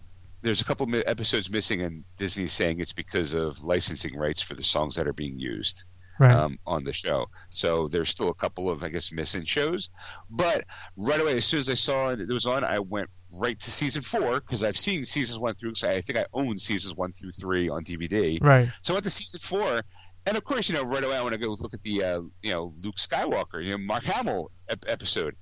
[0.43, 4.63] there's a couple episodes missing, and Disney's saying it's because of licensing rights for the
[4.63, 5.85] songs that are being used
[6.19, 6.35] right.
[6.35, 7.27] um, on the show.
[7.51, 9.91] So there's still a couple of, I guess, missing shows.
[10.31, 10.65] But
[10.97, 13.71] right away, as soon as I saw it, it was on, I went right to
[13.71, 15.73] season four because I've seen seasons one through.
[15.85, 18.43] I think I own seasons one through three on DVD.
[18.43, 18.69] Right.
[18.83, 19.83] So I went to season four,
[20.27, 22.21] and of course, you know, right away I want to go look at the, uh,
[22.43, 25.37] you know, Luke Skywalker, you know, Mark Hamill ep- episode,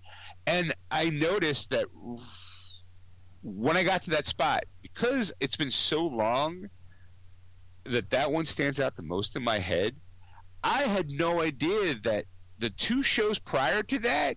[0.47, 1.87] and I noticed that
[3.43, 6.69] when I got to that spot, because it's been so long
[7.85, 9.97] that that one stands out the most in my head
[10.63, 12.25] I had no idea that
[12.59, 14.37] the two shows prior to that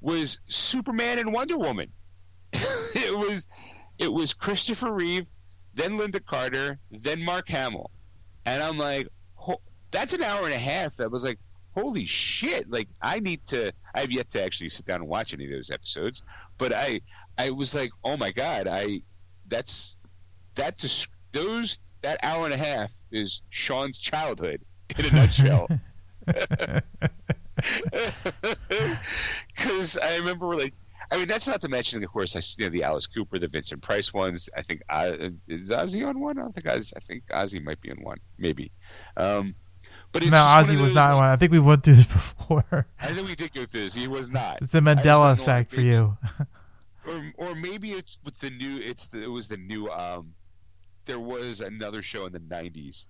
[0.00, 1.92] was Superman and Wonder Woman.
[2.52, 3.48] it was
[3.98, 5.26] it was Christopher Reeve,
[5.74, 7.90] then Lynda Carter, then Mark Hamill,
[8.44, 9.08] and I'm like,
[9.90, 10.98] that's an hour and a half.
[11.00, 11.38] I was like,
[11.74, 12.70] holy shit!
[12.70, 13.72] Like I need to.
[13.94, 16.22] I've yet to actually sit down and watch any of those episodes,
[16.58, 17.00] but I
[17.38, 19.00] I was like, oh my god, I
[19.46, 19.96] that's
[20.54, 20.78] that
[21.32, 24.62] those that hour and a half is Sean's childhood
[24.98, 25.68] in a nutshell.
[29.54, 30.74] Because I remember, like,
[31.10, 33.48] I mean, that's not to mention, of course, I you know, the Alice Cooper, the
[33.48, 34.48] Vincent Price ones.
[34.56, 35.12] I think uh,
[35.46, 36.38] is Ozzy on one.
[36.38, 38.72] I don't think Ozzy, I think Ozzy might be on one, maybe.
[39.16, 39.54] Um,
[40.10, 41.28] but no, Ozzy was not like, one.
[41.28, 42.86] I think we went through this before.
[43.00, 43.94] I know we did go through this.
[43.94, 44.62] He was not.
[44.62, 46.16] It's a Mandela effect for you.
[47.06, 48.78] or, or maybe it's with the new.
[48.78, 49.88] It's the, it was the new.
[49.88, 50.34] Um,
[51.04, 53.06] there was another show in the '90s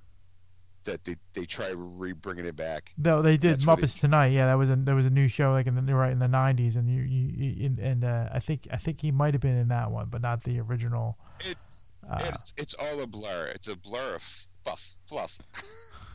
[0.84, 2.92] that they they try re bringing it back.
[2.96, 4.28] No, they did That's Muppets they, Tonight.
[4.28, 6.26] Yeah, that was a there was a new show like in the right in the
[6.26, 9.68] '90s, and you, you and uh, I think I think he might have been in
[9.68, 11.18] that one, but not the original.
[11.40, 13.46] It's uh, it's it's all a blur.
[13.54, 14.22] It's a blur of
[14.64, 15.38] fluff fluff.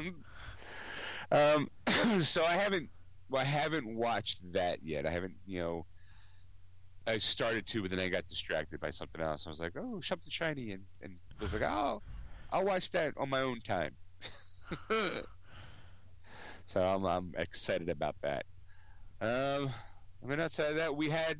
[1.32, 1.70] um,
[2.20, 2.88] so I haven't
[3.30, 5.06] well, I haven't watched that yet.
[5.06, 5.86] I haven't you know.
[7.08, 9.46] I started to, but then I got distracted by something else.
[9.46, 12.02] I was like, "Oh, something shiny," and and was like, "Oh,
[12.50, 13.92] I'll watch that on my own time."
[16.66, 18.44] so I'm, I'm excited about that.
[19.20, 19.70] Um,
[20.22, 21.38] I mean, outside of that, we had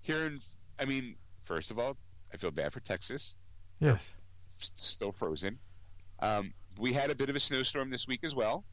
[0.00, 0.40] here in,
[0.78, 1.96] I mean, first of all,
[2.32, 3.36] I feel bad for Texas.
[3.80, 4.14] Yes.
[4.58, 5.58] Still frozen.
[6.20, 8.64] Um, we had a bit of a snowstorm this week as well.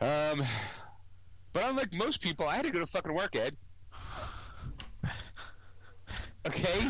[0.00, 0.44] Um,
[1.52, 3.56] but unlike most people, I had to go to fucking work, Ed.
[6.46, 6.88] Okay,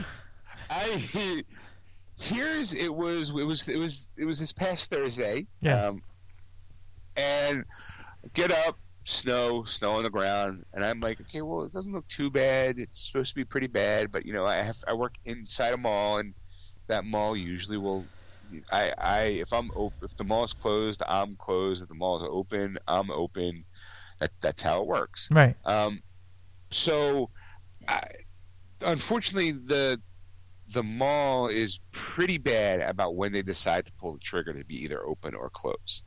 [0.68, 1.43] I
[2.18, 5.46] here's it was it was it was it was this past Thursday.
[5.60, 5.86] Yeah.
[5.86, 6.02] Um,
[7.16, 7.64] and
[8.34, 12.06] get up, snow, snow on the ground, and I'm like, okay, well, it doesn't look
[12.08, 12.78] too bad.
[12.78, 15.76] It's supposed to be pretty bad, but you know, I have I work inside a
[15.76, 16.34] mall, and
[16.88, 18.04] that mall usually will.
[18.70, 21.82] I, I if I'm op- if the mall is closed, I'm closed.
[21.82, 23.64] If the mall is open, I'm open.
[24.20, 25.28] That, that's how it works.
[25.30, 25.56] Right.
[25.64, 26.00] Um,
[26.70, 27.28] so,
[27.88, 28.02] I,
[28.80, 30.00] unfortunately, the
[30.72, 34.84] the mall is pretty bad about when they decide to pull the trigger to be
[34.84, 36.02] either open or closed.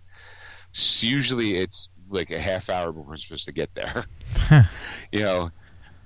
[0.71, 4.05] So usually it's like a half hour before we're supposed to get there.
[5.11, 5.51] you know,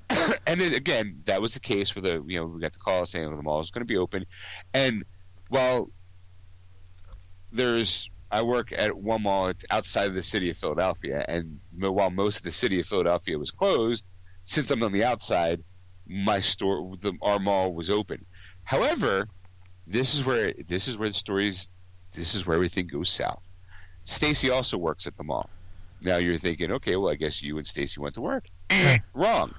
[0.47, 3.05] and then, again, that was the case with the you know we got the call
[3.05, 4.25] saying the mall is going to be open,
[4.73, 5.03] and
[5.49, 5.89] while
[7.51, 12.09] there's I work at one mall, it's outside of the city of Philadelphia, and while
[12.09, 14.07] most of the city of Philadelphia was closed,
[14.43, 15.63] since I'm on the outside,
[16.07, 18.25] my store, the, our mall was open.
[18.63, 19.27] However,
[19.87, 21.69] this is where this is where the stories,
[22.13, 23.49] this is where everything goes south.
[24.05, 25.49] Stacy also works at the mall.
[26.01, 28.45] Now you're thinking, okay, well, I guess you and Stacy went to work.
[29.13, 29.53] Wrong.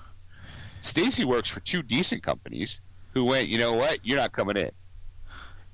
[0.83, 2.81] Stacy works for two decent companies
[3.15, 4.71] who went, you know what, you're not coming in.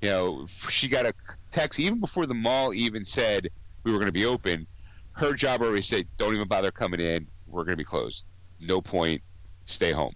[0.01, 1.13] You know, she got a
[1.51, 3.49] text even before the mall even said
[3.83, 4.67] we were going to be open.
[5.11, 7.27] Her job already said, don't even bother coming in.
[7.45, 8.23] We're going to be closed.
[8.61, 9.21] No point.
[9.65, 10.13] Stay home.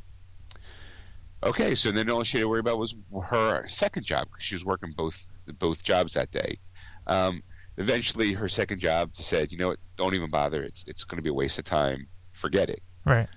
[1.46, 4.56] Okay, so then all she had to worry about was her second job because she
[4.56, 5.24] was working both
[5.60, 6.58] both jobs that day.
[7.06, 7.44] Um,
[7.78, 9.80] eventually, her second job said, "You know what?
[9.96, 10.64] Don't even bother.
[10.64, 12.08] It's it's going to be a waste of time.
[12.34, 13.30] Forget it." Right.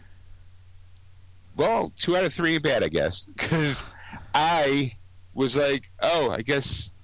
[1.54, 3.84] Well, two out of three ain't bad, I guess, because
[4.34, 4.96] I
[5.34, 6.94] was like, "Oh, I guess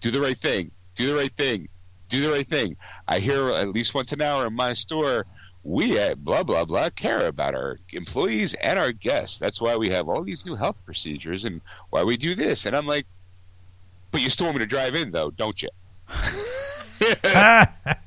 [0.00, 0.70] do the right thing.
[0.94, 1.68] Do the right thing.
[2.08, 5.26] Do the right thing." I hear at least once an hour in my store
[5.64, 9.38] we at blah blah blah care about our employees and our guests.
[9.38, 11.60] That's why we have all these new health procedures and
[11.90, 12.66] why we do this.
[12.66, 13.06] And I'm like,
[14.10, 15.68] but you still want me to drive in though, don't you?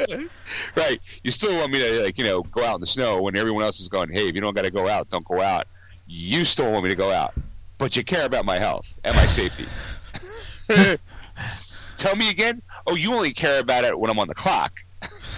[0.76, 1.20] right.
[1.24, 3.64] You still want me to like, you know, go out in the snow when everyone
[3.64, 5.66] else is going, Hey, if you don't gotta go out, don't go out.
[6.06, 7.34] You still want me to go out.
[7.78, 9.66] But you care about my health and my safety.
[11.96, 12.62] Tell me again?
[12.86, 14.80] Oh, you only care about it when I'm on the clock.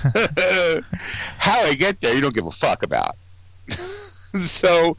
[1.39, 3.17] How I get there, you don't give a fuck about.
[4.41, 4.97] so,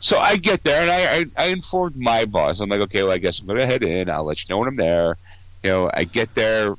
[0.00, 2.60] so I get there and I, I, I informed my boss.
[2.60, 4.10] I'm like, okay, well, I guess I'm going to head in.
[4.10, 5.16] I'll let you know when I'm there.
[5.62, 6.76] You know, I get there,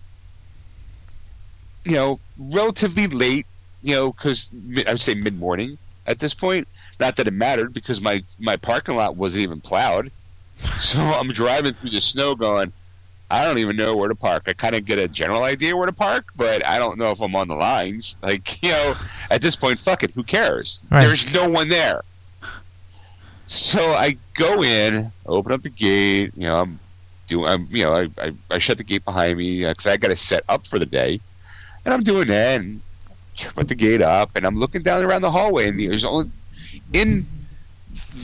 [1.85, 3.47] you know, relatively late.
[3.81, 4.49] You know, because
[4.87, 6.67] I would say mid morning at this point.
[6.99, 10.11] Not that it mattered because my my parking lot wasn't even plowed.
[10.79, 12.71] So I'm driving through the snow, going,
[13.33, 14.43] I don't even know where to park.
[14.45, 17.19] I kind of get a general idea where to park, but I don't know if
[17.19, 18.15] I'm on the lines.
[18.21, 18.95] Like, you know,
[19.31, 20.11] at this point, fuck it.
[20.11, 20.79] Who cares?
[20.91, 21.01] Right.
[21.01, 22.01] There's no one there.
[23.47, 26.33] So I go in, open up the gate.
[26.35, 26.79] You know, I'm
[27.27, 29.97] doing, I'm, you know, I, I, I shut the gate behind me uh, because I
[29.97, 31.19] got to set up for the day.
[31.85, 32.81] And I'm doing that and
[33.55, 36.29] put the gate up, and I'm looking down around the hallway, and there's only
[36.93, 37.25] in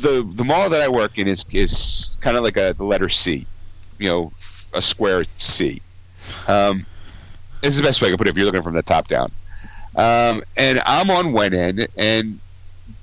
[0.01, 3.09] the the mall that I work in is is kind of like a the letter
[3.09, 3.47] C,
[3.97, 4.31] you know,
[4.73, 5.81] a square C.
[6.47, 6.85] Um,
[7.61, 9.31] is the best way I can put it if you're looking from the top down.
[9.95, 12.39] Um, and I'm on one end, and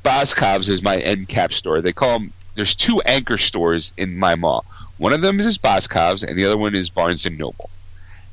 [0.03, 1.81] Boscov's is my end cap store.
[1.81, 2.33] They call them.
[2.55, 4.65] There's two anchor stores in my mall.
[4.97, 7.69] One of them is Boscov's, and the other one is Barnes and Noble.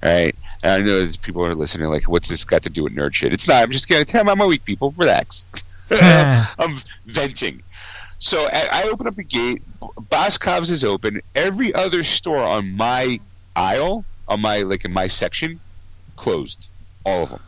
[0.02, 0.36] All right.
[0.62, 3.14] And I know that people are listening, like, what's this got to do with nerd
[3.14, 3.34] shit?
[3.34, 3.64] It's not.
[3.64, 4.94] I'm just going to tell my week, people.
[4.98, 5.46] Relax.
[5.92, 7.64] I'm venting.
[8.24, 9.62] So I, open up the gate.
[9.82, 11.22] Boscov's is open.
[11.36, 13.20] Every other store on my
[13.54, 15.60] aisle, on my like in my section,
[16.16, 16.70] closed.
[17.06, 17.42] All of them.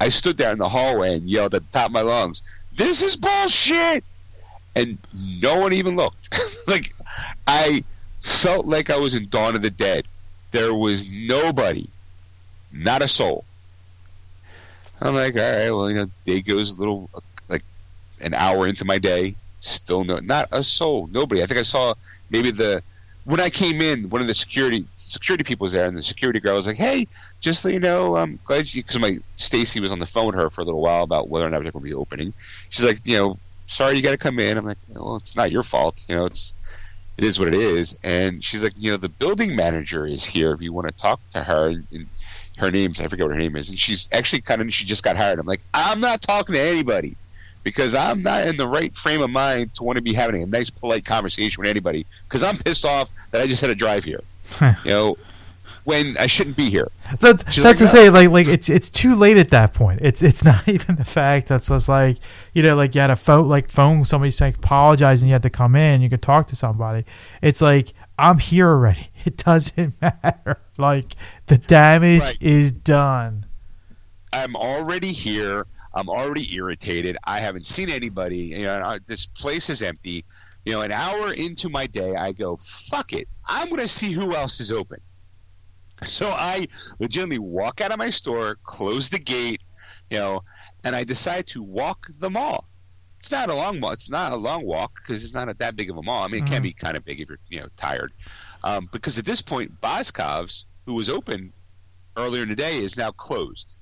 [0.00, 2.40] I stood there in the hallway and yelled at the top of my lungs,
[2.74, 4.02] "This is bullshit!"
[4.74, 4.96] And
[5.42, 6.34] no one even looked.
[6.66, 6.94] like
[7.46, 7.84] I
[8.22, 10.08] felt like I was in Dawn of the Dead.
[10.52, 11.90] There was nobody,
[12.72, 13.44] not a soul.
[15.02, 17.10] I'm like, all right, well, you know, day goes a little
[17.50, 17.62] like
[18.22, 19.36] an hour into my day.
[19.66, 21.42] Still no, not a soul, nobody.
[21.42, 21.94] I think I saw
[22.30, 22.82] maybe the
[23.24, 26.38] when I came in, one of the security security people was there, and the security
[26.38, 27.08] girl was like, "Hey,
[27.40, 30.36] just so you know, I'm glad you." Because my Stacy was on the phone with
[30.36, 32.32] her for a little while about whether or not they're going to be opening.
[32.68, 35.50] She's like, "You know, sorry, you got to come in." I'm like, "Well, it's not
[35.50, 36.00] your fault.
[36.08, 36.54] You know, it's
[37.18, 40.52] it is what it is." And she's like, "You know, the building manager is here
[40.52, 42.06] if you want to talk to her." And
[42.58, 45.02] her name's I forget what her name is, and she's actually kind of she just
[45.02, 45.40] got hired.
[45.40, 47.16] I'm like, I'm not talking to anybody
[47.66, 50.46] because I'm not in the right frame of mind to want to be having a
[50.46, 54.04] nice, polite conversation with anybody because I'm pissed off that I just had to drive
[54.04, 54.20] here.
[54.60, 55.16] you know,
[55.82, 56.92] when I shouldn't be here.
[57.18, 58.12] That, that's like, the thing.
[58.12, 59.98] Like, like it's it's too late at that point.
[60.00, 62.18] It's it's not even the fact that's just like
[62.54, 65.50] you know, like you had a phone, like phone somebody saying apologizing, you had to
[65.50, 67.04] come in, you could talk to somebody.
[67.42, 69.08] It's like I'm here already.
[69.26, 70.60] It doesn't matter.
[70.78, 71.16] Like
[71.48, 72.38] the damage right.
[72.40, 73.46] is done.
[74.32, 75.66] I'm already here.
[75.96, 77.16] I'm already irritated.
[77.24, 78.48] I haven't seen anybody.
[78.48, 80.26] You know, this place is empty.
[80.66, 83.28] You know, an hour into my day, I go, fuck it.
[83.46, 85.00] I'm going to see who else is open.
[86.06, 86.66] So I
[87.00, 89.62] legitimately walk out of my store, close the gate,
[90.10, 90.42] you know,
[90.84, 92.68] and I decide to walk the mall.
[93.20, 93.92] It's not a long mall.
[93.92, 96.22] It's not a long walk because it's not that big of a mall.
[96.22, 96.54] I mean, it mm-hmm.
[96.54, 98.12] can be kind of big if you're, you know, tired.
[98.62, 101.54] Um, because at this point, Boscov's, who was open
[102.16, 103.75] earlier in the day, is now closed.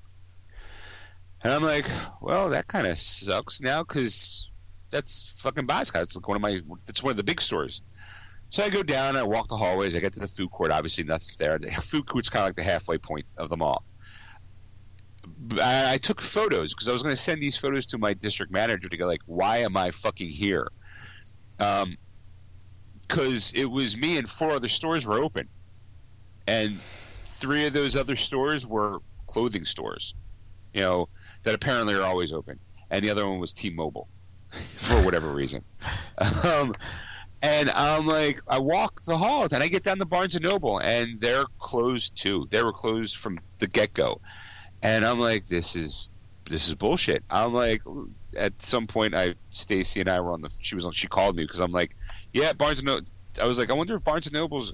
[1.45, 1.85] And I'm like,
[2.21, 4.49] well, that kind of sucks now because
[4.89, 6.01] that's fucking Boscov.
[6.01, 7.83] It's like one of my, it's one of the big stores.
[8.49, 10.71] So I go down, I walk the hallways, I get to the food court.
[10.71, 11.59] Obviously, nothing's there.
[11.59, 13.83] The food court's kind of like the halfway point of the mall.
[15.61, 18.51] I, I took photos because I was going to send these photos to my district
[18.51, 20.71] manager to go like, why am I fucking here?
[21.59, 21.95] Um,
[23.07, 25.47] because it was me and four other stores were open,
[26.47, 26.79] and
[27.25, 30.15] three of those other stores were clothing stores.
[30.73, 31.09] You know,
[31.45, 32.59] that apparently are always open,
[32.91, 34.07] and the other one was T-Mobile
[34.51, 35.63] for whatever reason.
[36.43, 36.75] Um,
[37.41, 40.79] and I'm like, I walk the halls and I get down to Barnes and Noble,
[40.79, 42.47] and they're closed too.
[42.49, 44.19] They were closed from the get go,
[44.81, 46.11] and I'm like, this is
[46.49, 47.23] this is bullshit.
[47.29, 47.81] I'm like,
[48.35, 50.49] at some point, I Stacy and I were on the.
[50.59, 50.91] She was on.
[50.91, 51.95] She called me because I'm like,
[52.33, 53.07] yeah, Barnes and Noble.
[53.41, 54.73] I was like, I wonder if Barnes and Noble's.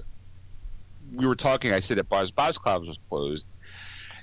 [1.12, 1.72] We were talking.
[1.72, 3.46] I said that Barnes Boscov's was closed,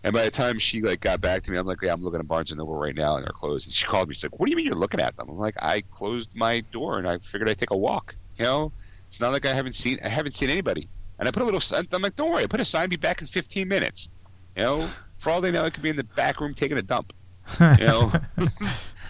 [0.04, 2.20] and by the time she like got back to me, I'm like, yeah, I'm looking
[2.20, 3.68] at Barnes and Noble right now, and they're closed.
[3.68, 4.16] And she called me.
[4.16, 5.30] She's like, What do you mean you're looking at them?
[5.30, 8.16] I'm like, I closed my door and I figured I'd take a walk.
[8.38, 8.72] You know,
[9.10, 10.88] it's not like I haven't seen I haven't seen anybody.
[11.18, 11.62] And I put a little.
[11.94, 12.44] I'm like, don't worry.
[12.44, 12.90] I put a sign.
[12.90, 14.08] Be back in 15 minutes.
[14.56, 16.82] You know, for all they know, I could be in the back room taking a
[16.82, 17.14] dump.
[17.60, 18.12] You know.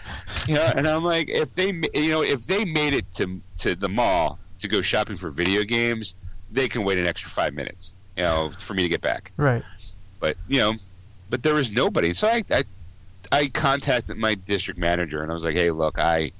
[0.48, 3.76] you know, and I'm like, if they, you know, if they made it to to
[3.76, 6.16] the mall to go shopping for video games,
[6.50, 7.94] they can wait an extra five minutes.
[8.16, 9.32] You know, for me to get back.
[9.36, 9.62] Right.
[10.20, 10.74] But you know,
[11.30, 12.14] but there was nobody.
[12.14, 12.64] So I, I,
[13.32, 16.32] I contacted my district manager and I was like, hey, look, I,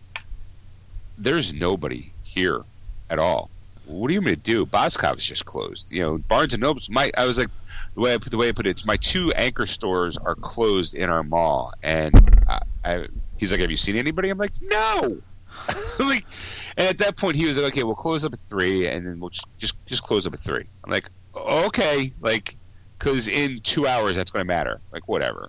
[1.16, 2.62] there's nobody here
[3.08, 3.50] at all.
[3.86, 4.66] What do you mean to do?
[4.66, 5.90] Boscov is just closed.
[5.90, 6.88] You know, Barnes and Noble's.
[6.88, 7.48] My, I was like,
[7.94, 10.94] the way I put the way I put it, my two anchor stores are closed
[10.94, 12.14] in our mall, and
[12.46, 13.06] I, I
[13.36, 14.30] he's like, have you seen anybody?
[14.30, 15.18] I'm like, no.
[15.98, 16.24] like,
[16.76, 19.18] and at that point, he was like, okay, we'll close up at three, and then
[19.18, 20.68] we'll just just, just close up at three.
[20.84, 22.56] I'm like, okay, like
[23.00, 24.80] because in two hours that's going to matter.
[24.92, 25.48] Like whatever,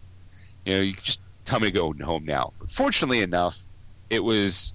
[0.65, 2.53] you know, you just tell me to go home now.
[2.59, 3.63] But fortunately enough,
[4.09, 4.73] it was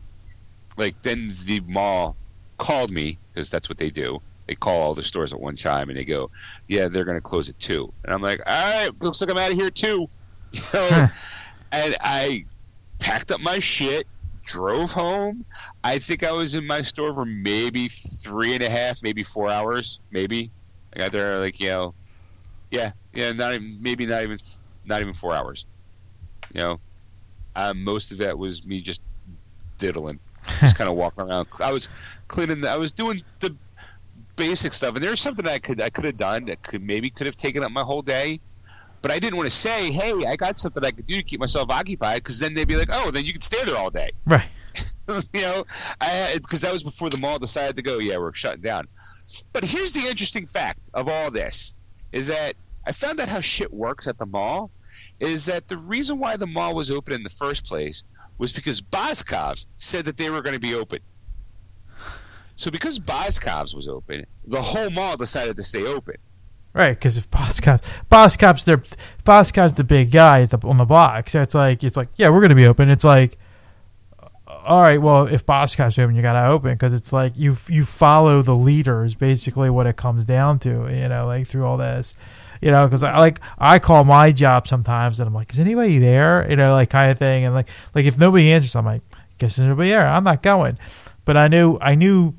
[0.77, 2.16] like then the mall
[2.59, 4.20] called me because that's what they do.
[4.47, 6.31] They call all the stores at one time and they go,
[6.68, 7.93] "Yeah, they're going to close at 2.
[8.05, 10.07] And I'm like, "All right, looks like I'm out of here too."
[10.53, 11.09] You know,
[11.72, 12.45] and I
[13.01, 14.07] packed up my shit,
[14.45, 15.45] drove home.
[15.83, 19.51] I think I was in my store for maybe three and a half, maybe four
[19.51, 20.53] hours, maybe.
[20.95, 21.95] I got there like you know
[22.70, 24.38] yeah, yeah, not even maybe not even
[24.84, 25.66] not even four hours.
[26.52, 26.78] You know,
[27.54, 29.00] um, most of that was me just
[29.78, 30.20] diddling,
[30.60, 31.48] just kind of walking around.
[31.60, 31.88] I was
[32.28, 32.62] cleaning.
[32.62, 33.56] The, I was doing the
[34.36, 37.26] basic stuff, and there's something I could I could have done that could maybe could
[37.26, 38.40] have taken up my whole day,
[39.02, 41.40] but I didn't want to say, "Hey, I got something I could do to keep
[41.40, 44.12] myself occupied," because then they'd be like, "Oh, then you can stay there all day."
[44.24, 44.48] Right.
[45.32, 45.64] you know,
[46.00, 47.98] I because that was before the mall decided to go.
[47.98, 48.88] Yeah, we're shutting down.
[49.52, 51.74] But here's the interesting fact of all this
[52.12, 52.54] is that
[52.86, 54.70] I found out how shit works at the mall
[55.18, 58.02] is that the reason why the mall was open in the first place
[58.38, 61.00] was because Boscov's said that they were going to be open.
[62.57, 66.16] So because Boscov's was open, the whole mall decided to stay open.
[66.72, 68.82] Right, because if Boscov, Boscov's their
[69.24, 72.40] Boscov's the big guy the, on the block, so it's like it's like yeah, we're
[72.40, 72.90] going to be open.
[72.90, 73.38] It's like
[74.66, 77.84] all right, well, if Boscov's open, you got to open because it's like you you
[77.84, 82.14] follow the leaders, basically what it comes down to, you know, like through all this,
[82.60, 85.98] you know, because I like I call my job sometimes and I'm like, is anybody
[85.98, 89.02] there, you know, like kind of thing, and like like if nobody answers, I'm like,
[89.38, 90.78] guess nobody there, I'm not going,
[91.24, 92.34] but I knew I knew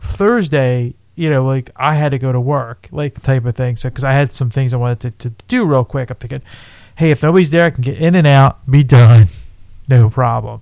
[0.00, 3.88] Thursday, you know, like I had to go to work, like type of thing, so
[3.88, 6.42] because I had some things I wanted to, to do real quick, I'm thinking,
[6.96, 9.26] hey, if nobody's there, I can get in and out, be done,
[9.88, 10.60] no problem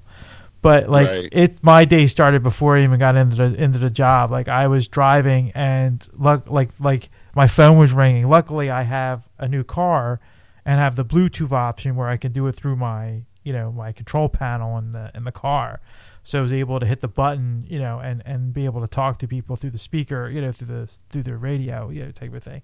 [0.63, 1.29] but like Right.
[1.33, 4.31] it's my day started before I even got into the into the job.
[4.31, 8.29] Like I was driving and luck like like my phone was ringing.
[8.29, 10.21] Luckily, I have a new car
[10.65, 13.93] and have the Bluetooth option where I can do it through my you know my
[13.93, 15.81] control panel in the in the car.
[16.23, 18.87] So I was able to hit the button, you know, and and be able to
[18.87, 22.11] talk to people through the speaker, you know, through the through the radio, you know,
[22.11, 22.61] type of thing.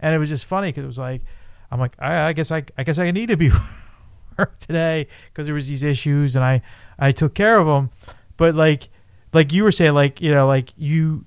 [0.00, 1.22] And it was just funny because it was like,
[1.70, 3.50] I'm like, I, I guess I I guess I need to be
[4.38, 6.62] work today because there was these issues and I
[6.98, 7.90] I took care of them.
[8.36, 8.88] But like
[9.32, 11.24] like you were saying, like you know, like you,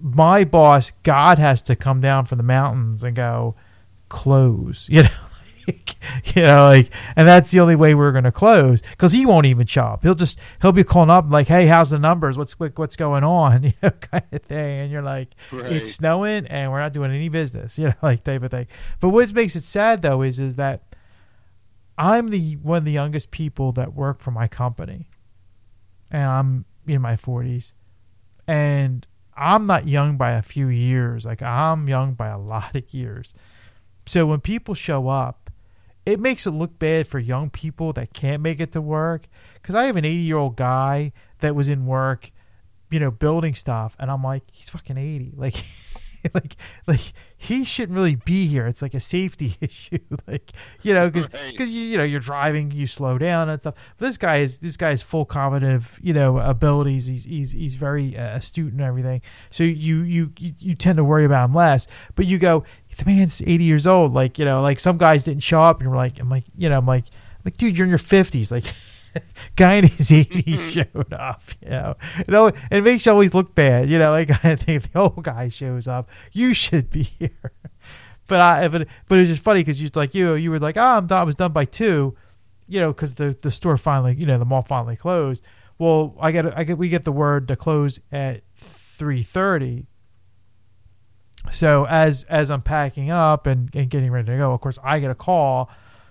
[0.00, 3.54] my boss, God has to come down from the mountains and go
[4.08, 4.88] close.
[4.92, 5.08] You know.
[5.68, 5.94] Like,
[6.34, 9.46] you know, like, and that's the only way we're going to close because he won't
[9.46, 10.02] even show up.
[10.02, 12.36] He'll just he'll be calling up like, "Hey, how's the numbers?
[12.36, 14.80] What's what's going on?" You know, kind of thing.
[14.80, 15.70] And you're like, Right.
[15.70, 18.66] "It's snowing, and we're not doing any business." You know, like type of thing.
[18.98, 20.82] But what makes it sad though is is that
[21.96, 25.06] I'm the one of the youngest people that work for my company,
[26.12, 27.72] and I'm in my 40s,
[28.46, 29.06] and
[29.36, 31.24] I'm not young by a few years.
[31.24, 33.34] Like I'm young by a lot of years.
[34.06, 35.50] So when people show up,
[36.04, 39.28] it makes it look bad for young people that can't make it to work.
[39.54, 42.30] Because I have an 80 year old guy that was in work,
[42.90, 45.32] you know, building stuff, and I'm like, he's fucking 80.
[45.36, 45.54] Like,
[46.34, 46.56] like,
[46.86, 48.66] like he shouldn't really be here.
[48.66, 49.98] It's like a safety issue.
[50.26, 50.52] like,
[50.82, 51.58] you know, because Right.
[51.58, 53.74] you you know you're driving, you slow down and stuff.
[53.98, 57.06] But this guy is this guy is full cognitive, you know, abilities.
[57.06, 59.22] He's he's he's very uh, astute and everything.
[59.50, 61.86] So you, you you tend to worry about him less.
[62.14, 62.64] But you go,
[62.96, 64.12] the man's 80 years old.
[64.12, 66.68] Like you know, like some guys didn't show up, and you're like, I'm like, you
[66.68, 68.50] know, I'm like, I'm like dude, you're in your 50s.
[68.52, 68.64] Like.
[69.56, 71.96] Guy in his 80s showed up, you know.
[72.28, 74.10] Know, it makes you always look bad, you know.
[74.10, 77.52] Like I think the old guy shows up, you should be here.
[78.26, 80.80] But I, but but was just funny because you like you you were like, oh,
[80.80, 81.20] I'm done.
[81.20, 82.16] I was done by two,
[82.68, 85.44] you know, because the the store finally, you know, the mall finally closed.
[85.78, 89.86] Well, I get I get we get the word to close at three thirty.
[91.50, 95.00] So as as I'm packing up and, and getting ready to go, of course, I
[95.00, 95.68] get a call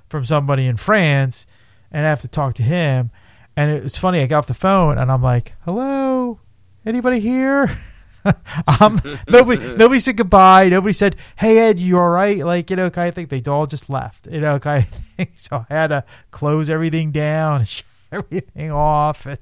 [0.09, 1.45] from somebody in France,
[1.91, 3.11] and I have to talk to him.
[3.55, 4.21] And it was funny.
[4.21, 6.39] I got off the phone and I'm like, "Hello,
[6.85, 7.79] anybody here?"
[8.79, 10.69] um, nobody nobody said goodbye.
[10.69, 13.27] Nobody said, "Hey Ed, you all right?" Like you know, kind of thing.
[13.27, 14.27] They all just left.
[14.31, 15.27] You know, kind of thing.
[15.37, 19.37] So I had to close everything down, and shut everything off, and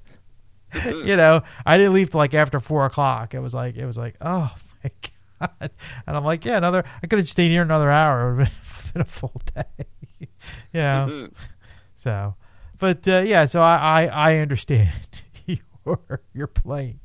[1.05, 3.33] you know, I didn't leave till like after four o'clock.
[3.33, 4.53] It was like it was like, oh
[4.83, 4.91] my
[5.39, 5.71] god,
[6.07, 6.83] and I'm like, yeah, another.
[7.03, 8.31] I could have stayed here another hour.
[8.31, 10.27] It would have been a full day.
[10.73, 11.27] yeah.
[11.95, 12.35] So,
[12.79, 14.89] but uh, yeah, so I I, I understand
[15.45, 16.97] your your plight.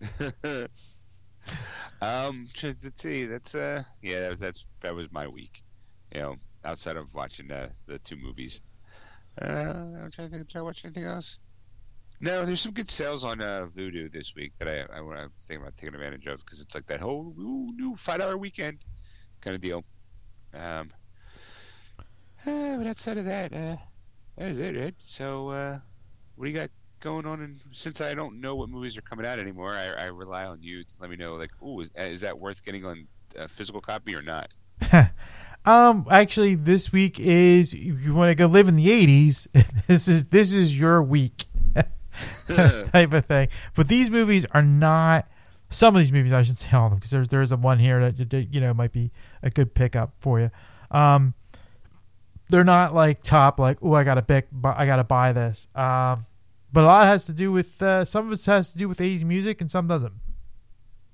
[2.00, 3.24] um, just let's see.
[3.24, 5.62] That's uh, yeah, that was, that's that was my week.
[6.14, 8.60] You know, outside of watching the the two movies.
[9.40, 10.48] Uh, I'm trying to think.
[10.48, 11.38] Did I watch anything else?
[12.20, 15.30] No, there's some good sales on uh, Vudu this week that I I want to
[15.46, 18.78] think about taking advantage of because it's like that whole ooh, new five dollar weekend
[19.40, 19.84] kind of deal.
[20.52, 20.90] Um,
[22.46, 23.76] uh, but outside of that, uh,
[24.38, 24.94] that is it, right?
[25.04, 25.78] So, uh,
[26.36, 26.70] what do you got
[27.00, 27.42] going on?
[27.42, 30.62] And since I don't know what movies are coming out anymore, I, I rely on
[30.62, 31.34] you to let me know.
[31.34, 34.54] Like, ooh, is, is that worth getting on a physical copy or not?
[35.64, 39.46] um, actually, this week is if you want to go live in the '80s.
[39.88, 41.46] This is this is your week,
[42.46, 43.48] type of thing.
[43.74, 45.26] But these movies are not.
[45.70, 47.78] Some of these movies, I should say all of them, because there's there's a one
[47.78, 49.10] here that that, you know might be
[49.42, 50.50] a good pickup for you.
[50.90, 51.32] Um,
[52.48, 55.68] they're not like top like oh I gotta pick I gotta buy this.
[55.74, 56.26] Um,
[56.72, 58.98] but a lot has to do with uh, some of it has to do with
[58.98, 60.14] 80s music and some doesn't.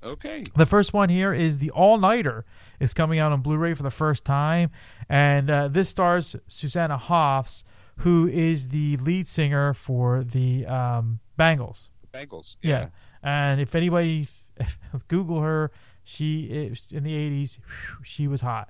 [0.02, 0.44] Okay.
[0.56, 2.44] The first one here is the All Nighter.
[2.78, 4.70] is coming out on Blu-ray for the first time,
[5.08, 7.64] and uh, this stars Susanna Hoffs,
[7.98, 11.88] who is the lead singer for the um, Bangles.
[12.12, 12.58] Bengals.
[12.62, 12.88] Yeah.
[13.22, 14.28] and if anybody
[15.08, 15.70] Google her,
[16.04, 17.58] She it, in the '80s,
[18.02, 18.68] she was hot.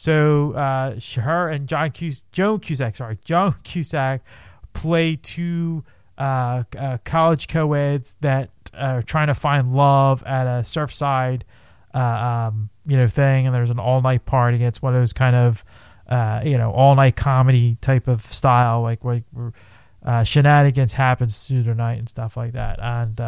[0.00, 4.22] So uh, her and John Cus- Joan Cusack, sorry, Joan Cusack,
[4.72, 5.84] play two
[6.16, 11.42] uh, uh, college co-eds that are trying to find love at a Surfside,
[11.92, 11.98] uh,
[12.48, 14.64] um, you know, thing, and there's an all-night party.
[14.64, 15.66] It's one of those kind of,
[16.08, 19.52] uh, you know, all-night comedy type of style, like where, where
[20.02, 22.78] uh, shenanigans happens through the night and stuff like that.
[22.80, 23.20] And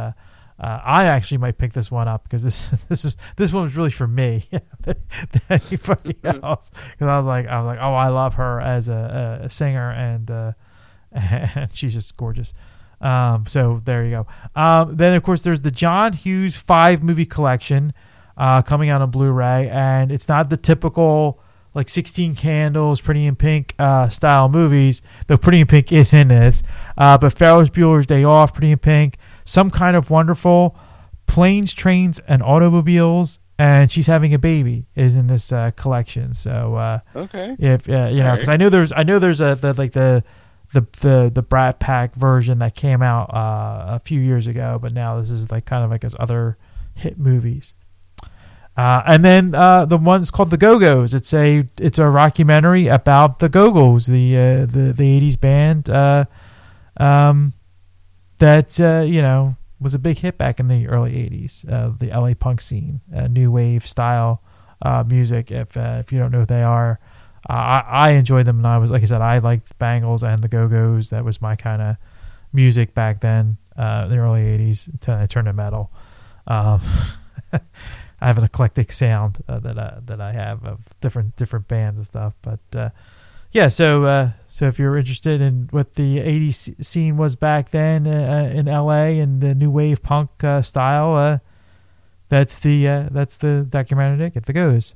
[0.63, 3.77] uh, I actually might pick this one up because this this is this one was
[3.77, 4.47] really for me
[4.81, 4.97] than
[5.51, 6.71] anybody else.
[6.93, 9.91] Because I was like I was like oh I love her as a, a singer
[9.91, 10.53] and uh,
[11.11, 12.55] and she's just gorgeous.
[13.01, 14.27] Um, so there you go.
[14.55, 17.93] Um, then of course there's the John Hughes five movie collection
[18.37, 21.41] uh, coming out on Blu-ray, and it's not the typical
[21.75, 26.29] like 16 Candles, Pretty in Pink uh, style movies, though Pretty in Pink is in
[26.29, 26.63] this.
[26.97, 30.77] Uh, but Ferris Bueller's Day Off, Pretty in Pink, Some Kind of Wonderful,
[31.27, 36.35] Planes, Trains, and Automobiles, and She's Having a Baby is in this uh, collection.
[36.35, 37.57] So uh, Okay.
[37.59, 40.25] if uh, you know, because I know there's I know there's a the, like the
[40.73, 44.93] the the the Brat Pack version that came out uh, a few years ago, but
[44.95, 46.57] now this is like kind of like his other
[46.95, 47.75] hit movies.
[48.75, 51.13] Uh, and then uh, the one's called the Go Go's.
[51.13, 55.91] It's a it's a rockumentary about the Go Go's, the uh, the the '80s band
[55.91, 56.25] uh,
[56.97, 57.53] um,
[58.43, 61.71] that uh, you know was a big hit back in the early '80s.
[61.71, 64.43] Uh, the LA punk scene, uh, new wave style
[64.83, 65.51] uh, music.
[65.51, 66.99] If uh, if you don't know who they are,
[67.49, 68.59] uh, I I enjoyed them.
[68.59, 71.11] And I was like I said, I liked Bangles and the Go Go's.
[71.11, 71.97] That was my kind of
[72.53, 74.89] music back then, the early '80s.
[74.89, 75.93] Until I turned to metal.
[76.47, 76.81] Um,
[77.53, 82.07] I have an eclectic sound that uh, that I have of different different bands and
[82.07, 82.35] stuff.
[82.43, 82.93] But
[83.53, 88.53] yeah, so so if you're interested in what the '80s scene was back then uh,
[88.55, 91.39] in LA and the new wave punk uh, style, uh,
[92.29, 94.95] that's the uh, that's the documentary ticket that goes.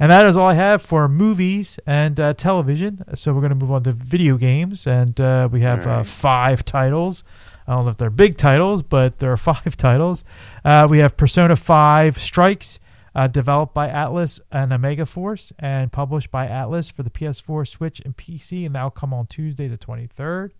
[0.00, 3.04] And that is all I have for movies and uh, television.
[3.14, 6.64] So we're going to move on to video games, and uh, we have uh, five
[6.64, 7.22] titles.
[7.68, 10.24] I don't know if they're big titles, but there are five titles.
[10.64, 12.80] Uh, we have Persona 5 Strikers,
[13.14, 18.00] uh, developed by Atlus and Omega Force, and published by Atlus for the PS4, Switch,
[18.04, 20.50] and PC, and that'll come on Tuesday the 23rd.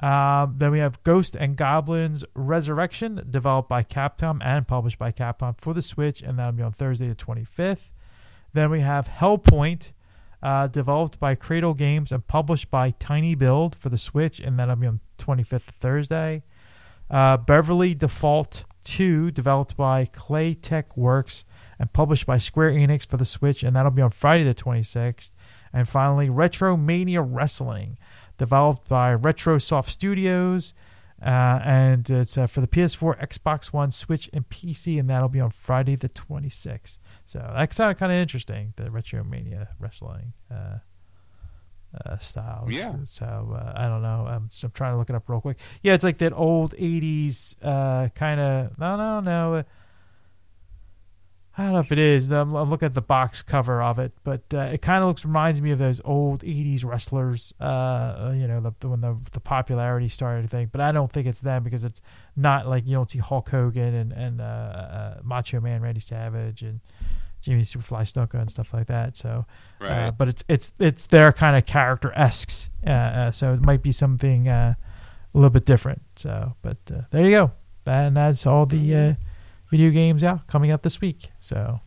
[0.00, 5.58] Um, then we have Ghost and Goblins Resurrection, developed by Capcom and published by Capcom
[5.58, 7.90] for the Switch, and that'll be on Thursday the 25th.
[8.52, 9.92] Then we have Hellpoint,
[10.42, 14.76] uh, developed by Cradle Games and published by Tiny Build for the Switch, and that'll
[14.76, 16.42] be on 25th Thursday.
[17.08, 21.44] Uh, Bravely Default 2, developed by Claytechworks
[21.82, 25.32] and published by Square Enix for the Switch, and that'll be on Friday the 26th.
[25.72, 27.98] And finally, Retro Mania Wrestling,
[28.38, 30.74] developed by Retrosoft Studios,
[31.20, 35.40] uh, and it's uh, for the PS4, Xbox One, Switch, and PC, and that'll be
[35.40, 37.00] on Friday the 26th.
[37.24, 40.78] So that sounded kind of interesting, the Retro Mania Wrestling uh,
[42.06, 42.68] uh, style.
[42.70, 42.94] Yeah.
[43.06, 44.28] So uh, I don't know.
[44.28, 45.58] I'm, so I'm trying to look it up real quick.
[45.82, 48.78] Yeah, it's like that old 80s uh, kind of.
[48.78, 49.64] No, no, no.
[51.56, 52.30] I don't know if it is.
[52.30, 55.24] I'm, I'm looking at the box cover of it, but uh, it kind of looks
[55.24, 57.52] reminds me of those old '80s wrestlers.
[57.60, 60.44] Uh, you know, the, the when the the popularity started.
[60.44, 62.00] I think, but I don't think it's them because it's
[62.36, 66.62] not like you don't see Hulk Hogan and and uh, uh, Macho Man Randy Savage
[66.62, 66.80] and
[67.42, 69.16] Jimmy Superfly Snuka and stuff like that.
[69.18, 69.44] So,
[69.78, 69.90] Right.
[70.06, 72.70] uh, but it's it's it's their kind of character esque.
[72.86, 74.74] Uh, uh, so it might be something uh,
[75.34, 76.00] a little bit different.
[76.16, 77.52] So, but uh, there you go.
[77.84, 79.14] And that's all the uh,
[79.72, 81.32] video games out coming out this week.
[81.40, 81.80] So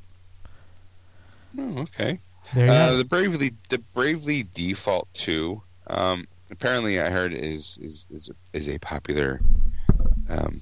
[1.58, 2.20] Oh, okay.
[2.54, 2.98] there you Uh, go.
[2.98, 5.62] the Bravely the Bravely Default Two.
[5.88, 9.40] Um, apparently, I heard is is is a, is a popular.
[10.28, 10.60] Um,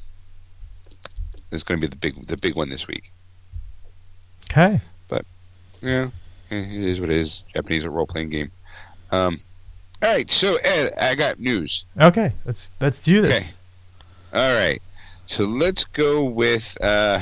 [1.52, 3.12] is going to be the big the big one this week.
[4.52, 4.82] Okay.
[5.08, 5.26] But
[5.82, 6.10] yeah,
[6.52, 7.44] it is what it is.
[7.56, 8.52] Japanese role playing game.
[9.12, 9.40] Um,
[10.02, 11.86] all right, so Ed, I got news.
[11.98, 12.34] Okay.
[12.46, 13.54] Let's let's do this.
[14.34, 14.40] Okay.
[14.40, 14.82] All right,
[15.34, 16.78] so let's go with.
[16.80, 17.22] Uh,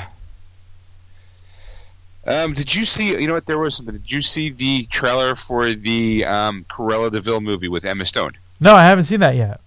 [2.26, 3.08] um, did you see?
[3.08, 3.46] You know what?
[3.46, 3.94] There was something.
[3.94, 8.32] Did you see the trailer for the um, Cruella de Vil movie with Emma Stone?
[8.60, 9.60] No, I haven't seen that yet.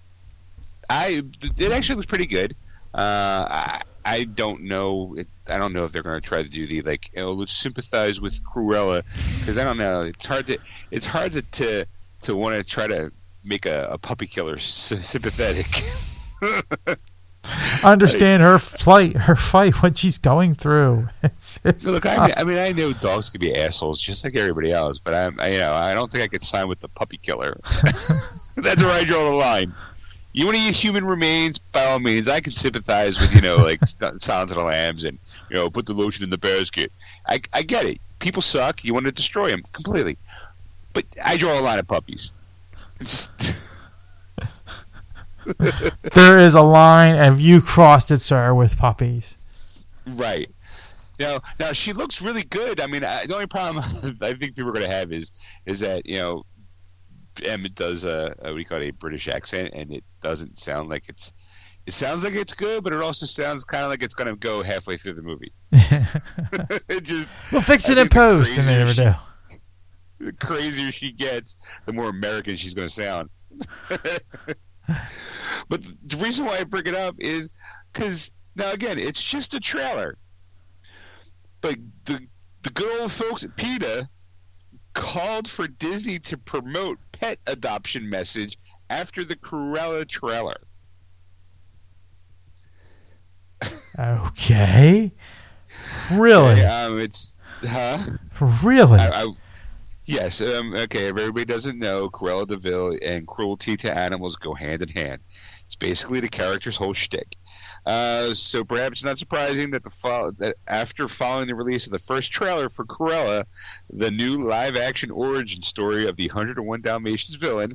[0.88, 1.23] I
[1.57, 2.55] it actually looks pretty good.
[2.93, 5.15] Uh, I, I don't know.
[5.17, 7.09] It, I don't know if they're going to try to do the like.
[7.17, 9.03] Oh, sympathize with Cruella
[9.39, 10.03] because I don't know.
[10.03, 10.59] It's hard to.
[10.91, 11.85] It's hard to to,
[12.22, 13.11] to want to try to
[13.43, 15.84] make a, a puppy killer sy- sympathetic.
[17.84, 21.09] Understand her flight, her fight, what she's going through.
[21.26, 24.35] It's, it's Look, I mean, I mean, I know dogs can be assholes just like
[24.35, 26.88] everybody else, but I'm, I, you know, I don't think I could sign with the
[26.88, 27.59] puppy killer.
[28.55, 29.73] That's where I draw the line.
[30.34, 31.57] You want to eat human remains?
[31.57, 35.17] By all means, I can sympathize with you know like Silence of the Lambs and
[35.49, 36.91] you know put the lotion in the basket.
[37.27, 37.99] I I get it.
[38.19, 38.84] People suck.
[38.84, 40.17] You want to destroy them completely,
[40.93, 42.34] but I draw a line of puppies.
[42.99, 43.31] Just,
[46.13, 49.38] there is a line, and you crossed it, sir, with puppies.
[50.05, 50.49] right.
[51.17, 52.81] Now, now she looks really good.
[52.81, 53.84] I mean, I, the only problem
[54.22, 55.31] I think people are going to have is
[55.65, 56.43] is that you know
[57.43, 60.57] Emmett does a, a what do you call it, a British accent, and it doesn't
[60.57, 61.34] sound like it's.
[61.85, 64.35] It sounds like it's good, but it also sounds kind of like it's going to
[64.35, 65.53] go halfway through the movie.
[65.72, 69.13] it just We'll fix it in post, and they never do.
[70.19, 71.55] the crazier she gets,
[71.85, 73.30] the more American she's going to sound.
[75.69, 77.49] but the reason why I bring it up is
[77.91, 80.18] because now again, it's just a trailer.
[81.61, 82.27] But the
[82.64, 84.10] the good old folks at PETA
[84.94, 88.57] called for Disney to promote pet adoption message
[88.90, 90.57] after the Cruella trailer.
[93.98, 95.11] Okay.
[96.11, 96.61] Really?
[96.61, 97.99] Um, it's huh?
[98.40, 98.99] Really?
[98.99, 99.27] I, I,
[100.06, 100.41] yes.
[100.41, 101.07] Um, okay.
[101.07, 105.22] Everybody doesn't know, Cruella de Vil and cruelty to animals go hand in hand.
[105.65, 107.36] It's basically the character's whole shtick.
[107.86, 111.91] Uh, so perhaps it's not surprising that the fo- that after following the release of
[111.91, 113.45] the first trailer for Cruella,
[113.91, 117.73] the new live-action origin story of the 101 Dalmatians villain,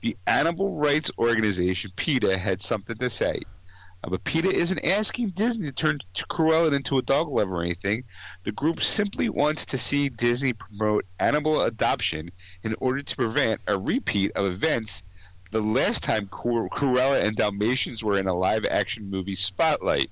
[0.00, 3.42] the animal rights organization PETA had something to say.
[4.04, 5.98] Uh, but PETA isn't asking Disney to turn
[6.28, 8.04] Cruella into a dog lover or anything.
[8.44, 12.30] The group simply wants to see Disney promote animal adoption
[12.62, 15.02] in order to prevent a repeat of events
[15.52, 20.10] the last time Cru- Cruella and Dalmatians were in a live action movie spotlight.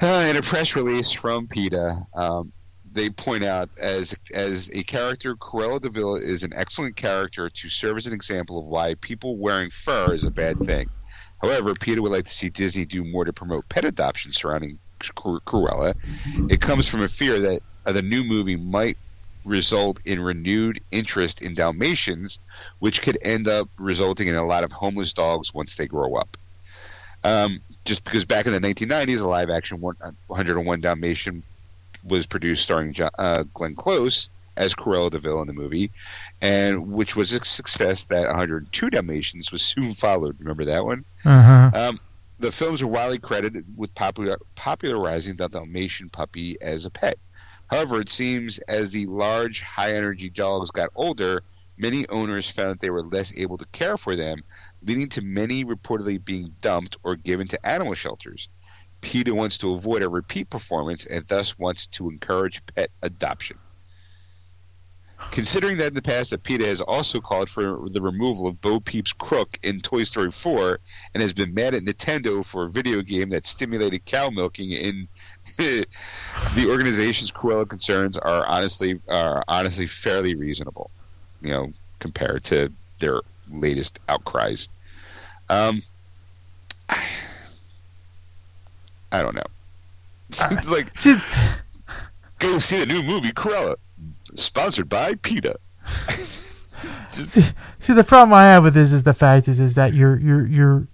[0.00, 2.52] Uh, in a press release from PETA, um,
[2.92, 7.68] they point out as as a character, Cruella de Vil is an excellent character to
[7.68, 10.86] serve as an example of why people wearing fur is a bad thing.
[11.40, 14.78] However, PETA would like to see Disney do more to promote pet adoption surrounding
[15.14, 15.94] Cru- Cruella.
[16.50, 18.96] It comes from a fear that uh, the new movie might
[19.44, 22.40] result in renewed interest in Dalmatians,
[22.80, 26.36] which could end up resulting in a lot of homeless dogs once they grow up.
[27.24, 31.44] Um, just because back in the 1990s, a live action 101 Dalmatian
[32.04, 35.92] was produced starring John, uh, Glenn Close as Cruella de Vil in the movie,
[36.40, 40.36] and which was a success that 102 Dalmatians was soon followed.
[40.40, 41.04] Remember that one?
[41.24, 41.70] Uh-huh.
[41.72, 42.00] Um,
[42.40, 47.18] the films are widely credited with popular, popularizing the Dalmatian puppy as a pet.
[47.68, 51.42] However, it seems as the large, high energy dogs got older,
[51.76, 54.38] many owners found that they were less able to care for them,
[54.82, 58.48] leading to many reportedly being dumped or given to animal shelters.
[59.00, 63.58] PETA wants to avoid a repeat performance and thus wants to encourage pet adoption.
[65.32, 68.78] Considering that in the past that PETA has also called for the removal of Bo
[68.78, 70.78] Peep's crook in Toy Story 4
[71.12, 75.08] and has been mad at Nintendo for a video game that stimulated cow milking in
[75.56, 75.86] the
[76.68, 80.90] organization's Cruella concerns are honestly are honestly fairly reasonable,
[81.40, 83.20] you know, compared to their
[83.50, 84.68] latest outcries.
[85.48, 85.82] Um,
[89.12, 89.46] I don't know.
[90.50, 90.94] It's like
[92.38, 93.76] go see the new movie Cruella,
[94.34, 95.58] sponsored by PETA.
[97.08, 97.42] see,
[97.78, 100.46] see, the problem I have with this is the fact is is that you're you're
[100.46, 100.88] you're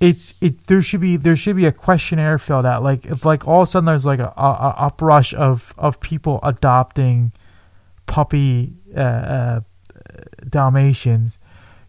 [0.00, 3.48] it's it there should be there should be a questionnaire filled out like if like
[3.48, 7.32] all of a sudden there's like a, a, a uprush of of people adopting
[8.06, 9.60] puppy uh, uh
[10.48, 11.38] dalmatians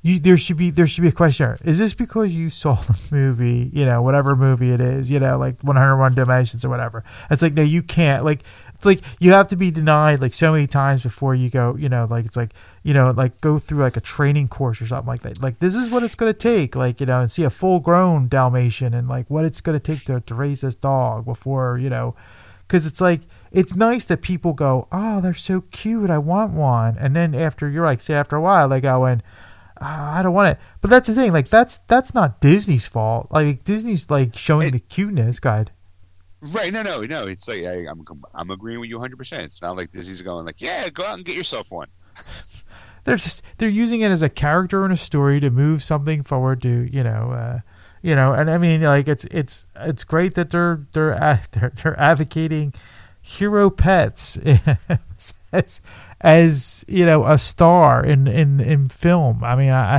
[0.01, 2.97] you there should be there should be a questionnaire is this because you saw the
[3.11, 7.03] movie you know whatever movie it is you know like 101 dalmatians or whatever?
[7.29, 8.43] It's like no you can't like
[8.75, 11.89] it's like you have to be denied like so many times before you go you
[11.89, 15.07] know like it's like you know like go through like a training course or something
[15.07, 15.41] like that.
[15.41, 17.81] Like this is what it's going to take like you know and see a full
[17.81, 21.77] grown dalmatian and like what it's going to take to to raise this dog before
[21.77, 22.15] you know
[22.65, 23.21] because it's like
[23.51, 26.97] it's nice that people go oh they're so cute i want one.
[26.97, 29.19] And then after you're like say after a while they go oh,
[29.81, 33.63] i don't want it but that's the thing like that's that's not disney's fault like
[33.63, 35.71] disney's like showing It- the cuteness guide
[36.41, 36.71] Right?
[36.71, 37.27] No, no, no.
[37.27, 39.17] It's like I, I'm I'm agreeing with you 100.
[39.17, 41.89] percent It's not like Disney's going like, yeah, go out and get yourself one.
[43.03, 46.61] they're just they're using it as a character in a story to move something forward
[46.61, 47.59] to you know uh
[48.01, 51.11] you know and i mean like it's it's it's great that they're they're
[51.51, 52.73] they're, they're advocating
[53.21, 54.37] hero pets
[55.51, 55.81] as
[56.21, 59.97] as you know a star in in in film i mean i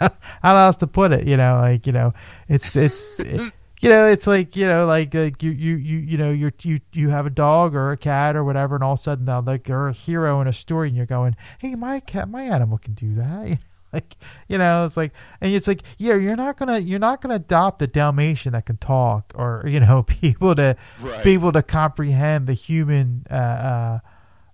[0.00, 0.10] I
[0.42, 2.14] how else to put it, you know, like you know,
[2.48, 3.52] it's it's it-
[3.82, 6.80] you know, it's like you know, like like you you you you know, you're you
[6.94, 9.42] you have a dog or a cat or whatever, and all of a sudden now
[9.42, 12.78] like they're a hero in a story, and you're going, hey, my cat, my animal
[12.78, 13.58] can do that.
[13.92, 14.16] like
[14.48, 17.82] you know, it's like, and it's like, yeah, you're not gonna you're not gonna adopt
[17.82, 21.22] a Dalmatian that can talk or you know, be able to Right.
[21.24, 23.98] be able to comprehend the human uh, uh,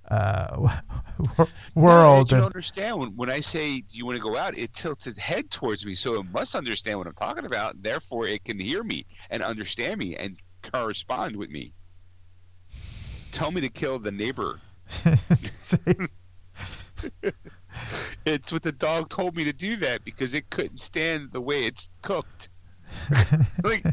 [0.08, 0.80] uh,
[1.74, 2.30] world.
[2.30, 5.06] you don't understand when, when I say do you want to go out, it tilts
[5.06, 7.82] its head towards me, so it must understand what I'm talking about.
[7.82, 11.72] Therefore, it can hear me and understand me and correspond with me.
[13.32, 14.60] Tell me to kill the neighbor.
[18.24, 21.64] It's what the dog told me to do that because it couldn't stand the way
[21.64, 22.48] it's cooked.
[23.62, 23.84] like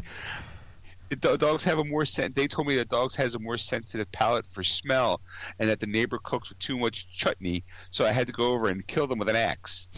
[1.14, 3.58] the do- dogs have a more sen- They told me that dogs has a more
[3.58, 5.20] sensitive palate for smell,
[5.58, 7.64] and that the neighbor cooks with too much chutney.
[7.90, 9.88] So I had to go over and kill them with an axe.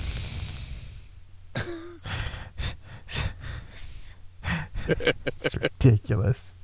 [4.89, 6.55] it's ridiculous.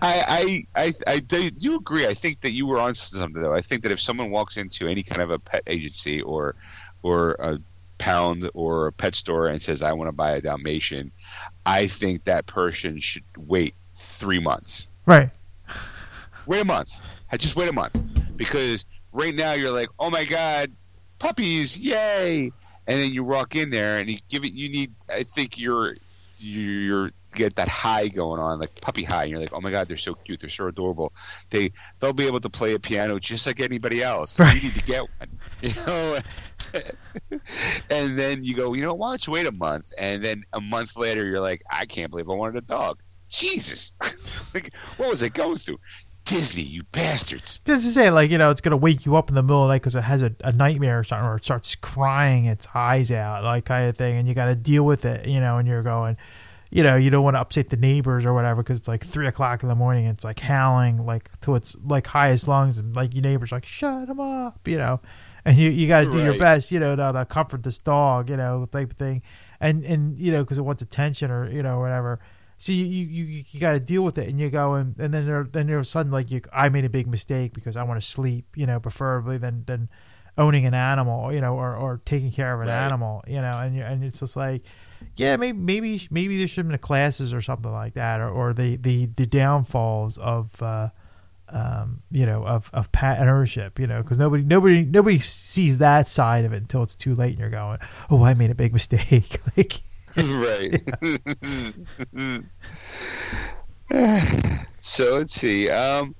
[0.00, 2.06] I, I, I, I do do agree.
[2.06, 3.52] I think that you were on something though.
[3.52, 6.54] I think that if someone walks into any kind of a pet agency or,
[7.02, 7.58] or a
[7.98, 11.12] pound or a pet store and says, "I want to buy a Dalmatian,"
[11.64, 14.88] I think that person should wait three months.
[15.04, 15.30] Right.
[16.46, 17.02] Wait a month.
[17.38, 17.96] Just wait a month
[18.36, 20.72] because right now you're like, "Oh my god,
[21.18, 22.52] puppies, yay!"
[22.86, 24.52] And then you walk in there and you give it.
[24.52, 24.92] You need.
[25.08, 25.96] I think you're
[26.38, 29.22] you're get that high going on, like puppy high.
[29.24, 31.12] And you're like, oh my god, they're so cute, they're so adorable.
[31.50, 34.40] They they'll be able to play a piano just like anybody else.
[34.40, 34.56] Right.
[34.56, 36.18] You need to get one, you know.
[37.90, 39.92] and then you go, you know, why don't you wait a month?
[39.98, 43.00] And then a month later, you're like, I can't believe I wanted a dog.
[43.28, 43.94] Jesus,
[44.54, 45.78] like, what was I going through?
[46.26, 47.60] Disney, you bastards.
[47.64, 49.62] Just to say, like, you know, it's going to wake you up in the middle
[49.62, 52.46] of the night because it has a, a nightmare or something, or it starts crying
[52.46, 54.16] its eyes out, like, kind of thing.
[54.16, 56.16] And you got to deal with it, you know, and you're going,
[56.68, 59.28] you know, you don't want to upset the neighbors or whatever because it's like three
[59.28, 60.06] o'clock in the morning.
[60.06, 62.76] And it's like howling, like, to its like highest lungs.
[62.76, 65.00] And like, your neighbors like, shut him up, you know.
[65.46, 68.28] And you, you got to do your best, you know, to, to comfort this dog,
[68.28, 69.22] you know, type of thing.
[69.60, 72.18] And, and you know, because it wants attention or, you know, whatever.
[72.58, 75.14] So you you, you, you got to deal with it, and you go and, and
[75.14, 77.76] then there then all of a sudden like you I made a big mistake because
[77.76, 79.88] I want to sleep, you know, preferably than than
[80.38, 82.84] owning an animal, you know, or, or taking care of an Right.
[82.84, 84.62] animal, you know, and you and it's just like,
[85.16, 88.52] yeah, maybe maybe maybe there should have been classes or something like that, or, or
[88.52, 90.60] the, the the downfalls of.
[90.60, 90.88] Uh,
[91.48, 96.08] um, you know, of, of pet ownership, you know, because nobody, nobody, nobody sees that
[96.08, 97.78] side of it until it's too late, and you're going,
[98.10, 99.80] "Oh, I made a big mistake." like,
[100.16, 100.82] right.
[104.80, 105.70] so let's see.
[105.70, 106.14] Um,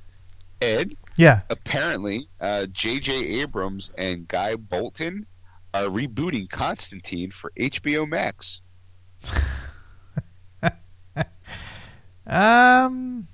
[0.60, 3.40] Ed, yeah, apparently, uh, J.J.
[3.40, 5.26] Abrams and Guy Bolton
[5.74, 8.60] are rebooting Constantine for HBO Max.
[12.26, 13.28] Um.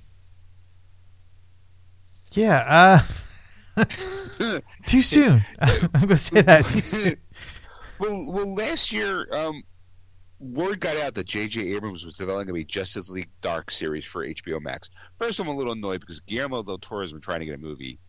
[2.35, 3.03] Yeah.
[3.77, 3.85] Uh.
[4.85, 5.45] too soon.
[5.59, 7.15] I'm gonna say that too soon.
[7.99, 9.63] well, well, last year, um,
[10.39, 11.73] word got out that J.J.
[11.73, 14.89] Abrams was developing a Justice League Dark series for HBO Max.
[15.17, 17.59] First, I'm a little annoyed because Guillermo del Toro has been trying to get a
[17.59, 17.99] movie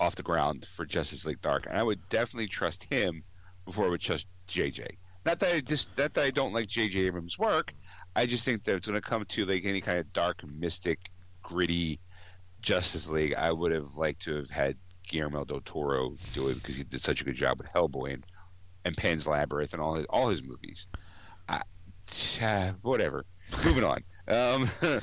[0.00, 3.22] off the ground for Justice League Dark, and I would definitely trust him
[3.64, 4.98] before I would trust J.J.
[5.24, 7.00] Not that I just not that I don't like J.J.
[7.00, 7.74] Abrams' work.
[8.16, 11.10] I just think that when it comes to like any kind of dark, mystic,
[11.42, 12.00] gritty
[12.60, 14.76] Justice League, I would have liked to have had
[15.06, 18.26] Guillermo del Toro do it because he did such a good job with Hellboy and,
[18.84, 20.86] and Pan's Labyrinth and all his all his movies.
[21.48, 21.62] I,
[22.42, 23.24] uh, whatever.
[23.64, 24.04] Moving on.
[24.28, 24.70] Um,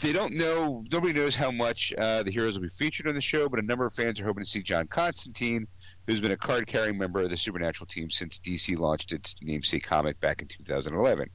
[0.00, 0.84] they don't know.
[0.90, 3.62] Nobody knows how much uh, the heroes will be featured on the show, but a
[3.62, 5.66] number of fans are hoping to see John Constantine,
[6.06, 10.20] who's been a card-carrying member of the Supernatural team since DC launched its namesake comic
[10.20, 11.28] back in 2011.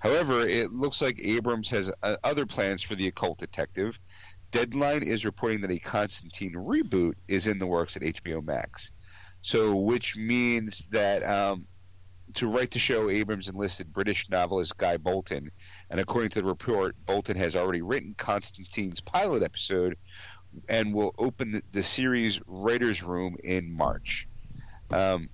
[0.00, 3.98] However, it looks like Abrams has uh, other plans for the occult detective.
[4.52, 8.92] Deadline is reporting that a Constantine reboot is in the works at HBO Max.
[9.40, 11.66] So, which means that um,
[12.34, 15.50] to write the show, Abrams enlisted British novelist Guy Bolton,
[15.90, 19.96] and according to the report, Bolton has already written Constantine's pilot episode
[20.68, 24.28] and will open the, the series writers' room in March.
[24.90, 25.30] Um,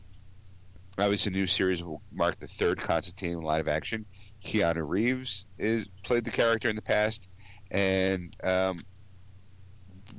[0.97, 4.07] obviously, the new series will mark the third Constantine in live action.
[4.45, 7.29] Keanu Reeves is played the character in the past,
[7.71, 8.79] and um,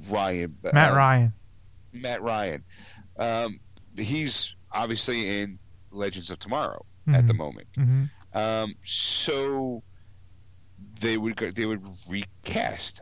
[0.10, 1.34] Ryan Matt um, Ryan.
[1.94, 2.64] Matt Ryan.
[3.18, 3.60] Um,
[3.98, 5.60] he's obviously in
[5.92, 7.38] Legends of Tomorrow at the Mhm.
[7.38, 7.68] moment.
[7.76, 8.04] hmm
[8.34, 9.84] Um, so
[11.02, 13.02] they would go, they would recast.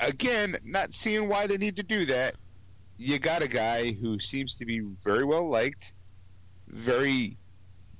[0.00, 2.34] Again, not seeing why they need to do that.
[2.96, 5.94] You got a guy who seems to be very well liked,
[6.68, 7.38] very.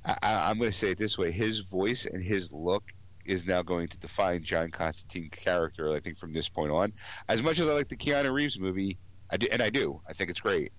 [0.05, 2.85] I- I'm going to say it this way: his voice and his look
[3.31, 5.93] is now going to define John Constantine's character.
[5.93, 6.93] I think from this point on,
[7.29, 8.99] as much as I like the Keanu Reeves movie,
[9.31, 10.73] I do, and I do, I think it's great.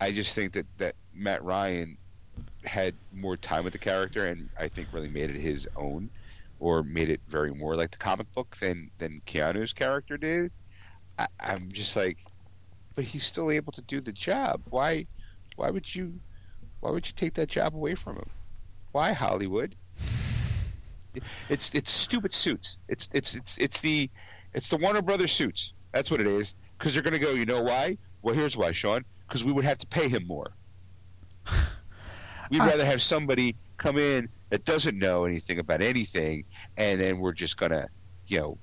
[0.00, 1.96] I just think that that Matt Ryan
[2.64, 6.10] had more time with the character and I think really made it his own,
[6.58, 10.50] or made it very more like the comic book than than Keanu's character did.
[11.16, 12.18] I, I'm just like,
[12.96, 14.62] but he's still able to do the job.
[14.70, 15.06] Why?
[15.54, 16.18] Why would you?
[16.80, 18.30] Why would you take that job away from him?
[18.90, 19.76] Why Hollywood?
[21.48, 22.78] It's it's stupid suits.
[22.88, 24.10] It's it's it's it's the
[24.52, 25.72] it's the Warner Brothers suits.
[25.92, 26.54] That's what it is.
[26.78, 27.32] Because they're going to go.
[27.32, 27.98] You know why?
[28.22, 29.04] Well, here's why, Sean.
[29.26, 30.50] Because we would have to pay him more.
[32.50, 36.44] We'd I- rather have somebody come in that doesn't know anything about anything,
[36.76, 37.88] and then we're just gonna,
[38.26, 38.58] you know,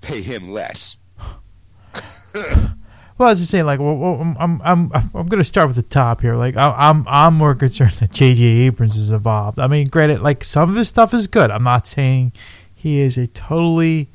[0.00, 0.96] pay him less.
[3.20, 5.66] Well, I was just saying, like, well, well, I'm, I'm, I'm, I'm going to start
[5.66, 6.36] with the top here.
[6.36, 8.42] Like, I- I'm, I'm more concerned that J.J.
[8.42, 9.58] Abrams is involved.
[9.58, 11.50] I mean, granted, like, some of his stuff is good.
[11.50, 12.32] I'm not saying
[12.74, 14.08] he is a totally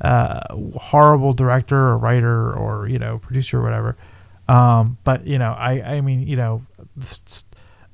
[0.00, 0.40] uh,
[0.76, 3.96] horrible director or writer or you know producer or whatever.
[4.48, 6.66] Um, but you know, I, I mean, you know,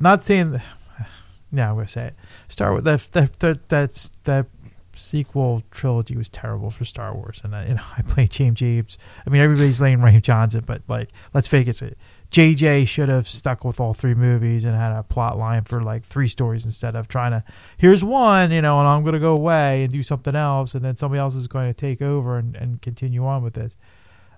[0.00, 0.62] not saying.
[1.50, 2.14] No, I'm going to say it.
[2.48, 4.44] Start with That, that, that, that's that
[4.98, 8.98] sequel trilogy was terrible for Star Wars, and I, know I play James James.
[9.26, 11.96] I mean, everybody's laying Rian Johnson, but like, let's face it,
[12.30, 16.04] JJ should have stuck with all three movies and had a plot line for like
[16.04, 17.44] three stories instead of trying to.
[17.78, 20.84] Here's one, you know, and I'm going to go away and do something else, and
[20.84, 23.76] then somebody else is going to take over and, and continue on with this.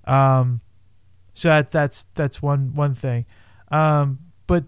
[0.05, 0.61] Um,
[1.35, 3.27] so that that's that's one one thing.
[3.71, 4.65] Um, but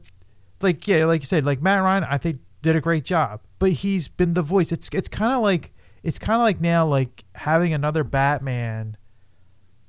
[0.61, 3.41] like yeah, like you said, like Matt Ryan, I think did a great job.
[3.59, 4.73] But he's been the voice.
[4.73, 8.97] It's it's kind of like it's kind of like now like having another Batman.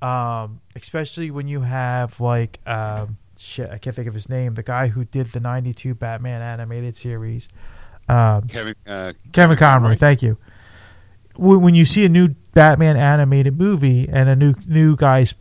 [0.01, 4.55] Um, especially when you have like um, shit, I can't think of his name.
[4.55, 7.47] The guy who did the '92 Batman animated series.
[8.09, 10.37] Um, Kevin, uh, Kevin Conroy, thank you.
[11.35, 15.33] When when you see a new Batman animated movie and a new new guy's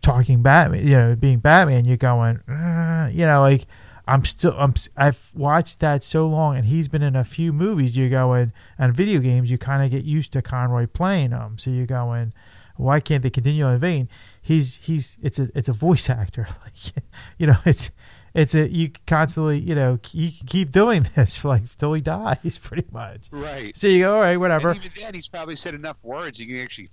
[0.00, 3.66] talking Batman, you know, being Batman, you're going, uh, you know, like
[4.12, 7.96] I'm still, I'm, I've watched that so long, and he's been in a few movies.
[7.96, 11.70] You're going, and video games, you kind of get used to Conroy playing them, so
[11.70, 12.34] you're going,
[12.76, 14.10] why can't they continue in vein?
[14.42, 17.04] He's he's it's a it's a voice actor, like
[17.38, 17.90] you know, it's
[18.34, 22.00] it's a you constantly you know you can keep doing this for like till he
[22.14, 23.28] dies, pretty much.
[23.30, 23.74] right.
[23.74, 24.70] So you go, all right, whatever.
[24.70, 26.90] And even then, he's probably said enough words you can actually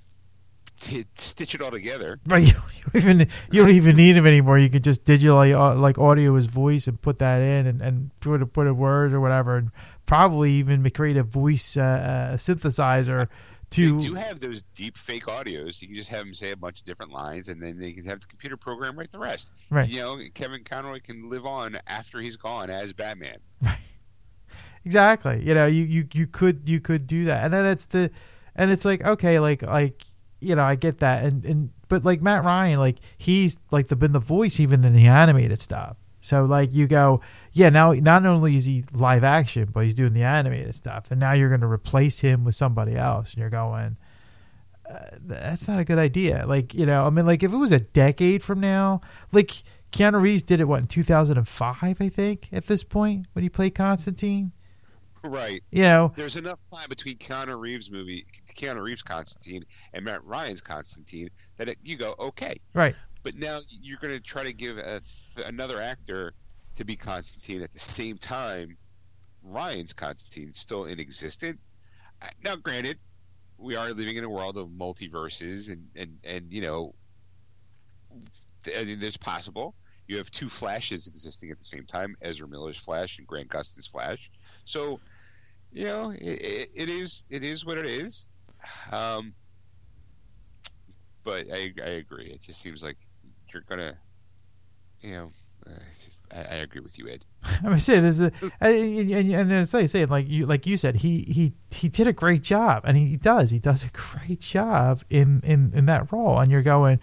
[0.79, 2.19] t- stitch it all together.
[2.25, 3.19] Right, you don't even
[3.51, 4.57] you don't even need him anymore.
[4.57, 8.19] You can just digitally uh, like audio his voice and put that in and, and
[8.19, 9.71] put put in words or whatever, and
[10.05, 13.27] probably even create a voice uh, uh, synthesizer
[13.71, 15.81] to They do have those deep fake audios.
[15.81, 18.05] You can just have them say a bunch of different lines, and then they can
[18.05, 19.51] have the computer program write the rest.
[19.69, 19.87] Right.
[19.87, 23.37] You know, Kevin Conroy can live on after he's gone as Batman.
[23.61, 23.77] Right.
[24.85, 25.43] Exactly.
[25.45, 28.09] You know, you, you you could you could do that, and then it's the
[28.55, 30.03] and it's like okay, like like
[30.39, 33.95] you know, I get that, and and but like Matt Ryan, like he's like the
[33.95, 35.97] been the voice even in the animated stuff.
[36.21, 37.21] So like you go,
[37.53, 41.19] yeah, now not only is he live action, but he's doing the animated stuff, and
[41.19, 43.97] now you're going to replace him with somebody else, and you're going,
[44.89, 46.45] uh, that's not a good idea.
[46.47, 49.01] Like you know, I mean, like if it was a decade from now,
[49.31, 53.49] like Keanu Reeves did it what in 2005, I think, at this point when he
[53.49, 54.51] played Constantine.
[55.23, 55.63] Right.
[55.71, 58.25] You know, There's enough time between Keanu Reeves movie,
[58.55, 62.59] Keanu Reeves Constantine, and Matt Ryan's Constantine that it, you go okay.
[62.73, 62.95] right?
[63.23, 65.01] But now you're going to try to give a
[65.35, 66.33] th- another actor
[66.75, 68.77] to be Constantine at the same time
[69.43, 71.59] Ryan's Constantine still in existence.
[72.21, 72.97] Uh, Now, granted,
[73.57, 76.95] we are living in a world of multiverses, and and and you know,
[78.75, 79.75] I mean, there's possible
[80.09, 83.87] you have two Flashes existing at the same time: Ezra Miller's Flash and Grant Gustin's
[83.87, 84.31] Flash.
[84.69, 84.99] So,
[85.73, 88.27] you know, it, it, is it is what it is.
[88.91, 89.33] Um,
[91.23, 92.27] but I I agree.
[92.27, 92.97] It just seems like
[93.51, 93.97] you're gonna,
[95.01, 95.31] you know,
[95.65, 95.71] uh,
[96.05, 97.25] just, I, I agree with you, Ed.
[97.63, 98.31] I mean, say there's a
[98.61, 102.05] and and, and it's like saying like you like you said he he he did
[102.05, 106.11] a great job and he does he does a great job in in in that
[106.11, 106.99] role and you're going.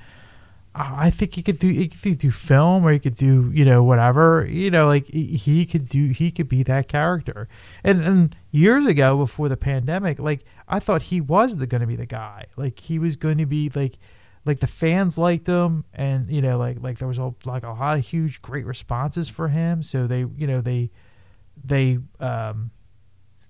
[0.79, 3.65] "Oh, I think he could do he could do film or he could do you
[3.65, 7.49] know whatever you know like he- he could do he could be that character.
[7.83, 11.87] And and years ago before the pandemic like I thought he was the going to
[11.87, 12.47] be the guy.
[12.57, 13.99] Like he was going to be like
[14.45, 17.71] like the fans liked him and you know like like there was a like a
[17.71, 19.83] lot of huge great responses for him.
[19.83, 20.91] So they you know they
[21.65, 22.71] they um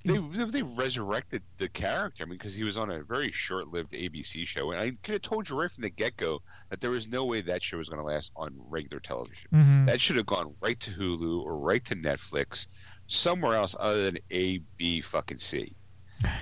[0.06, 2.22] They they resurrected the character.
[2.22, 5.22] I mean, because he was on a very short-lived ABC show, and I could have
[5.22, 8.00] told you right from the get-go that there was no way that show was going
[8.00, 9.48] to last on regular television.
[9.52, 9.86] mhm.
[9.86, 12.66] That should have gone right to Hulu or right to Netflix,
[13.08, 15.74] somewhere else other than A, B, fucking C.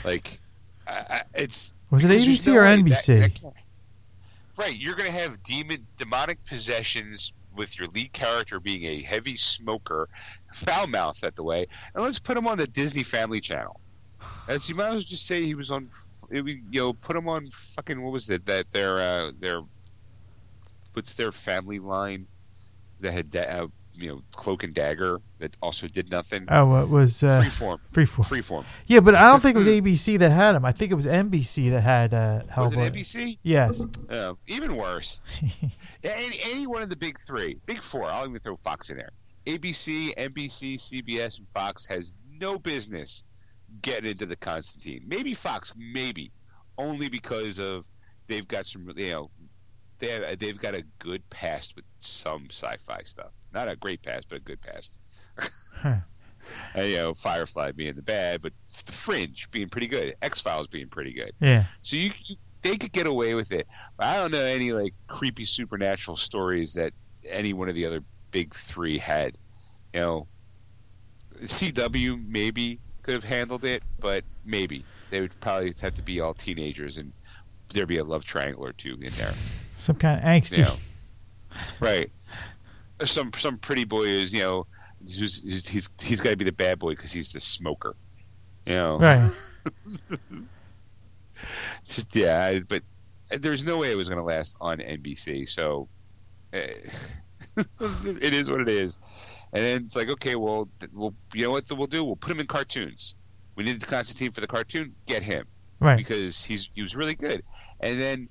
[0.05, 0.41] Like,
[0.86, 3.53] I, I, it's was it ABC no or way that- NBC that
[4.57, 9.36] right, you're going to have demon demonic possessions with your lead character being a heavy
[9.36, 10.09] smoker,
[10.55, 13.81] foul mouthed at the way, and let's put him on the Disney Family Channel.
[14.48, 15.90] As you might as well just say he was on,
[16.31, 19.60] you know, put him on fucking what was it that their uh, their
[20.93, 22.26] what's their family line
[23.01, 23.66] that had da- uh,
[23.97, 26.47] you know cloak and dagger that also did nothing.
[26.48, 28.24] Oh, it was uh, Freeform, Freeform.
[28.26, 28.64] freeform.
[28.86, 30.64] Yeah, but I don't think it was ABC that had him.
[30.64, 32.86] I think it was NBC that had uh, Was Hellboy.
[32.86, 33.39] it NBC?
[33.43, 33.81] Yes.
[34.09, 35.22] Uh, even worse.
[36.05, 38.05] any, any one of the big three, big four.
[38.05, 39.10] I'll even throw Fox in there.
[39.47, 43.25] ABC, NBC, CBS, and Fox has no business
[43.83, 45.05] getting into the Constantine.
[45.07, 46.33] Maybe Fox, maybe
[46.79, 47.85] only because of
[48.27, 49.31] they've got some, you know,
[49.99, 53.33] they have, they've got a good past with some sci-fi stuff.
[53.53, 54.99] Not a great past, but a good past.
[55.37, 55.97] Huh.
[56.75, 58.53] And, you know, Firefly being the bad, but
[58.85, 60.15] The Fringe being pretty good.
[60.21, 61.33] X Files being pretty good.
[61.41, 61.65] Yeah.
[61.81, 63.69] So you, you they could get away with it.
[63.99, 66.93] I don't know any like creepy supernatural stories that
[67.29, 68.01] any one of the other
[68.35, 69.39] big three had.
[69.94, 70.27] You know,
[71.44, 76.35] CW maybe could have handled it, but maybe they would probably have to be all
[76.35, 77.12] teenagers and
[77.73, 79.32] there'd be a love triangle or two in there.
[79.77, 80.59] Some kind of angsty.
[80.59, 80.77] You know,
[81.81, 82.11] right?
[83.05, 84.66] Some some pretty boy is you know
[85.01, 87.94] who's, who's he's he's got to be the bad boy because he's the smoker.
[88.66, 89.31] You know, Right.
[91.86, 92.82] just yeah, but
[93.31, 95.48] there's no way it was going to last on NBC.
[95.48, 95.89] So
[96.52, 96.73] eh,
[97.81, 98.98] it is what it is.
[99.52, 102.05] And then it's like, okay, well, we'll you know what we'll do?
[102.05, 103.14] We'll put him in cartoons.
[103.56, 104.94] We needed Constantine for the cartoon.
[105.06, 105.47] Get him
[105.78, 105.97] Right.
[105.97, 107.43] because he's he was really good.
[107.81, 108.28] And then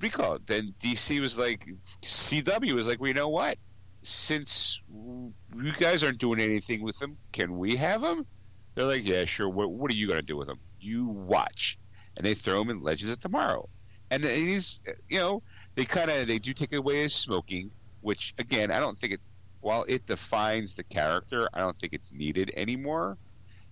[0.00, 1.66] recall, then DC was like,
[2.02, 3.58] CW was like, well, you know what?
[4.02, 8.26] Since you guys aren't doing anything with him, can we have him?
[8.74, 9.48] They're like, yeah, sure.
[9.48, 10.58] What, what are you going to do with him?
[10.80, 11.78] You watch.
[12.16, 13.68] And they throw him in Legends of Tomorrow.
[14.10, 15.42] And then he's, you know,
[15.74, 17.70] they kind of they do take away his smoking,
[18.04, 19.20] which again, I don't think it.
[19.60, 23.16] While it defines the character, I don't think it's needed anymore.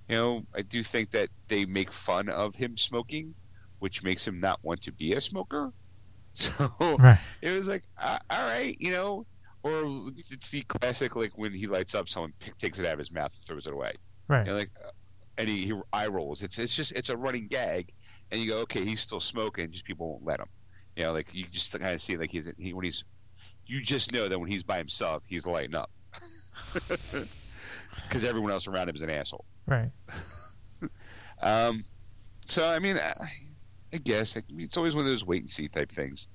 [0.08, 3.34] You know, I do think that they make fun of him smoking,
[3.80, 5.70] which makes him not want to be a smoker.
[6.34, 7.18] So Right.
[7.42, 9.26] it was like, uh, all right, you know,
[9.62, 12.98] or it's the classic like when he lights up, someone pick, takes it out of
[12.98, 13.92] his mouth and throws it away.
[14.28, 14.46] Right.
[14.46, 14.90] Know, like, uh,
[15.38, 16.42] and he, he eye rolls.
[16.42, 17.90] It's it's just it's a running gag,
[18.30, 20.48] and you go, okay, he's still smoking, just people won't let him.
[20.96, 23.04] You know, like you just kind of see like he's he when he's,
[23.66, 25.90] you just know that when he's by himself, he's lighting up,
[28.02, 29.44] because everyone else around him is an asshole.
[29.66, 29.90] Right.
[31.42, 31.82] Um,
[32.46, 33.14] so I mean, I,
[33.92, 36.28] I guess like, it's always one of those wait and see type things.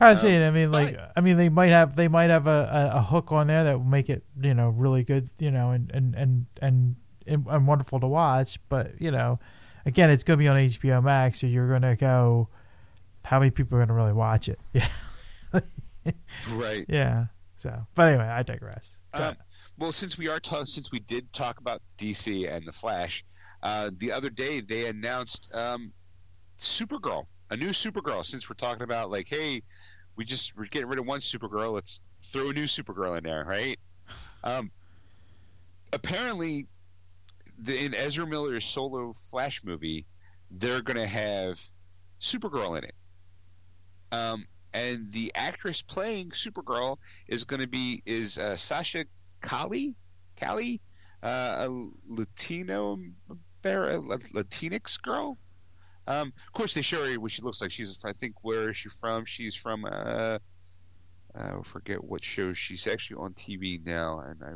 [0.00, 0.42] I see Um.
[0.42, 3.30] I mean, like, I mean, they might have they might have a, a, a hook
[3.30, 6.46] on there that will make it, you know, really good, you know, and and and
[6.60, 6.96] and,
[7.26, 8.58] and, and wonderful to watch.
[8.68, 9.38] But you know,
[9.86, 12.48] again, it's going to be on HBO Max, so you're going to go.
[13.24, 14.58] How many people are going to really watch it?
[14.72, 14.88] Yeah,
[16.50, 16.84] Right.
[16.88, 17.26] yeah.
[17.58, 18.98] So, but anyway, I digress.
[19.14, 19.36] Um,
[19.78, 23.24] well, since we are ta- since we did talk about DC and the Flash,
[23.62, 25.92] uh, the other day they announced um,
[26.58, 28.24] Supergirl, a new Supergirl.
[28.24, 29.62] Since we're talking about like, hey,
[30.16, 33.44] we just we're getting rid of one Supergirl, let's throw a new Supergirl in there,
[33.44, 33.78] right?
[34.44, 34.70] Um,
[35.92, 36.66] apparently,
[37.58, 40.06] the, in Ezra Miller's solo Flash movie,
[40.50, 41.60] they're going to have
[42.20, 42.94] Supergirl in it.
[44.10, 49.04] Um, and the actress playing Supergirl is going to be is uh, Sasha
[49.42, 49.94] Calle,
[50.36, 50.78] Calle,
[51.22, 52.98] uh, a Latino,
[53.64, 55.38] Latinx girl.
[56.06, 57.70] Um, of course, they show her what she looks like.
[57.70, 59.24] She's, I think, where is she from?
[59.24, 60.38] She's from, uh,
[61.34, 62.52] I forget what show.
[62.52, 64.54] She's actually on TV now, and I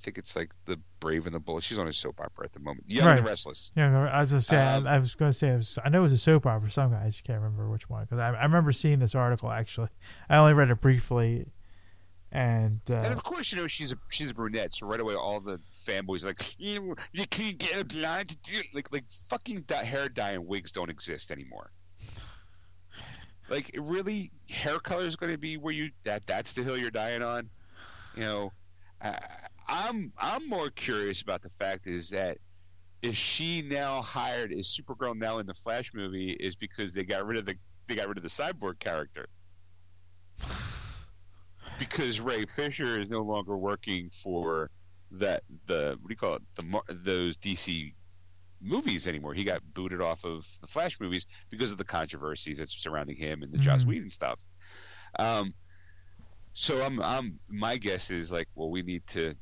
[0.00, 1.62] think it's like The Brave and the Bold.
[1.62, 2.84] She's on a soap opera at the moment.
[2.88, 3.70] Young and the Restless.
[3.76, 4.56] Yeah, I was gonna say.
[4.56, 5.54] Um, I, I was gonna say.
[5.54, 6.70] Was, I know it was a soap opera.
[6.70, 7.02] Some guy.
[7.04, 9.50] I just can't remember which one because I, I remember seeing this article.
[9.50, 9.88] Actually,
[10.28, 11.46] I only read it briefly,
[12.30, 15.14] and, uh, And of course, you know she's a she's a brunette, so right away
[15.14, 18.92] all the fanboys are like you you can't get a blonde to do it." like
[18.92, 21.70] like fucking hair dye and wigs don't exist anymore.
[23.48, 26.90] Like really, hair color is going to be where you that that's the hill you're
[26.90, 27.48] dying on.
[28.14, 28.52] You know,
[29.00, 29.18] I,
[29.68, 32.38] I'm I'm more curious about the fact is that
[33.02, 37.26] is she now hired is Supergirl now in the Flash movie is because they got
[37.26, 37.54] rid of the
[37.86, 39.28] they got rid of the cyborg character
[41.78, 44.70] because Ray Fisher is no longer working for
[45.12, 47.92] that the what do you call it the those DC
[48.60, 49.34] movies anymore.
[49.34, 53.42] He got booted off of the Flash movies because of the controversies that's surrounding him
[53.42, 53.86] and the Joss Mhm.
[53.86, 54.40] Whedon stuff.
[55.18, 55.54] Um,
[56.54, 59.34] so I'm I'm my guess is like well we need to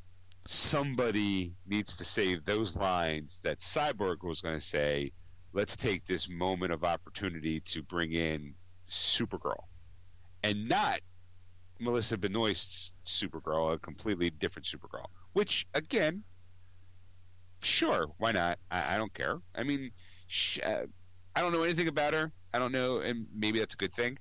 [0.49, 5.11] somebody needs to save those lines that Cyborg was going to say.
[5.53, 8.53] Let's take this moment of opportunity to bring in
[8.91, 9.63] Supergirl,
[10.43, 10.99] and not
[11.79, 15.05] Melissa Benoist's Supergirl, a completely different Supergirl.
[15.33, 16.23] Which again,
[17.61, 18.59] sure, why not?
[18.69, 19.39] I, I don't care.
[19.55, 19.91] I mean,
[20.27, 20.83] sh- uh,
[21.35, 22.31] I don't know anything about her.
[22.53, 24.17] I don't know, and maybe that's a good thing.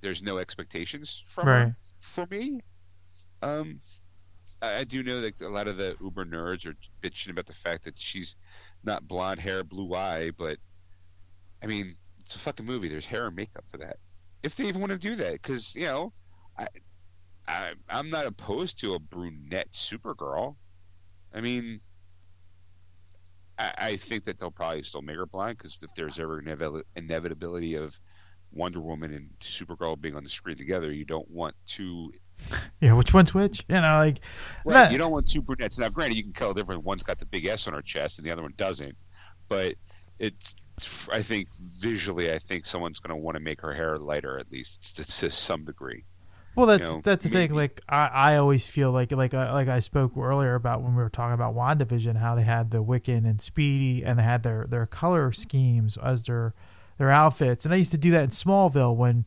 [0.00, 1.58] There's no expectations from Right.
[1.60, 2.60] her for me.
[3.42, 3.80] Um,
[4.60, 7.84] I, do know that a lot of the Uber nerds are bitching about the fact
[7.84, 8.36] that she's
[8.82, 10.58] not blonde hair, blue eye, but
[11.62, 12.88] I mean, it's a fucking movie.
[12.88, 13.96] There's hair and makeup for that.
[14.42, 16.12] If they even want to do that, because you know,
[16.58, 16.66] I,
[17.46, 20.56] I I'm not opposed to a brunette Supergirl.
[21.34, 21.80] I mean,
[23.58, 26.46] I, I think that they'll probably still make her blonde because if there's ever an
[26.46, 27.98] inevi- inevitability of
[28.52, 32.12] Wonder Woman and Supergirl being on the screen together, you don't want two.
[32.80, 33.64] Yeah, which one's which?
[33.68, 34.20] You know, like
[34.64, 35.78] Right, That- you don't want two brunettes.
[35.78, 36.84] Now, granted, you can tell the difference.
[36.84, 38.96] One's got the big S on her chest, and the other one doesn't.
[39.48, 39.74] But
[40.18, 40.54] it's,
[41.12, 41.48] I think
[41.78, 45.04] visually, I think someone's going to want to make her hair lighter at least to,
[45.04, 46.04] to some degree.
[46.54, 47.54] Well, that's know, that's the thing.
[47.54, 51.02] Like I, I always feel like like I, like I spoke earlier about when we
[51.02, 54.66] were talking about Wandavision, how they had the Wiccan and Speedy, and they had their
[54.68, 56.54] their color schemes as their
[56.98, 57.64] their outfits.
[57.64, 59.26] And I used to do that in Smallville when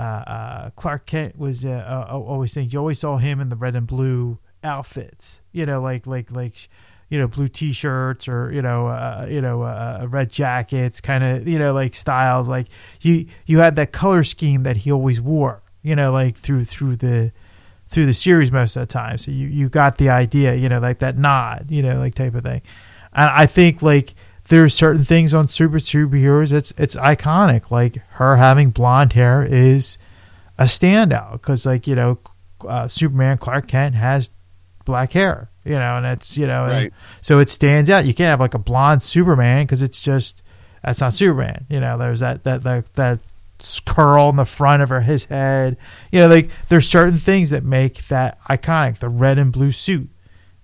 [0.00, 3.56] uh, uh, Clark Kent was uh, uh, always saying you always saw him in the
[3.56, 5.42] red and blue outfits.
[5.52, 6.70] You know, like like like
[7.10, 11.46] you know blue t-shirts or you know uh, you know uh, red jackets kind of
[11.46, 12.68] you know like styles like
[13.02, 16.96] you you had that color scheme that he always wore you know like through through
[16.96, 17.32] the
[17.88, 20.78] through the series most of the time so you you got the idea you know
[20.78, 22.62] like that nod you know like type of thing
[23.12, 24.14] and i think like
[24.50, 27.70] there's certain things on super superheroes it's it's iconic.
[27.70, 29.96] Like her having blonde hair is
[30.58, 32.18] a standout because like you know
[32.68, 34.28] uh, superman clark kent has
[34.84, 36.92] black hair you know and it's you know Right.
[37.22, 38.04] so it stands out.
[38.04, 40.42] You can't have like a blonde superman because it's just
[40.84, 43.20] that's not superman you know there's that that that that
[43.86, 45.76] curl in the front of her his head
[46.10, 48.98] you know like there's certain things that make that iconic.
[48.98, 50.08] The red and blue suit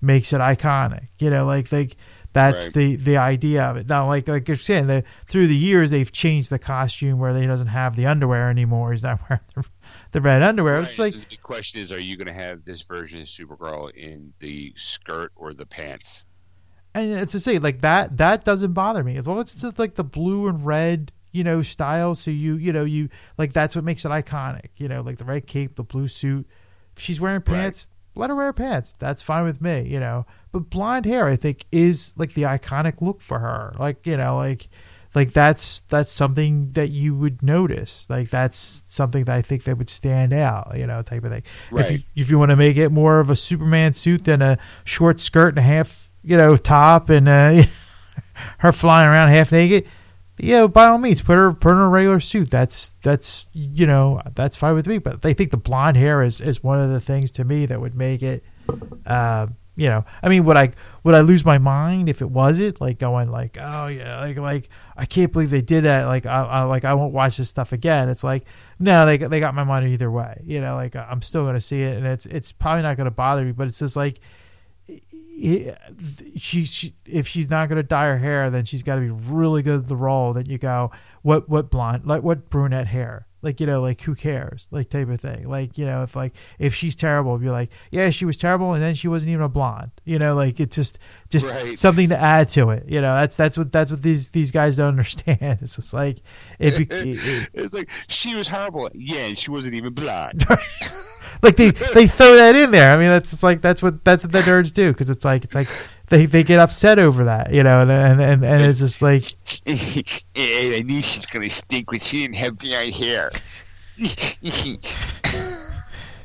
[0.00, 1.96] makes it iconic you know like like
[2.36, 2.72] that's Right.
[2.74, 3.88] the the idea of it.
[3.88, 7.46] Now like like you're saying the through the years they've changed the costume where he
[7.46, 8.92] doesn't have the underwear anymore.
[8.92, 9.64] He's not wearing the,
[10.12, 10.76] the red underwear.
[10.76, 14.32] It's like the question is, are you going to have this version of Supergirl in
[14.40, 16.26] the skirt or the pants?
[16.94, 19.16] and it's to say like that that doesn't bother me.
[19.16, 22.72] As long as it's like the blue and red you know style so you you
[22.72, 25.82] know you like that's what makes it iconic you know like the red cape the
[25.82, 26.46] blue suit.
[26.96, 27.86] If she's wearing pants
[28.16, 28.94] let her wear pants.
[28.98, 30.26] That's fine with me you know.
[30.52, 33.74] But blonde hair i think is like the iconic look for her.
[33.78, 34.68] Like you know like
[35.14, 38.06] like that's that's something that you would notice.
[38.10, 41.43] Like that's something that i think that would stand out you know type of thing.
[41.43, 42.05] If you Right.
[42.14, 45.48] if you want to make it more of a superman suit than a short skirt
[45.51, 47.64] and a half you know top and uh
[48.59, 49.86] her flying around half naked
[50.38, 52.50] yeah by all means put her put her in a regular suit.
[52.50, 54.98] That's that's you know that's fine with me.
[54.98, 57.80] But i think the blonde hair is is one of the things to me that
[57.80, 58.44] would make it
[59.06, 59.46] uh
[59.76, 60.72] you know i mean would i
[61.04, 64.68] would i lose my mind if it wasn't like going like oh yeah like like
[64.96, 66.04] i can't believe they did that.
[66.04, 68.08] Like i, I like i won't watch this stuff again.
[68.08, 68.44] It's like
[68.78, 70.40] no they, they got my money either way.
[70.44, 73.44] You know like i'm still gonna see it and it's it's probably not gonna bother
[73.44, 74.20] me but it's just like
[75.36, 79.10] she, she if she's not going to dye her hair, then she's got to be
[79.10, 80.32] really good at the role.
[80.32, 80.90] Then you go,
[81.22, 85.09] what what blonde, like what brunette hair, like you know, like who cares, like type
[85.09, 85.48] of thing.
[85.48, 88.82] Like you know, if like if she's terrible, you're like, yeah, she was terrible, and
[88.82, 89.93] then she wasn't even a blonde.
[90.05, 90.98] You know, like it's just
[91.31, 91.78] just Right.
[91.78, 92.89] something to add to it.
[92.89, 95.60] You know, that's that's what that's what these these guys don't understand.
[95.62, 96.18] It's just like
[96.59, 96.86] if you.
[97.55, 98.90] it's like she was horrible.
[98.94, 100.44] Yeah, she wasn't even blonde.
[101.43, 102.93] like they they throw that in there.
[102.93, 105.44] I mean, that's just like that's what that's what the nerds do because it's like
[105.44, 105.68] it's like
[106.08, 109.24] they they get upset over that, you know, and and and, and it's just like
[109.66, 113.30] I knew she was going to stink when she didn't have blonde hair.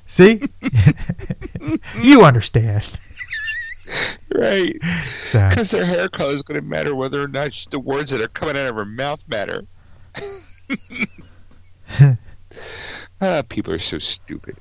[0.06, 0.42] see,
[2.02, 2.88] you understand.
[4.36, 4.76] right.
[5.30, 8.12] So, Because her hair color is going to matter whether or not she, the words
[8.12, 9.64] that are coming out of her mouth matter.
[13.22, 14.58] ah, people are so stupid.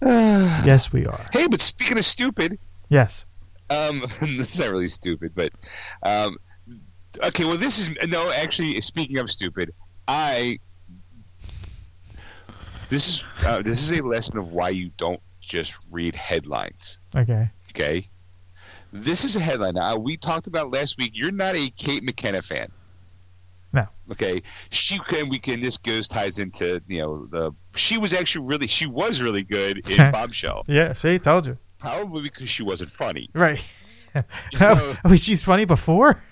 [0.02, 1.26] Yes, we are.
[1.32, 2.58] Hey, but speaking of stupid,
[2.88, 3.24] Yes.
[3.70, 5.52] um, is not really stupid, but
[6.02, 6.36] um,
[7.22, 7.44] okay.
[7.44, 8.30] Well, this is no.
[8.30, 9.72] Actually, speaking of stupid,
[10.06, 10.58] I
[12.88, 16.98] this is uh, this is a lesson of why you don't just read headlines.
[17.14, 17.50] Okay.
[17.70, 18.08] Okay,
[18.92, 19.74] this is a headline.
[19.74, 21.12] Now we talked about last week.
[21.14, 22.68] You're not a Kate McKinnon fan.
[23.76, 23.86] No.
[24.12, 24.40] Okay,
[24.70, 25.28] she can.
[25.28, 25.60] We can.
[25.60, 27.52] This goes ties into you know the.
[27.76, 28.66] She was actually really.
[28.66, 30.64] She was really good in Bombshell.
[30.66, 30.94] Yeah.
[30.94, 31.58] See, told you.
[31.78, 33.28] Probably because she wasn't funny.
[33.34, 33.62] Right.
[34.58, 36.22] know- I mean, she's funny before.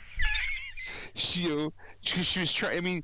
[1.14, 1.68] she,
[2.00, 2.78] she, she was trying.
[2.78, 3.02] I mean,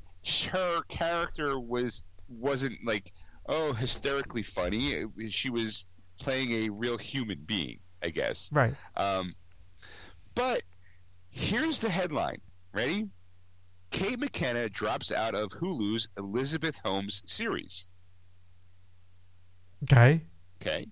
[0.51, 3.11] her character was wasn't like
[3.47, 5.05] oh hysterically funny.
[5.29, 5.85] She was
[6.19, 8.49] playing a real human being, I guess.
[8.51, 8.73] Right.
[8.95, 9.33] Um,
[10.33, 10.61] but
[11.29, 12.37] here's the headline.
[12.73, 13.09] Ready?
[13.91, 17.87] Kate McKinnon drops out of Hulu's Elizabeth Holmes series.
[19.83, 20.23] Okay.
[20.61, 20.87] Okay.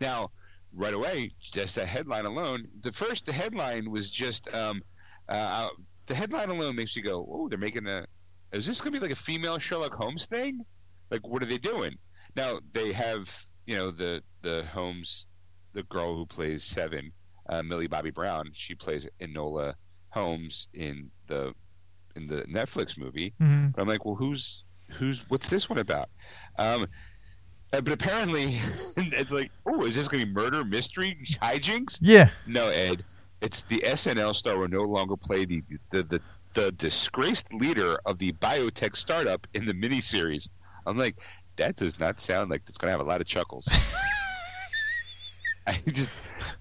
[0.00, 0.30] Now,
[0.74, 2.68] right away, just that headline alone.
[2.80, 4.82] The first, the headline was just um,
[5.28, 5.68] uh,
[6.06, 8.06] the headline alone makes you go, "Oh, they're making a.
[8.52, 10.64] Is this going to be like a female Sherlock Holmes thing?
[11.10, 11.96] Like, what are they doing?"
[12.36, 13.34] Now they have,
[13.66, 15.26] you know, the the Holmes,
[15.72, 17.12] the girl who plays Seven,
[17.48, 18.50] uh, Millie Bobby Brown.
[18.52, 19.74] She plays Enola
[20.10, 21.54] Holmes in the
[22.16, 23.34] in the Netflix movie.
[23.38, 26.08] hmm But I'm like, well, who's who's what's this one about?
[26.58, 26.86] Um,
[27.72, 28.58] uh, but apparently,
[28.96, 31.98] it's like, oh, is this going to be murder, mystery, hijinks?
[32.02, 32.28] Yeah.
[32.46, 33.04] No, Ed,
[33.40, 36.20] it's the SNL star will no longer play the the the,
[36.54, 40.48] the disgraced leader of the biotech startup in the miniseries.
[40.86, 41.16] I'm like,
[41.56, 43.68] that does not sound like it's going to have a lot of chuckles.
[45.66, 46.10] I just,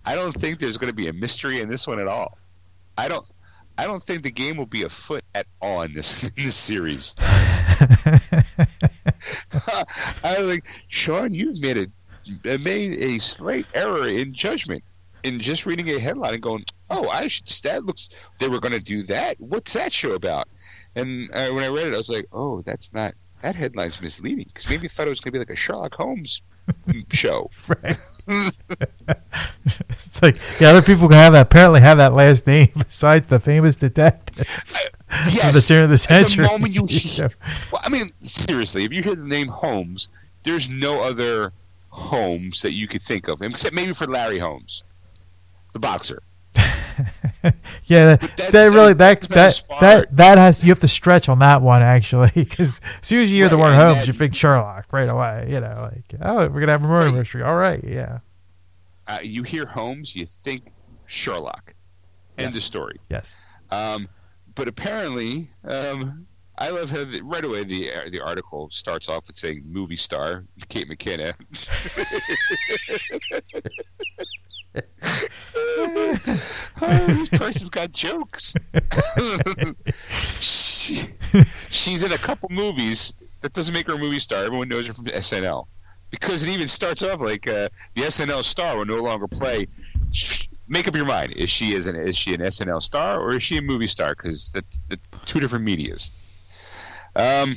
[0.06, 2.38] I don't think there's going to be a mystery in this one at all.
[2.98, 3.26] I don't.
[3.82, 7.16] I don't think the game will be afoot at all in this in this series.
[7.20, 8.36] I
[10.38, 11.90] was like, Sean, you've made
[12.46, 14.84] a made a slight error in judgment
[15.24, 18.10] in just reading a headline and going, "Oh, I should." That looks.
[18.38, 19.38] They were going to do that.
[19.40, 20.48] What's that show about?
[20.96, 23.14] And uh, when I read it, I was like, "Oh, that's not.
[23.42, 25.96] That headline's misleading because maybe I thought it was going to be like a Sherlock
[25.96, 26.44] Holmes
[27.12, 27.98] show." right.
[29.90, 31.44] it's like yeah, other people can have that.
[31.44, 34.48] Apparently, have that last name besides the famous detective
[35.10, 35.68] of the Yes.
[35.68, 36.46] turn of the century.
[36.46, 37.32] the moment you hear,
[37.72, 40.08] well, I mean, seriously, if you hear the name Holmes,
[40.44, 41.52] there's no other
[41.90, 44.84] Holmes that you could think of, except maybe for Larry Holmes,
[45.74, 46.22] the boxer.
[47.86, 50.88] yeah, that, that really that that's about as that, that that has you have to
[50.88, 54.14] stretch on that one actually because as soon as you hear the word Holmes, you
[54.14, 55.48] think Sherlock right away.
[55.50, 57.20] You know, like oh, we're gonna have a murder Right.
[57.20, 57.44] mystery.
[57.44, 58.20] All right, yeah,
[59.08, 60.68] Uh, you hear Holmes, you think
[61.08, 61.74] Sherlock.
[62.38, 62.64] End Yes.
[62.64, 62.98] of story.
[63.10, 63.36] yes,
[63.72, 64.08] Um,
[64.56, 69.36] but apparently, um, I love how the, right away the the article starts off with
[69.36, 71.34] saying movie star Kate McKinnon.
[75.04, 76.18] oh,
[76.80, 78.54] this person's got jokes.
[80.40, 81.08] she,
[81.70, 83.14] she's in a couple movies.
[83.42, 84.44] That doesn't make her a movie star.
[84.44, 85.66] Everyone knows her from SNL
[86.12, 89.68] because it even starts off like uh, the SNL star will no longer play.
[90.68, 93.44] Make up your mind: is she is an is she an SNL star or is
[93.44, 94.14] she a movie star?
[94.16, 96.12] Because that's the two different medias.
[97.16, 97.56] Um,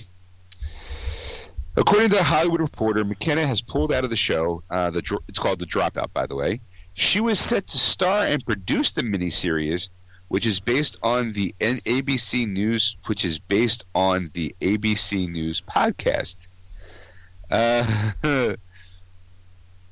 [1.76, 4.62] according to Hollywood Reporter, McKinnon has pulled out of the show.
[4.70, 6.60] Uh, the it's called the Dropout, by the way.
[6.94, 9.88] She was set to star and produce the miniseries,
[10.28, 16.46] which is based on the ABC News, which is based on the ABC News podcast.
[17.50, 17.84] Uh,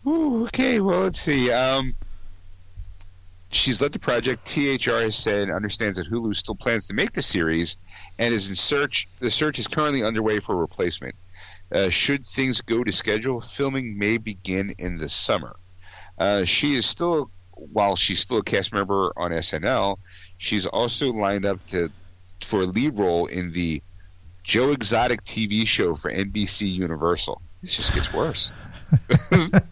[0.06, 1.50] ooh, okay, well, let's see.
[1.50, 1.94] Um,
[3.50, 4.46] she's led the project.
[4.46, 7.76] THR has said and understands that Hulu still plans to make the series
[8.18, 9.08] and is in search.
[9.18, 11.16] The search is currently underway for a replacement.
[11.70, 15.56] Uh, should things go to schedule, filming may begin in the summer.
[16.18, 19.98] Uh, she is still, while she's still a cast member on SNL,
[20.36, 21.90] she's also lined up to
[22.44, 23.82] for a lead role in the
[24.42, 27.40] Joe Exotic TV show for NBC Universal.
[27.60, 28.52] This just gets worse.
[29.30, 29.62] and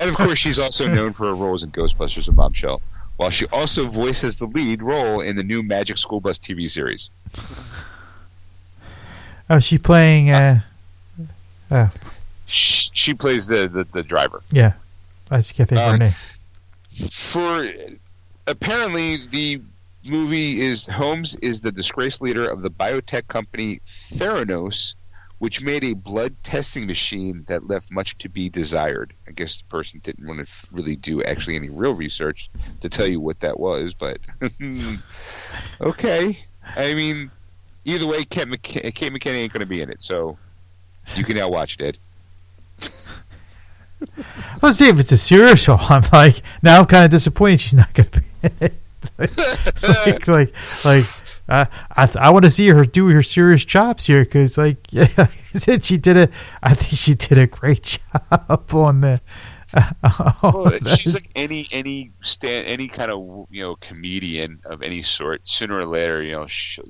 [0.00, 2.82] of course, she's also known for her roles in Ghostbusters and Bombshell,
[3.16, 7.10] while she also voices the lead role in the new Magic School Bus TV series.
[9.48, 10.30] oh, is she playing?
[10.30, 10.60] Uh,
[11.70, 11.90] oh,
[12.50, 14.42] She, she plays the, the, the driver.
[14.50, 14.72] yeah,
[15.30, 16.12] I just can't think of her Um, name.
[17.10, 17.72] For
[18.46, 19.62] apparently, the
[20.04, 24.94] movie is Holmes is the disgraced leader of the biotech company Theranos,
[25.38, 29.12] which made a blood testing machine that left much to be desired.
[29.28, 32.50] I guess the person didn't want to really do actually any real research
[32.80, 34.18] to tell you what that was, but
[35.80, 36.36] okay.
[36.76, 37.30] I mean,
[37.84, 40.38] either way, Kate, McK- Kate McKinney ain't going to be in it, so
[41.14, 41.98] you can now watch it.
[44.62, 45.76] Let's see if it's a serious show.
[45.76, 48.74] I'm like now I'm kind of disappointed she's not going to be in it.
[50.06, 50.54] like, like,
[50.84, 51.04] like,
[51.48, 51.64] uh,
[51.96, 55.30] I, I want to see her do her serious chops here because, like, yeah, like
[55.54, 56.28] I said she did a.
[56.62, 57.98] I think she did a great
[58.30, 59.20] job on the.
[60.42, 65.46] Well, she's like any any stand any kind of you know comedian of any sort.
[65.46, 66.82] Sooner or later, you know, she,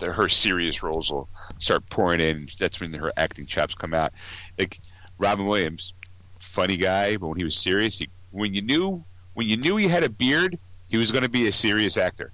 [0.00, 2.48] her, her serious roles will start pouring in.
[2.58, 4.12] That's when her acting chops come out.
[4.58, 4.80] Like
[5.18, 5.94] Robin Williams,
[6.40, 9.86] funny guy, but when he was serious, he, when you knew when you knew he
[9.86, 12.32] had a beard, he was going to be a serious actor.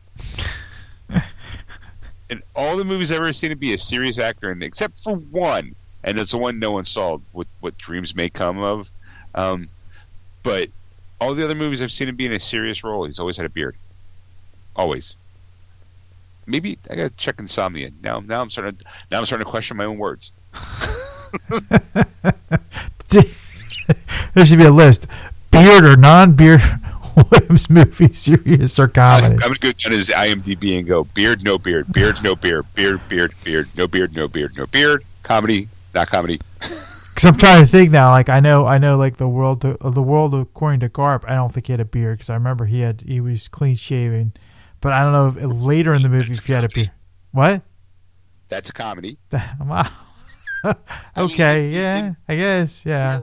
[2.31, 5.17] in all the movies I've ever seen him be a serious actor, and except for
[5.17, 8.89] one, and it's the one no one saw, with what dreams may come of.
[9.35, 9.69] Um,
[10.45, 10.69] but
[11.21, 13.47] all the other movies I've seen him be in a serious role, he's always had
[13.47, 13.75] a beard.
[14.77, 15.17] Always.
[16.47, 17.91] Maybe I got to check insomnia.
[18.01, 18.77] Now, now I'm starting.
[18.77, 20.33] To, now I'm starting to question my own words.
[24.35, 25.07] there should be a list:
[25.51, 26.63] beard or non-beard
[27.31, 29.35] Williams movie, serious or comedy.
[29.35, 33.01] I'm gonna go down his IMDb and go beard, no beard, beard, no beard, beard,
[33.09, 36.41] beard, beard, no beard, no beard, no beard, comedy, not comedy.
[37.13, 38.11] Because I'm trying to think now.
[38.11, 41.29] Like I know, I know, like the world, to, uh, the world according to Garp.
[41.29, 43.77] I don't think he had a beard because I remember he had he was clean
[43.77, 44.33] shaven.
[44.81, 46.91] But I don't know if later in the movie if he had a beard.
[47.33, 47.61] What?
[48.49, 49.19] That's a comedy.
[49.61, 49.91] wow.
[51.17, 53.21] okay, yeah, I guess, yeah.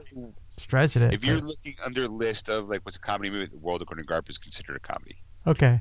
[0.56, 1.14] Stretching it.
[1.14, 4.06] If you're looking under a list of like what's a comedy movie, The World According
[4.06, 5.16] to Garp is considered a comedy.
[5.46, 5.80] Okay.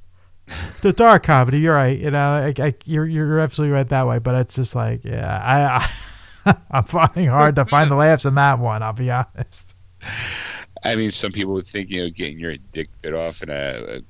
[0.82, 1.98] the dark comedy, you're right.
[1.98, 4.18] You know, I, I, you're you're absolutely right that way.
[4.18, 5.88] But it's just like, yeah, I,
[6.46, 8.82] I I'm finding hard to find the laughs in that one.
[8.82, 9.74] I'll be honest.
[10.84, 13.52] I mean, some people would think you know getting your dick bit off in a,
[13.52, 14.00] a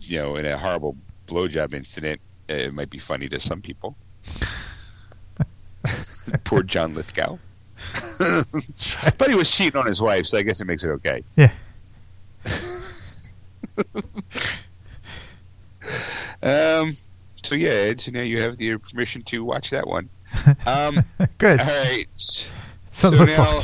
[0.00, 0.96] you know in a horrible
[1.26, 2.20] blowjob incident
[2.50, 3.96] it might be funny to some people.
[6.44, 7.38] Poor John Lithgow.
[8.18, 11.24] but he was cheating on his wife, so I guess it makes it okay.
[11.36, 11.52] Yeah.
[16.42, 16.94] um.
[17.42, 18.00] So yeah, Ed.
[18.00, 20.10] So now you have your permission to watch that one.
[20.66, 21.02] Um.
[21.38, 21.60] Good.
[21.60, 22.06] All right.
[22.16, 22.50] So,
[22.90, 23.60] so now.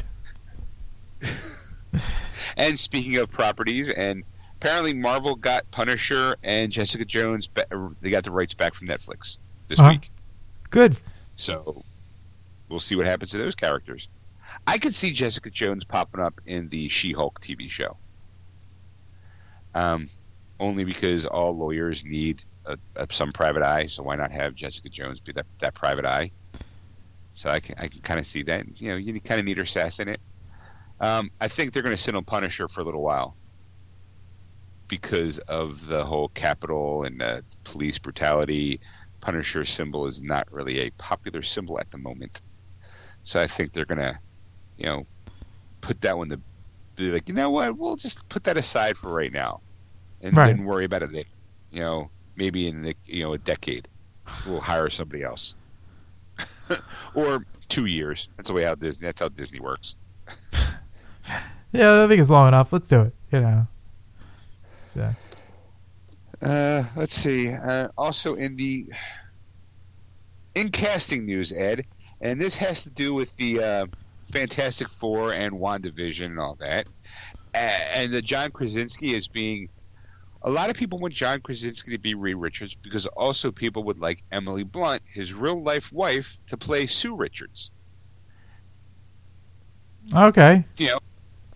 [2.56, 4.24] and speaking of properties, and
[4.56, 7.48] apparently Marvel got Punisher and Jessica Jones.
[8.00, 9.36] They got the rights back from Netflix
[9.68, 9.90] this uh-huh.
[9.90, 10.10] week.
[10.70, 10.96] Good.
[11.36, 11.84] So
[12.68, 14.08] we'll see what happens to those characters.
[14.66, 17.96] I could see Jessica Jones popping up in the She-Hulk TV show.
[19.74, 20.08] Um,
[20.58, 24.88] only because all lawyers need a, a, some private eye, so why not have Jessica
[24.88, 26.30] Jones be that, that private eye?
[27.34, 28.80] So I can I can kind of see that.
[28.80, 30.20] You know, you kind of need her sass in it.
[30.98, 33.36] Um, I think they're going to sit on Punisher for a little while
[34.88, 38.80] because of the whole capital and uh, police brutality.
[39.20, 42.40] Punisher symbol is not really a popular symbol at the moment.
[43.26, 44.20] So I think they're gonna,
[44.78, 45.04] you know,
[45.80, 46.40] put that one to
[46.94, 49.60] be like, you know what, we'll just put that aside for right now,
[50.22, 50.54] and right.
[50.54, 51.28] then worry about it later.
[51.72, 53.88] You know, maybe in the you know a decade,
[54.46, 55.56] we'll hire somebody else,
[57.14, 58.28] or two years.
[58.36, 59.06] That's the way how Disney.
[59.06, 59.96] That's how Disney works.
[61.72, 62.72] yeah, I think it's long enough.
[62.72, 63.14] Let's do it.
[63.32, 63.66] You know.
[64.94, 65.12] Yeah.
[66.40, 67.50] Uh, let's see.
[67.50, 68.86] Uh, also in the
[70.54, 71.86] in casting news, Ed,
[72.20, 73.86] and this has to do with the uh,
[74.32, 76.86] Fantastic Four and WandaVision and all that.
[77.54, 79.68] And the John Krasinski is being.
[80.42, 83.98] A lot of people want John Krasinski to be Reed Richards because also people would
[83.98, 87.70] like Emily Blunt, his real life wife, to play Sue Richards.
[90.14, 90.64] Okay.
[90.76, 90.98] You know,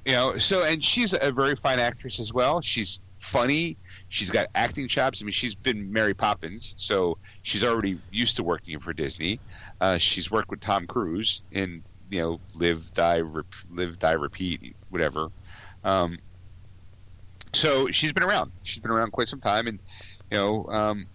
[0.04, 0.38] you know.
[0.38, 2.62] So, and she's a very fine actress as well.
[2.62, 3.76] She's funny.
[4.08, 5.22] She's got acting chops.
[5.22, 9.40] I mean, she's been Mary Poppins, so she's already used to working for Disney.
[9.80, 14.76] Uh, she's worked with Tom Cruise in you know Live Die Rep- Live Die Repeat
[14.88, 15.28] whatever.
[15.84, 16.18] Um,
[17.52, 18.52] so she's been around.
[18.62, 19.80] She's been around quite some time, and
[20.30, 21.06] you know, um,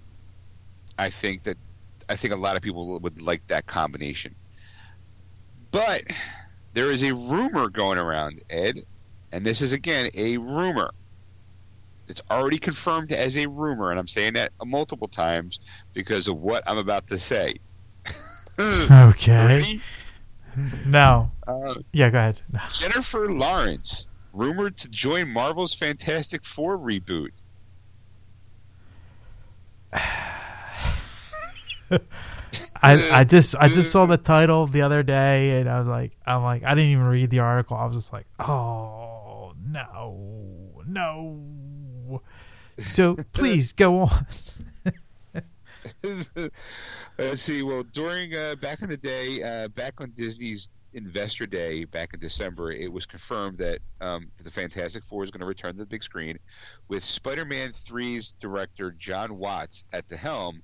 [0.97, 1.57] I think that
[2.09, 4.35] I think a lot of people would like that combination.
[5.71, 6.03] But
[6.73, 8.79] there is a rumor going around, Ed,
[9.31, 10.91] and this is again a rumor
[12.07, 15.59] it's already confirmed as a rumor, and I'm saying that multiple times
[15.93, 17.55] because of what I'm about to say.
[18.59, 19.45] Okay.
[19.45, 19.81] Ready?
[20.85, 21.31] No.
[21.47, 22.41] Uh, yeah, go ahead.
[22.71, 27.31] Jennifer Lawrence rumored to join Marvel's Fantastic Four reboot.
[32.81, 36.11] I I just I just saw the title the other day and I was like
[36.25, 37.77] I'm like I didn't even read the article.
[37.77, 40.83] I was just like, "Oh, no.
[40.85, 42.21] No."
[42.77, 44.27] So please go on.
[47.17, 47.63] Let's see.
[47.63, 52.19] Well, during uh, back in the day, uh, back on Disney's Investor Day back in
[52.19, 55.85] December, it was confirmed that um, the Fantastic Four is going to return to the
[55.85, 56.39] big screen,
[56.89, 60.61] with Spider-Man 3's director Jon Watts at the helm.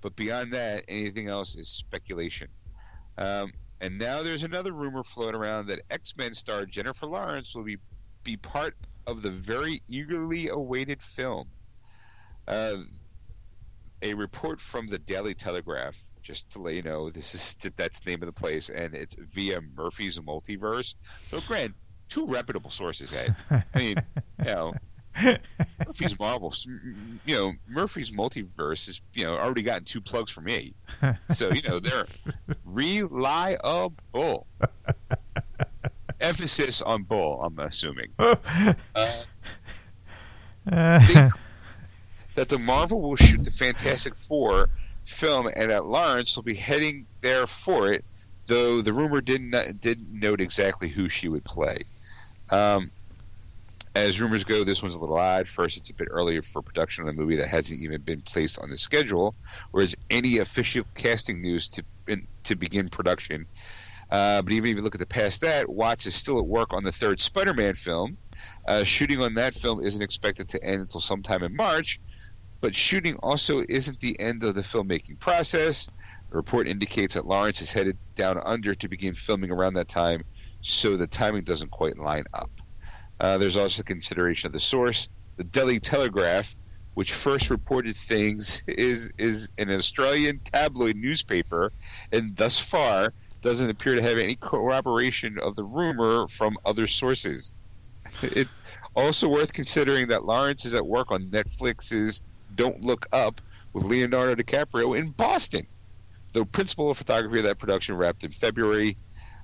[0.00, 2.48] But beyond that, anything else is speculation.
[3.16, 7.78] Um, and now there's another rumor floating around that X-Men star Jennifer Lawrence will be
[8.24, 8.76] be part
[9.06, 11.48] of the very eagerly awaited film.
[12.46, 12.76] Uh,
[14.02, 18.10] a report from the Daily Telegraph, just to let you know, this is that's the
[18.10, 20.94] name of the place, and it's via Murphy's Multiverse.
[21.28, 21.74] So, Grant,
[22.08, 23.34] two reputable sources, Ed.
[23.50, 23.96] I mean,
[24.38, 24.74] you know,
[25.86, 26.54] Murphy's Marvel,
[27.24, 30.74] you know, Murphy's multiverse has, you know, already gotten two plugs for me.
[31.30, 32.06] So, you know, they're
[32.64, 34.46] reliable.
[36.20, 38.12] Emphasis on bull, I'm assuming.
[40.64, 41.28] Uh, they,
[42.34, 44.68] that the Marvel will shoot the Fantastic Four
[45.04, 48.04] film and that Lawrence will be heading there for it,
[48.46, 51.78] though the rumor didn't didn't note exactly who she would play.
[52.50, 52.90] Um,
[53.94, 55.48] as rumors go, this one's a little odd.
[55.48, 58.58] First, it's a bit earlier for production on a movie that hasn't even been placed
[58.58, 59.34] on the schedule,
[59.70, 61.84] whereas any official casting news to
[62.44, 63.46] to begin production.
[64.10, 66.74] Uh, but even if you look at the past that, Watts is still at work
[66.74, 68.18] on the third Spider-Man film.
[68.66, 71.98] Uh, shooting on that film isn't expected to end until sometime in March,
[72.62, 75.88] but shooting also isn't the end of the filmmaking process.
[76.30, 80.22] The report indicates that Lawrence is headed down under to begin filming around that time,
[80.62, 82.50] so the timing doesn't quite line up.
[83.18, 85.10] Uh, there's also consideration of the source.
[85.36, 86.54] The Daily Telegraph,
[86.94, 91.72] which first reported things, is is an Australian tabloid newspaper,
[92.12, 97.52] and thus far doesn't appear to have any corroboration of the rumor from other sources.
[98.22, 98.46] It
[98.94, 102.20] also worth considering that Lawrence is at work on Netflix's
[102.54, 103.40] Don't Look Up
[103.72, 105.66] with Leonardo DiCaprio in Boston.
[106.32, 108.96] The principal photography of that production wrapped in February.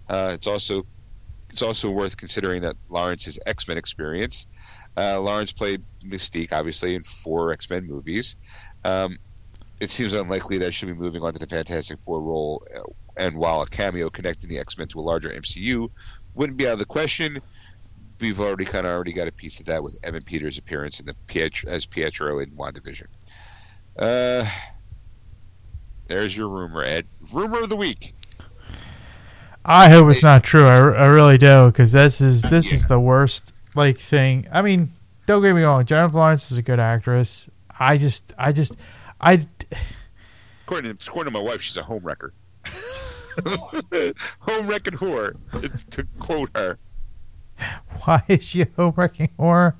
[0.08, 0.86] Uh, it's also
[1.50, 4.46] it's also worth considering that Lawrence's X Men experience.
[4.96, 8.36] Uh, Lawrence played Mystique, obviously, in four X Men movies.
[8.84, 9.18] Um,
[9.80, 12.80] it seems unlikely that she'll be moving on to the Fantastic Four role, uh,
[13.16, 15.90] and while a cameo connecting the X Men to a larger MCU
[16.34, 17.38] wouldn't be out of the question,
[18.20, 21.06] we've already kind of already got a piece of that with Evan Peters' appearance in
[21.06, 21.14] the
[21.66, 23.06] as Pietro in WandaVision.
[23.98, 24.48] Uh,
[26.06, 27.06] there's your rumor, Ed.
[27.32, 28.14] Rumor of the week.
[29.64, 30.66] I hope it's not true.
[30.66, 32.76] I, I really do because this is this yeah.
[32.76, 34.46] is the worst like thing.
[34.50, 34.92] I mean,
[35.26, 35.84] don't get me wrong.
[35.84, 37.48] Jennifer Lawrence is a good actress.
[37.78, 38.76] I just, I just,
[39.20, 39.46] I.
[40.64, 42.32] According to, according to my wife, she's a home wrecker.
[44.40, 45.36] home wrecking whore,
[45.90, 46.78] to quote her.
[48.04, 49.74] Why is she a home wrecking whore?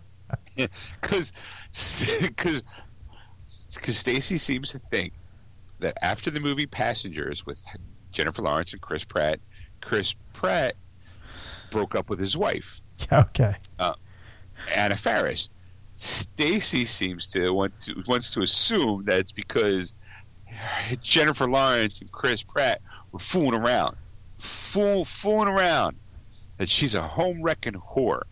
[0.56, 1.32] Because,
[2.20, 2.62] because,
[3.74, 5.12] because Stacy seems to think
[5.80, 7.64] that after the movie Passengers with
[8.10, 9.40] Jennifer Lawrence and Chris Pratt,
[9.80, 10.74] Chris Pratt
[11.70, 12.80] broke up with his wife.
[13.12, 13.56] Okay.
[13.78, 13.94] Uh,
[14.74, 15.50] Anna Faris.
[15.94, 19.94] Stacy seems to want to wants to assume that it's because
[21.02, 22.80] Jennifer Lawrence and Chris Pratt
[23.10, 23.96] were fooling around,
[24.38, 25.96] fool fooling around.
[26.58, 28.22] That she's a home wrecking whore.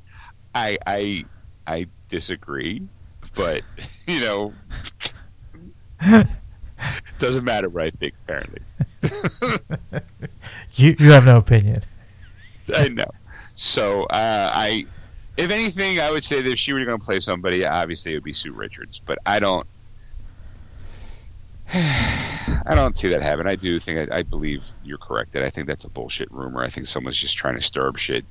[0.55, 1.25] I I
[1.67, 2.83] I disagree,
[3.35, 3.63] but
[4.07, 4.55] you know,
[7.19, 8.15] doesn't matter what I think.
[8.25, 8.61] Apparently.
[10.75, 11.83] you you have no opinion.
[12.75, 13.11] I know.
[13.55, 14.87] So uh, I,
[15.37, 18.17] if anything, I would say that if she were going to play somebody, obviously it
[18.17, 19.01] would be Sue Richards.
[19.05, 19.67] But I don't.
[21.75, 23.47] I don't see that happen.
[23.47, 26.63] I do think I, I believe you're correct that I think that's a bullshit rumor.
[26.63, 28.25] I think someone's just trying to stir up shit,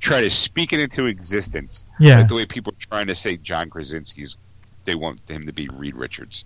[0.00, 1.86] try to speak it into existence.
[2.00, 2.18] Yeah.
[2.18, 4.38] Like the way people are trying to say John Krasinski's,
[4.84, 6.44] they want him to be Reed Richards.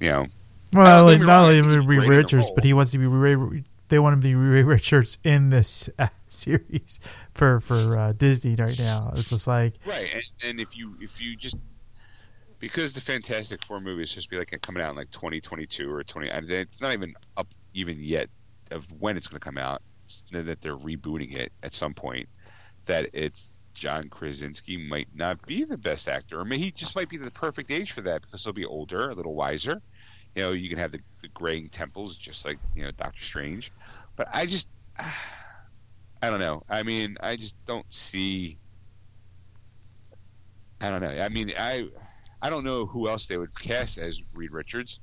[0.00, 0.26] You know,
[0.72, 3.64] well, like, not only Reed Richards, but he wants to be Ray.
[3.88, 7.00] They want him to be Reed Richards in this uh, series
[7.34, 9.10] for for uh, Disney right now.
[9.12, 11.56] It's just like right, and, and, if you if you just
[12.58, 15.90] because the Fantastic Four movie is supposed to be like coming out in like 2022
[15.90, 18.28] or 20, it's not even up even yet
[18.70, 19.82] of when it's going to come out.
[20.32, 22.28] that they're rebooting it at some point.
[22.86, 27.08] That it's John Krasinski might not be the best actor, or maybe he just might
[27.08, 29.82] be the perfect age for that because he'll be older, a little wiser
[30.38, 33.72] you know, you can have the, the graying temples, just like you know Doctor Strange.
[34.14, 34.68] But I just,
[36.22, 36.62] I don't know.
[36.68, 38.58] I mean, I just don't see.
[40.80, 41.10] I don't know.
[41.10, 41.88] I mean, I,
[42.40, 45.00] I don't know who else they would cast as Reed Richards.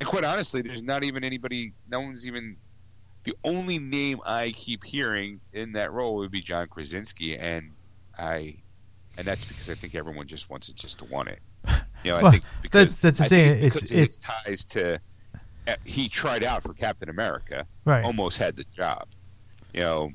[0.00, 1.72] And quite honestly, there's not even anybody.
[1.88, 2.56] No one's even.
[3.24, 7.72] The only name I keep hearing in that role would be John Krasinski, and
[8.16, 8.56] I,
[9.18, 11.40] and that's because I think everyone just wants it just to want it.
[12.04, 15.00] You know, well, I think because that's, that's to say it's, it's ties to
[15.84, 18.04] he tried out for Captain America, right.
[18.04, 19.08] almost had the job.
[19.72, 20.10] You know,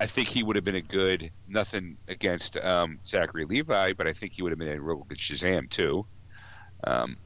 [0.00, 4.12] I think he would have been a good nothing against um, Zachary Levi, but I
[4.12, 6.06] think he would have been a real good Shazam too.
[6.82, 7.16] Um,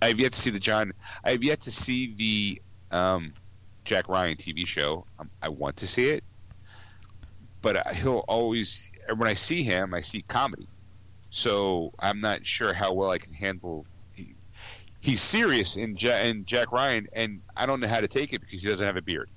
[0.00, 0.92] I've yet to see the John.
[1.24, 3.34] I've yet to see the um,
[3.84, 5.06] Jack Ryan TV show.
[5.18, 6.22] Um, I want to see it,
[7.60, 8.92] but he'll always.
[9.14, 10.68] When I see him, I see comedy.
[11.30, 13.84] So I'm not sure how well I can handle.
[14.14, 14.36] He,
[15.00, 18.40] he's serious in, ja- in Jack Ryan, and I don't know how to take it
[18.40, 19.28] because he doesn't have a beard.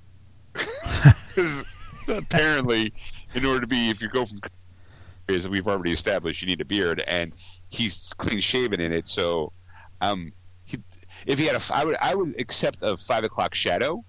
[2.18, 2.92] Apparently,
[3.34, 4.40] in order to be, if you go from
[5.28, 7.32] as we've already established, you need a beard, and
[7.68, 9.06] he's clean shaven in it.
[9.06, 9.52] So,
[10.00, 10.32] um,
[10.64, 10.78] he,
[11.26, 14.04] if he had a, I would I would accept a five o'clock shadow,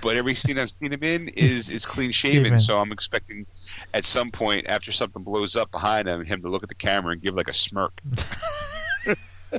[0.00, 2.44] but every scene I've seen him in is is clean shaven.
[2.44, 2.60] Shaven.
[2.60, 3.46] So I'm expecting
[3.92, 7.12] at some point after something blows up behind him, him to look at the camera
[7.12, 8.00] and give like a smirk.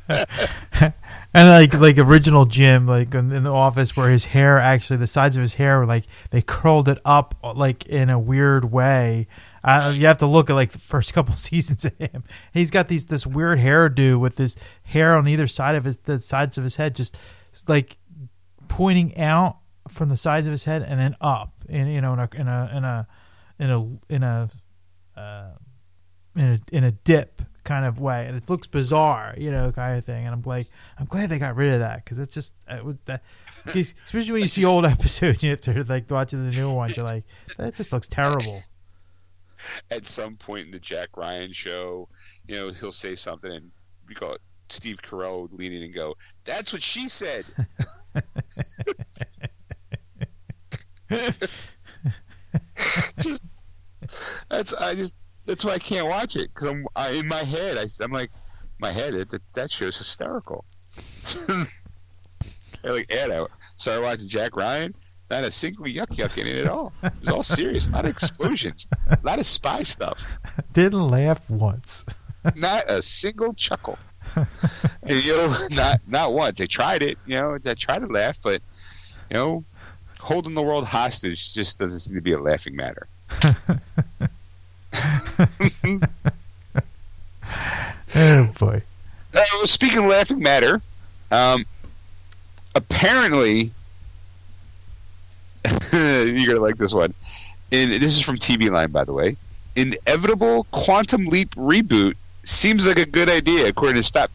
[1.34, 5.08] and like like original Jim, like in, in the office, where his hair actually the
[5.08, 9.28] sides of his hair were like they curled it up like in a weird way.
[9.64, 12.24] Uh, you have to look at like the first couple seasons of him.
[12.54, 16.20] He's got these this weird hairdo with this hair on either side of his the
[16.20, 17.18] sides of his head, just
[17.68, 17.98] like
[18.68, 19.58] pointing out
[19.90, 22.48] from the sides of his head and then up, in you know in a in
[22.48, 23.08] a in a
[23.60, 24.50] in a in a
[25.18, 25.50] uh,
[26.36, 29.98] in a in a dip kind of way, and it looks bizarre, you know, kind
[29.98, 30.26] of thing.
[30.26, 30.68] And I'm like,
[30.98, 33.22] I'm glad they got rid of that because it's just uh, it was that,
[33.66, 37.06] especially when you see old episodes, you have to like watching the new ones, you're
[37.06, 37.26] like,
[37.58, 38.64] that just looks terrible.
[39.92, 42.08] At some point in the Jack Ryan show,
[42.48, 43.72] you know, he'll say something, and
[44.08, 46.16] we call it Steve Carell would lean in and go,
[46.46, 47.46] "That's what she said."
[53.20, 53.46] just
[54.50, 55.16] that's I just
[55.48, 57.78] that's why I can't watch it because I'm I, in my head.
[57.78, 58.30] I, I'm like
[58.80, 59.16] my head.
[59.16, 60.66] It, that, that show's hysterical.
[61.48, 61.66] I
[62.84, 63.32] like Ed.
[63.32, 63.46] I
[63.78, 64.94] started watching Jack Ryan.
[65.32, 66.94] Not a single yuck yuck in it at all.
[67.04, 67.90] It was all serious.
[67.90, 68.88] A lot of explosions.
[69.10, 70.38] A lot of spy stuff.
[70.72, 72.06] Didn't laugh once.
[72.56, 73.98] Not a single chuckle.
[75.04, 76.60] And, you know, not not once.
[76.60, 77.18] They tried it.
[77.26, 78.62] You know, they tried to laugh, but
[79.30, 79.66] you know,
[80.20, 83.08] holding the world hostage just doesn't seem to be a laughing matter.
[88.16, 88.82] Oh boy.
[89.34, 90.82] Uh, speaking of laughing matter,
[91.32, 91.66] um,
[92.76, 93.72] apparently,
[95.92, 97.14] you're gonna like this one.
[97.72, 99.36] And this is from TV Line, by the way.
[99.76, 104.32] Inevitable quantum leap reboot seems like a good idea, according to Scott,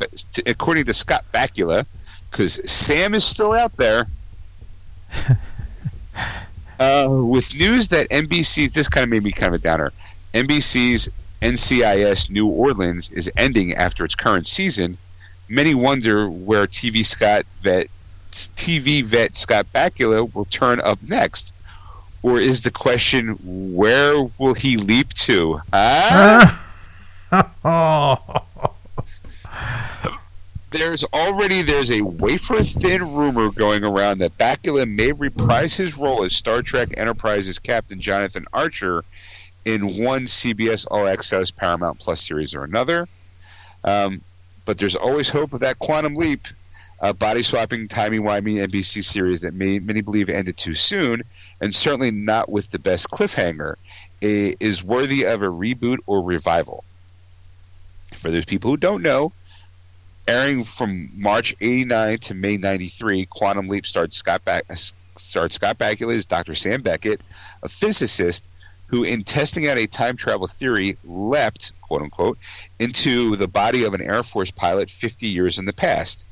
[0.46, 1.86] according to Scott Bakula,
[2.30, 4.06] because Sam is still out there.
[6.78, 9.92] uh, with news that NBC's this kind of made me kind of a downer.
[10.34, 11.08] NBC's
[11.40, 14.96] NCIS New Orleans is ending after its current season.
[15.48, 17.88] Many wonder where TV Scott vet
[18.32, 21.52] TV vet Scott Bakula will turn up next.
[22.22, 25.60] Or is the question where will he leap to?
[25.72, 26.56] Huh?
[27.64, 28.42] Ah!
[30.70, 36.24] there's already there's a wafer thin rumor going around that Bakula may reprise his role
[36.24, 39.04] as Star Trek Enterprise's Captain Jonathan Archer
[39.64, 43.08] in one CBS All Access Paramount Plus series or another.
[43.84, 44.22] Um,
[44.64, 46.46] but there's always hope of that quantum leap,
[47.00, 51.22] uh, body swapping, timey wimey NBC series that may, many believe ended too soon,
[51.60, 53.74] and certainly not with the best cliffhanger,
[54.20, 56.84] is worthy of a reboot or revival.
[58.14, 59.32] For those people who don't know,
[60.28, 64.62] airing from March '89 to May '93, Quantum Leap starred Scott ba-
[65.16, 66.54] starred Scott Bakula as Dr.
[66.54, 67.20] Sam Beckett,
[67.62, 68.48] a physicist
[68.92, 72.38] who, in testing out a time travel theory, leapt, quote unquote,
[72.78, 76.26] into the body of an Air Force pilot 50 years in the past.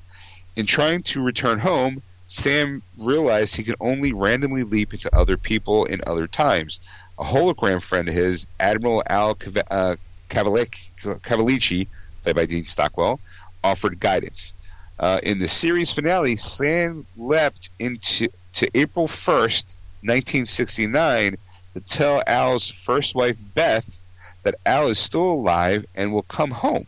[0.57, 5.87] In trying to return home, Sam realized he could only randomly leap into other people
[5.87, 6.81] in other times.
[7.19, 9.97] A hologram friend of his, Admiral Al Cav- uh,
[10.29, 11.89] Cavalici,
[12.23, 13.21] played by Dean Stockwell,
[13.65, 14.53] offered guidance.
[14.99, 21.39] Uh, in the series finale, Sam leapt into to April 1st, 1969,
[21.75, 23.99] to tell Al's first wife, Beth,
[24.43, 26.87] that Al is still alive and will come home.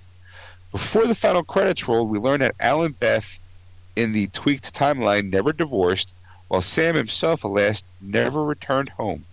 [0.71, 3.39] Before the final credits roll, we learn that Al and Beth
[3.95, 6.15] in the tweaked timeline never divorced,
[6.49, 9.25] while Sam himself, alas, never returned home.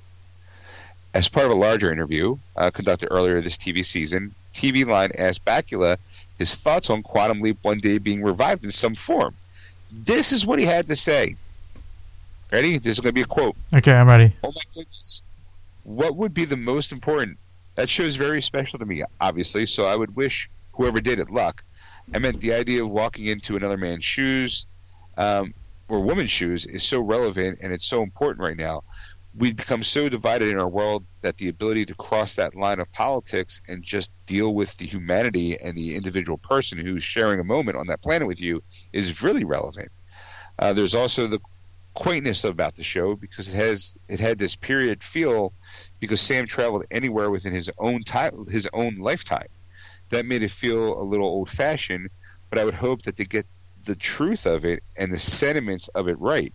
[1.14, 5.44] As part of a larger interview uh, conducted earlier this TV season, TV Line asked
[5.46, 5.98] Bakula
[6.38, 9.36] his thoughts on Quantum Leap one day being revived in some form.
[9.92, 11.36] This is what he had to say.
[12.52, 12.78] Ready?
[12.78, 13.56] This is going to be a quote.
[13.74, 14.34] Okay, I'm ready.
[14.44, 15.22] Oh my goodness.
[15.90, 17.40] What would be the most important?
[17.74, 21.32] That show is very special to me, obviously, so I would wish whoever did it
[21.32, 21.64] luck.
[22.14, 24.68] I meant the idea of walking into another man's shoes
[25.18, 25.56] um,
[25.88, 28.84] or woman's shoes is so relevant and it's so important right now.
[29.36, 32.92] We've become so divided in our world that the ability to cross that line of
[32.92, 37.78] politics and just deal with the humanity and the individual person who's sharing a moment
[37.78, 38.62] on that planet with you
[38.94, 39.90] is really relevant.
[40.60, 41.40] Uh, there's also the
[41.94, 45.54] quaintness about the show because it has it had this period feel
[46.00, 49.48] because Sam traveled anywhere within his own time his own lifetime.
[50.10, 52.10] That made it feel a little old fashioned,
[52.50, 53.46] but I would hope that they get
[53.84, 56.54] the truth of it and the sentiments of it right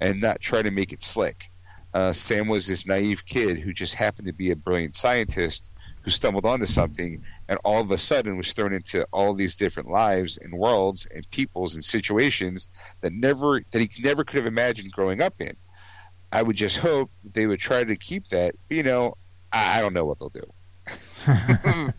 [0.00, 1.44] and not try to make it slick.
[1.92, 5.70] Uh, Sam was this naive kid who just happened to be a brilliant scientist
[6.04, 9.90] who stumbled onto something and all of a sudden was thrown into all these different
[9.90, 12.68] lives and worlds and peoples and situations
[13.00, 15.56] that never that he never could have imagined growing up in.
[16.30, 18.54] I would just hope they would try to keep that.
[18.68, 19.14] You know,
[19.52, 20.52] I, I don't know what they'll do.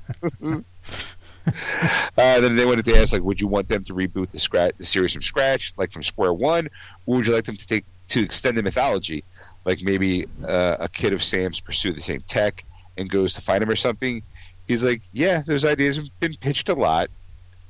[2.17, 4.73] uh, then they wanted to ask, like, would you want them to reboot the scratch
[4.77, 6.67] the series from scratch, like from square one,
[7.05, 9.23] or would you like them to take to extend the mythology,
[9.63, 12.63] like maybe uh, a kid of Sam's pursue the same tech
[12.97, 14.23] and goes to find him or something?
[14.67, 17.09] He's like, yeah, those ideas have been pitched a lot.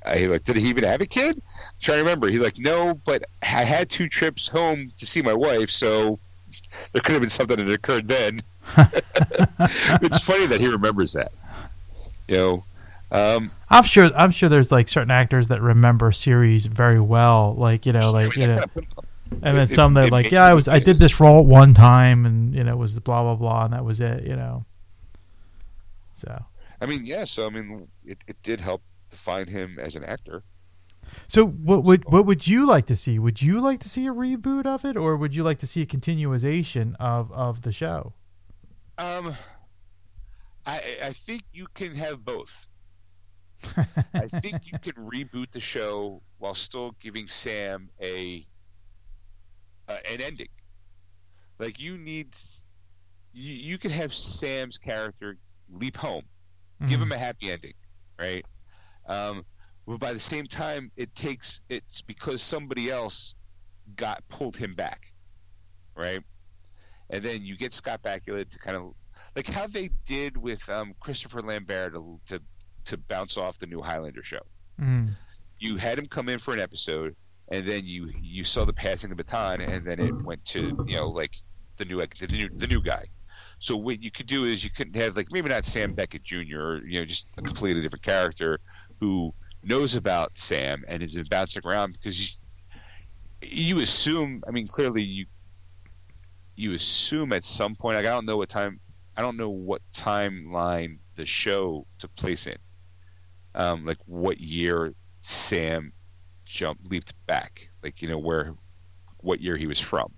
[0.06, 1.36] Uh, he like, did he even have a kid?
[1.36, 2.28] I'm trying to remember.
[2.30, 6.20] He's like, no, but I had two trips home to see my wife, so
[6.94, 8.42] there could have been something that occurred then.
[10.02, 11.32] it's funny that he remembers that.
[12.28, 12.64] You know,
[13.12, 14.12] um, I'm sure.
[14.16, 17.54] I'm sure there's like certain actors that remember series very well.
[17.56, 18.64] Like you know, like you know,
[19.44, 22.56] and then some that like, yeah, I was I did this role one time, and
[22.56, 24.24] you know, it was the blah blah blah, and that was it.
[24.24, 24.66] You know.
[26.16, 26.46] So.
[26.82, 27.26] I mean, yeah.
[27.26, 30.44] So I mean, it, it did help define him as an actor.
[31.28, 33.20] So what would what would you like to see?
[33.20, 35.82] Would you like to see a reboot of it, or would you like to see
[35.82, 38.14] a continuation of of the show?
[38.98, 39.36] Um,
[40.66, 42.68] I I think you can have both.
[44.14, 48.46] I think you can reboot the show while still giving Sam a
[49.88, 50.50] uh, an ending.
[51.60, 52.36] Like you need,
[53.34, 55.38] you, you could have Sam's character
[55.72, 56.88] leap home, mm-hmm.
[56.88, 57.74] give him a happy ending,
[58.20, 58.46] right?
[59.08, 59.46] Um,
[59.88, 63.36] but by the same time, it takes it's because somebody else
[63.96, 65.12] got pulled him back,
[65.96, 66.22] right?
[67.10, 68.94] And then you get Scott Bakula to kind of
[69.36, 72.42] like how they did with um, Christopher Lambert to, to
[72.86, 74.42] to bounce off the new Highlander show.
[74.80, 75.16] Mm.
[75.60, 77.16] You had him come in for an episode,
[77.48, 80.84] and then you you saw the passing of the baton, and then it went to
[80.88, 81.36] you know like
[81.78, 83.06] the new the new the new guy.
[83.60, 86.60] So what you could do is you couldn't have like maybe not Sam Beckett Jr.
[86.60, 88.60] or you know just a completely different character
[89.00, 89.34] who
[89.64, 92.36] knows about Sam and is bouncing around because you,
[93.42, 94.44] you assume.
[94.48, 95.26] I mean, clearly you
[96.56, 97.98] you assume at some point.
[97.98, 98.80] Like I don't know what time.
[99.18, 102.58] I don't know what timeline the show took place in
[103.56, 105.94] um, like what year Sam
[106.46, 108.54] jumped leaped back, like you know where
[109.18, 110.14] what year he was from.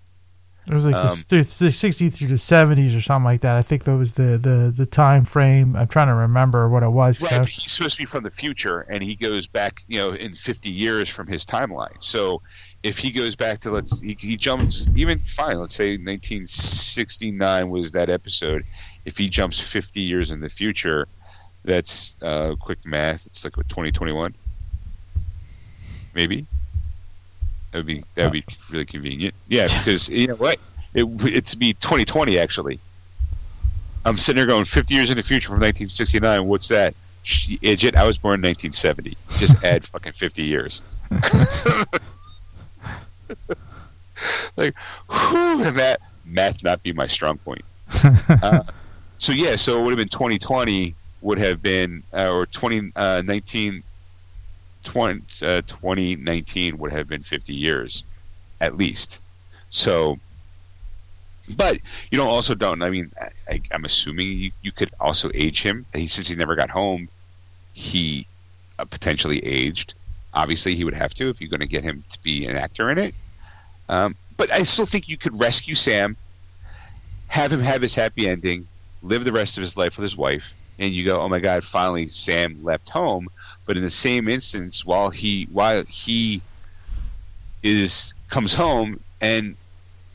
[0.68, 3.56] It was like um, the, the 60s through the 70s or something like that.
[3.56, 5.74] I think that was the, the, the time frame.
[5.74, 7.22] I'm trying to remember what it was.
[7.22, 10.34] Right, he's supposed to be from the future, and he goes back, you know, in
[10.34, 11.96] 50 years from his timeline.
[12.00, 12.42] So
[12.82, 15.58] if he goes back to let's he, he jumps even fine.
[15.58, 18.64] Let's say 1969 was that episode.
[19.06, 21.08] If he jumps 50 years in the future,
[21.64, 23.26] that's uh, quick math.
[23.26, 24.34] It's like 2021,
[26.14, 26.46] maybe.
[27.70, 29.34] That would be that would be really convenient.
[29.48, 30.58] Yeah, because you know what,
[30.94, 32.80] it it's be 2020 actually.
[34.04, 36.46] I'm sitting there going 50 years in the future from 1969.
[36.46, 36.94] What's that?
[37.60, 37.94] Idiot!
[37.94, 39.16] I was born in 1970.
[39.38, 40.82] Just add fucking 50 years.
[44.56, 44.74] like,
[45.10, 47.64] whew, and that math not be my strong point.
[48.40, 48.62] Uh,
[49.18, 53.80] so yeah, so it would have been 2020 would have been, uh, or 2019, uh,
[54.88, 58.04] 20, uh, 2019 would have been 50 years
[58.58, 59.20] at least.
[59.68, 60.16] So,
[61.56, 61.76] but
[62.10, 62.80] you don't also don't.
[62.80, 63.12] I mean,
[63.46, 65.84] I, am assuming you, you could also age him.
[65.94, 67.10] He, since he never got home,
[67.74, 68.26] he
[68.78, 69.92] uh, potentially aged.
[70.32, 72.90] Obviously, he would have to if you're going to get him to be an actor
[72.90, 73.14] in it.
[73.90, 76.16] Um, but I still think you could rescue Sam,
[77.26, 78.66] have him have his happy ending,
[79.02, 81.64] live the rest of his life with his wife, and you go, "Oh my God,
[81.64, 83.28] finally Sam left home."
[83.64, 86.42] But in the same instance, while he while he
[87.62, 89.56] is comes home and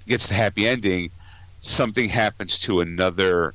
[0.08, 1.12] gets the happy ending,
[1.62, 3.54] something happens to another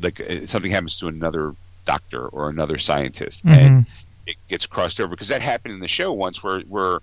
[0.00, 1.54] like uh, something happens to another
[1.84, 3.58] doctor or another scientist mm-hmm.
[3.58, 3.86] and
[4.26, 6.98] it gets crossed over because that happened in the show once where where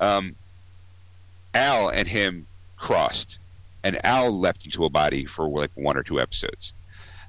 [0.00, 0.34] um,
[1.54, 2.46] Al and him
[2.76, 3.38] crossed
[3.82, 6.72] and Al leapt into a body for like one or two episodes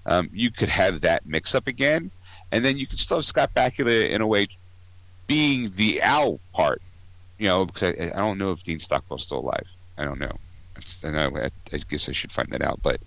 [0.09, 2.09] um, you could have that mix up again,
[2.51, 4.47] and then you could still have Scott Bakula in a way
[5.27, 6.81] being the Al part.
[7.37, 9.71] You know, because I, I don't know if Dean Stockwell's still alive.
[9.97, 10.35] I don't know.
[11.03, 12.81] I, I guess I should find that out.
[12.81, 12.99] But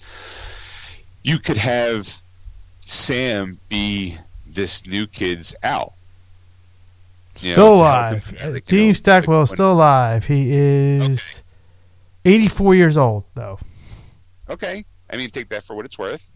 [1.24, 2.22] you could have
[2.80, 4.16] Sam be
[4.46, 5.94] this new kid's Al.
[7.40, 8.42] You still know, alive.
[8.46, 10.24] Like, Dean Stockwell still alive.
[10.24, 11.42] He is
[12.24, 12.36] okay.
[12.36, 13.58] 84 years old, though.
[14.48, 14.84] Okay.
[15.10, 16.30] I mean, take that for what it's worth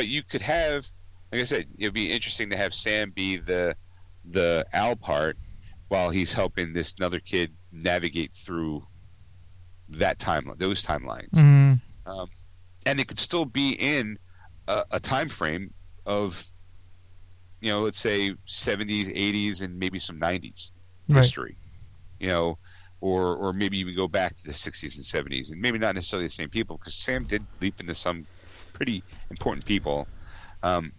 [0.00, 0.88] but you could have,
[1.30, 3.76] like I said, it'd be interesting to have Sam be the
[4.24, 5.36] the Al part
[5.88, 8.82] while he's helping this another kid navigate through
[9.90, 12.10] that timeline, those timelines, mm-hmm.
[12.10, 12.28] um,
[12.86, 14.18] and it could still be in
[14.66, 15.74] a, a, time frame
[16.06, 16.46] of
[17.60, 20.70] you know, let's say 70s, 80s, and maybe some 90s
[21.10, 21.20] Right.
[21.20, 21.56] history.
[22.18, 22.58] You know,
[23.02, 26.24] or or maybe even go back to the 60s and 70s, and maybe not necessarily
[26.24, 28.26] the same people, because Sam did leap into some
[28.80, 30.08] pretty important people.
[30.62, 30.92] Um,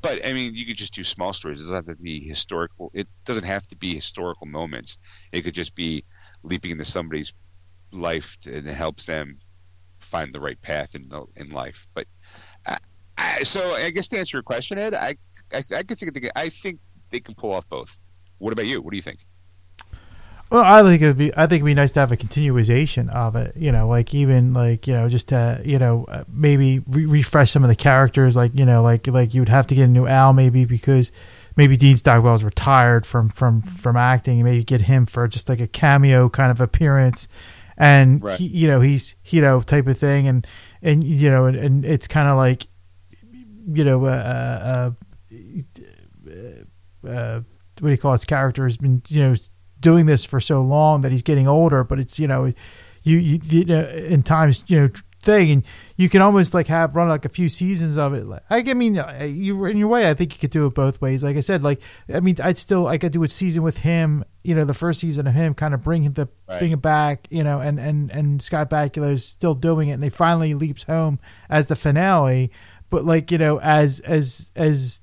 [0.00, 1.60] but I mean, you could just do small stories.
[1.60, 2.90] It doesn't have to be historical.
[2.94, 4.98] It doesn't have to be historical moments.
[5.32, 6.04] It could just be
[6.44, 7.32] leaping into somebody's
[7.90, 9.38] life, and it helps them
[9.98, 11.88] find the right path in the, in life.
[11.94, 12.06] But
[12.64, 12.78] I,
[13.18, 15.16] I, so I guess to answer your question, Ed, I
[15.52, 16.78] I, I could think they, I think
[17.10, 17.96] they can pull off both.
[18.38, 18.80] What about you?
[18.80, 19.18] What do you think?
[20.50, 21.32] Well, I think it'd be.
[21.36, 23.56] I think it'd be nice to have a continuation of it.
[23.56, 27.50] You know, like even like you know, just to you know uh, maybe re- refresh
[27.50, 28.36] some of the characters.
[28.36, 31.10] Like you know, like like you would have to get a new Al maybe because
[31.56, 35.60] maybe Dean Stockwell's retired from from from acting, and maybe get him for just like
[35.60, 37.26] a cameo kind of appearance.
[37.76, 38.38] And Right.
[38.38, 40.46] he, you know, he's you know type of thing, and
[40.80, 42.68] and you know, and, and it's kind of like
[43.68, 44.90] you know, uh, uh,
[46.30, 47.40] uh, uh,
[47.80, 48.18] what do you call it?
[48.18, 49.34] His character has been you know
[49.80, 52.52] doing this for so long that he's getting older, but it's you know,
[53.02, 54.88] you you, you know, in times you know
[55.22, 55.64] thing, and
[55.96, 58.24] you can almost like have run like a few seasons of it.
[58.24, 61.00] Like, I mean, uh, you in your way, I think you could do it both
[61.00, 61.24] ways.
[61.24, 61.80] Like I said, like
[62.12, 64.24] I mean, I'd still I could do a season with him.
[64.44, 66.60] You know, the first season of him, kind of bring the Right.
[66.60, 67.26] bring it back.
[67.30, 70.84] You know, and and and Scott Bakula is still doing it, and they finally leaps
[70.84, 71.18] home
[71.50, 72.52] as the finale.
[72.88, 75.00] But like you know, as as as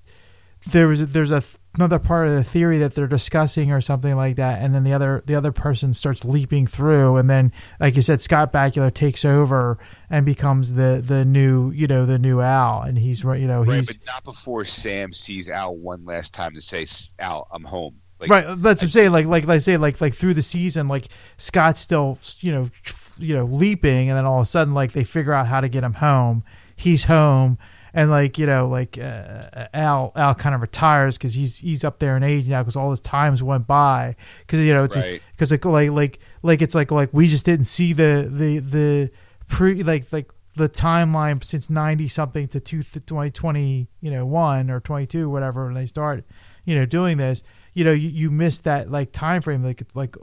[0.68, 1.44] there was there's a
[1.76, 4.94] another part of the theory that they're discussing or something like that and then the
[4.94, 9.26] other the other person starts leaping through and then like you said Scott Bakula takes
[9.26, 9.80] over
[10.10, 13.64] and becomes the the new you know the new Al and he's right you know
[13.64, 16.86] Right, he's but not before Sam sees Al one last time to say,
[17.20, 20.00] "Al, I'm home." Like, right that's what I'm saying like like like I say like
[20.00, 22.70] like through the season like Scott's still you know
[23.18, 25.68] you know leaping and then all of a sudden like they figure out how to
[25.68, 26.44] get him home
[26.76, 27.58] he's home
[27.94, 32.00] and like you know like uh, Al Al kind of retires because he's he's up
[32.00, 35.22] there in age now because all his times went by because you know it's Right.
[35.32, 39.12] because like like like like it's like like we just didn't see the the the
[39.48, 44.80] pre like like the timeline since 90 something to two, 2020 you know one or
[44.80, 46.24] 22 whatever when they started
[46.66, 47.42] you know doing this
[47.74, 50.16] you know you, you miss that like time frame like it's like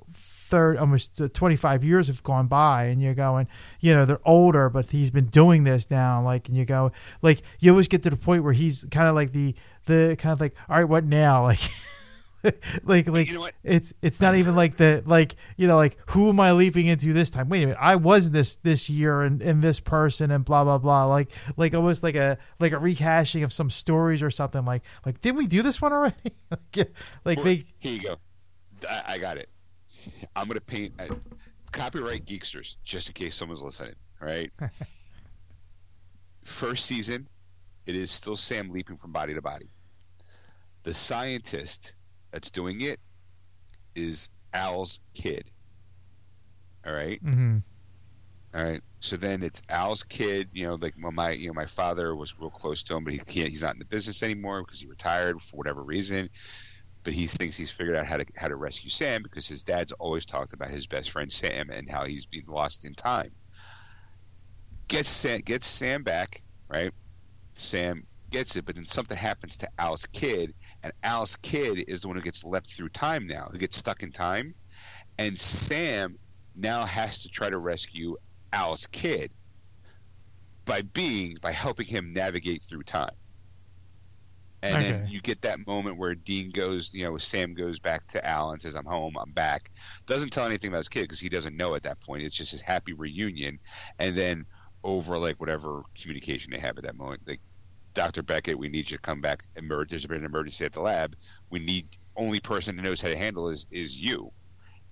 [0.51, 3.47] third almost uh, 25 years have gone by and you're going
[3.79, 6.91] you know they're older but he's been doing this now like and you go
[7.23, 9.55] like you always get to the point where he's kind of like the
[9.87, 11.61] the kind of like all right what now like
[12.85, 16.29] like like you know it's it's not even like the like you know like who
[16.29, 17.49] am I leaping into this time?
[17.49, 20.79] Wait a minute, I was this this year and, and this person and blah blah
[20.79, 21.05] blah.
[21.05, 24.65] Like like almost like a like a rehashing of some stories or something.
[24.65, 26.17] Like like did we do this one already?
[26.51, 26.93] like
[27.25, 28.17] like they Here you go.
[28.89, 29.49] I, I got it.
[30.37, 31.09] I'm gonna paint uh,
[31.73, 33.95] copyright geeksters just in case someone's listening.
[34.21, 34.53] Right.
[36.45, 37.29] First season,
[37.87, 39.71] it is still Sam leaping from body to body.
[40.85, 41.95] The scientist
[42.33, 42.99] that's doing it
[43.95, 45.51] is Al's kid.
[46.87, 47.21] All right.
[47.23, 47.59] hmm
[48.55, 48.81] All right.
[49.01, 50.49] So then it's Al's kid.
[50.53, 53.13] You know, like my- my you know my father was real close to him, but
[53.13, 53.49] he can't.
[53.49, 56.31] He's not in the business anymore because he retired for whatever reason.
[57.03, 59.93] But he thinks he's figured out how to how to rescue Sam because his dad's
[59.93, 63.33] always talked about his best friend Sam and how he's been lost in time.
[64.89, 66.93] Gets Sam, gets Sam back, right?
[67.55, 72.09] Sam gets it, but then something happens to Al's kid, and Al's kid is the
[72.09, 74.55] one who gets left through time now, who gets stuck in time,
[75.19, 76.17] and Sam
[76.55, 78.17] now has to try to rescue
[78.53, 79.33] Al's kid
[80.65, 83.15] by being by helping him navigate through time.
[84.63, 88.27] And then you get that moment where Dean goes, you know, Sam goes back to
[88.27, 89.71] Al and says, "I'm home, I'm back."
[90.07, 92.23] Doesn't tell anything about his kid because he doesn't know at that point.
[92.23, 93.59] It's just his happy reunion,
[93.99, 94.45] and then
[94.85, 97.41] over like whatever communication they have at that moment, like
[97.95, 98.23] Dr.
[98.23, 99.43] Beckett, we need you to come back.
[99.57, 101.15] Emer- There's been an emergency at the lab.
[101.51, 104.31] We need only person who knows how to handle is is you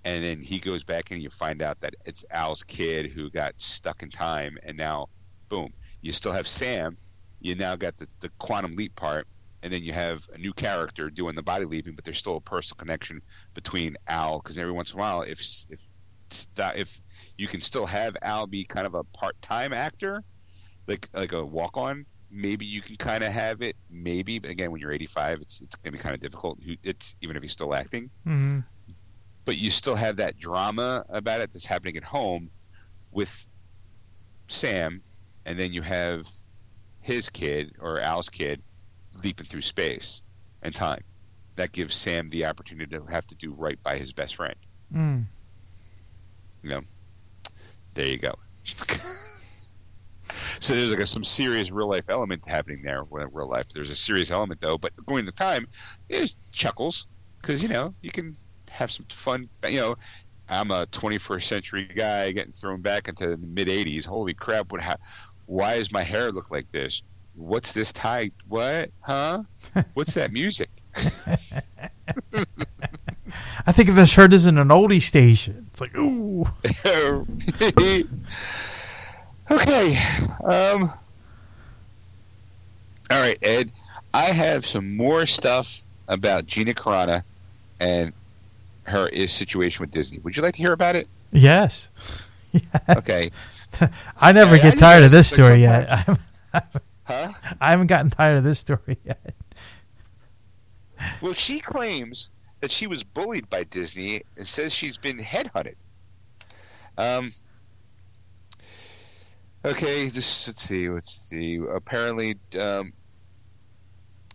[0.03, 3.53] and then he goes back and you find out that it's Al's kid who got
[3.57, 5.07] stuck in time, and now,
[5.49, 5.69] boom,
[6.01, 6.97] you still have Sam.
[7.41, 9.27] You now got the, the quantum leap part,
[9.61, 12.41] and then you have a new character doing the body leaping, but there's still a
[12.41, 13.21] personal connection
[13.53, 15.81] between Al because every once in a while, if if
[16.75, 17.01] if
[17.37, 20.23] you can still have Al be kind of a part time actor,
[20.87, 22.05] like like a walk on.
[22.31, 23.75] Maybe you can kind of have it.
[23.89, 26.59] Maybe, but again, when you're 85, it's it's gonna be kind of difficult.
[26.83, 28.59] It's even if he's still acting hmm
[29.49, 32.51] but you still have that drama about it that's happening at home
[33.11, 33.49] with
[34.47, 35.01] Sam,
[35.43, 36.27] and then you have
[37.01, 38.61] his kid or Al's kid
[39.23, 40.21] leaping through space
[40.61, 41.03] and time.
[41.55, 44.55] That gives Sam the opportunity to have to do right by his best friend.
[44.93, 45.25] mm.
[46.63, 46.81] You know,
[47.93, 48.35] there you go.
[50.59, 53.03] So there's like a, some serious real life element happening there.
[53.09, 54.77] Real life, there's a serious element though.
[54.77, 55.67] But going to time,
[56.09, 57.07] there's chuckles
[57.41, 58.35] because you know you can
[58.69, 59.49] have some fun.
[59.67, 59.95] You know,
[60.47, 64.05] I'm a 21st century guy getting thrown back into the mid 80s.
[64.05, 64.71] Holy crap!
[64.71, 64.81] What?
[64.81, 64.97] Ha-
[65.45, 67.01] why does my hair look like this?
[67.39, 68.31] What's this tie?
[68.49, 68.91] What?
[68.99, 69.43] Huh?
[69.93, 70.69] What's that music?
[73.65, 76.45] I think if this heard this in an oldie station, it's like ooh.
[79.51, 79.97] okay.
[80.43, 80.91] Um.
[83.09, 83.71] All right, Ed.
[84.13, 87.23] I have some more stuff about Gina Carano
[87.79, 88.11] and
[88.83, 90.19] her situation with Disney.
[90.19, 91.07] Would you like to hear about it?
[91.31, 91.89] Yes.
[92.51, 92.65] yes.
[92.89, 93.29] Okay.
[94.19, 96.09] I never I get just tired of this story yet.
[97.09, 97.55] I haven't, Huh?
[97.59, 99.33] I haven't gotten tired of this story yet.
[101.21, 102.29] Well, she claims
[102.59, 105.75] that she was bullied by Disney and says she's been headhunted.
[106.97, 107.31] Um.
[109.65, 110.89] Okay, just let's see.
[110.89, 111.57] Let's see.
[111.57, 112.93] Apparently, um,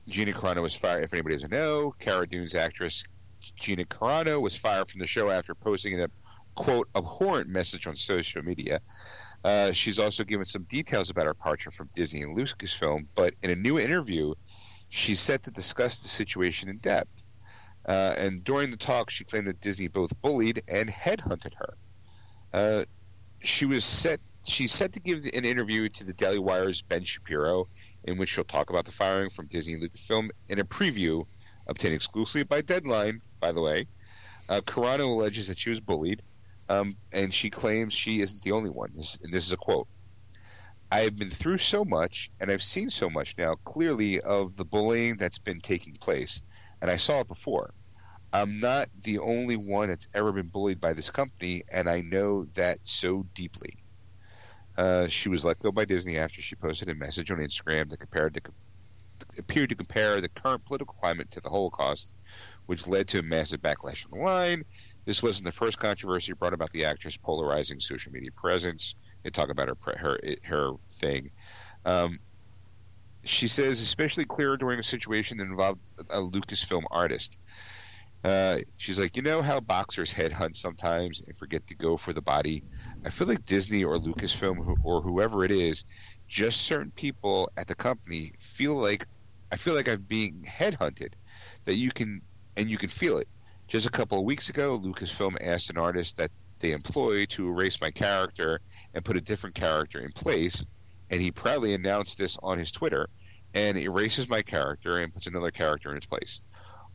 [0.07, 1.05] Gina Carano was fired.
[1.05, 3.05] If anybody doesn't know, Cara Dune's actress
[3.57, 6.09] Gina Carano was fired from the show after posting a
[6.55, 8.81] quote abhorrent message on social media.
[9.45, 13.51] Uh, she's also given some details about her departure from Disney and Lucasfilm, but in
[13.51, 14.33] a new interview,
[14.89, 17.11] she's set to discuss the situation in depth.
[17.87, 21.75] Uh, and during the talk, she claimed that Disney both bullied and headhunted her.
[22.55, 22.85] Uh,
[23.41, 24.21] she was set.
[24.47, 27.69] She's set to give an interview to the Daily Wire's Ben Shapiro,
[28.05, 31.27] in which she'll talk about the firing from Disney and Lucasfilm in a preview
[31.67, 33.21] obtained exclusively by Deadline.
[33.41, 33.87] By the way,
[34.49, 36.23] uh, Carano alleges that she was bullied,
[36.69, 38.91] um, and she claims she isn't the only one.
[38.95, 39.89] This, and this is a quote.
[40.91, 44.65] I have been through so much, and I've seen so much now, clearly, of the
[44.65, 46.41] bullying that's been taking place,
[46.81, 47.75] and I saw it before.
[48.33, 52.47] I'm not the only one that's ever been bullied by this company, and I know
[52.55, 53.79] that so deeply.
[54.77, 58.01] Uh, she was let go by Disney after she posted a message on Instagram that
[58.01, 58.41] compared to,
[59.39, 62.13] appeared to compare the current political climate to the Holocaust,
[62.67, 64.65] which led to a massive backlash online.
[65.07, 68.95] This wasn't the first controversy brought about the actress' polarizing social media presence.
[69.23, 71.31] They talk about her her her thing.
[71.85, 72.19] Um,
[73.25, 77.39] she says, especially clear during a situation that involved a Lucasfilm artist.
[78.23, 82.23] Uh, she's like, you know how boxers headhunt sometimes and forget to go for the
[82.23, 82.65] body.
[83.05, 85.85] I feel like Disney or Lucasfilm or whoever it is,
[86.29, 89.07] just certain people at the company feel like
[89.53, 91.13] I feel like I'm being headhunted.
[91.67, 92.23] That you can
[92.57, 93.29] and you can feel it.
[93.75, 96.31] Just a couple of weeks ago, Lucasfilm asked an artist that
[96.61, 98.61] they employ to erase my character
[98.95, 100.65] and put a different character in place,
[101.11, 103.09] and he proudly announced this on his Twitter
[103.53, 106.41] and erases my character and puts another character in its place.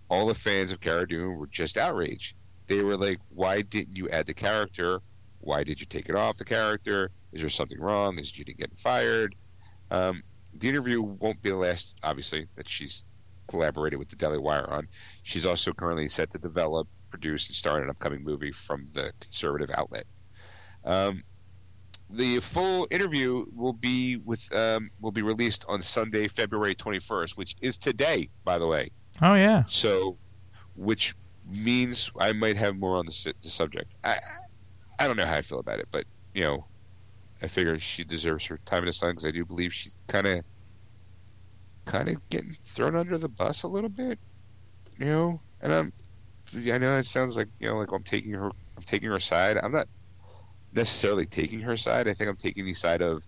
[0.10, 2.38] All the fans of Cara Dune were just outraged.
[2.68, 5.02] They were like, "Why didn't you add the character?
[5.42, 7.12] Why did you take it off the character?
[7.34, 8.18] Is there something wrong?
[8.20, 9.36] Is Judy getting fired?"
[9.92, 10.24] Um,
[10.54, 13.04] the interview won't be the last, obviously, that she's
[13.50, 14.88] collaborated with the Daily Wire on.
[15.24, 19.12] She's also currently set to develop, produce, and star in an upcoming movie from the
[19.20, 20.06] conservative outlet.
[20.86, 21.24] Um,
[22.10, 27.56] the full interview will be with um, will be released on Sunday, February 21st, which
[27.62, 28.92] is today, by the way.
[29.22, 29.64] Oh yeah.
[29.68, 30.18] So,
[30.76, 31.16] which
[31.48, 33.96] means I might have more on the, the subject.
[34.04, 34.18] I
[34.98, 36.66] I don't know how I feel about it, but you know,
[37.42, 40.26] I figure she deserves her time in the sun because I do believe she's kind
[40.26, 40.44] of
[41.90, 44.20] kind of getting thrown under the bus a little bit,
[44.98, 45.42] you know.
[45.62, 45.94] And I'm
[46.54, 49.58] I know it sounds like you know like I'm taking her I'm taking her side.
[49.58, 49.88] I'm not
[50.74, 52.08] necessarily taking her side.
[52.08, 53.24] I think I'm taking the side of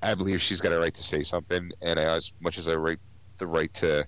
[0.00, 2.76] I believe she's got a right to say something, and I, as much as I
[2.76, 3.00] right
[3.38, 4.06] the right to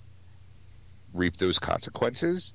[1.13, 2.53] reap those consequences,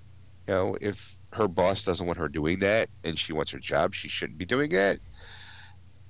[0.49, 3.95] you know, if her boss doesn't want her doing that and she wants her job,
[3.95, 5.01] she shouldn't be doing that.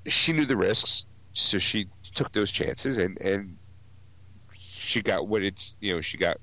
[0.07, 3.57] She knew the risks, so she took those chances, and and
[4.97, 6.39] she got what it's you know she got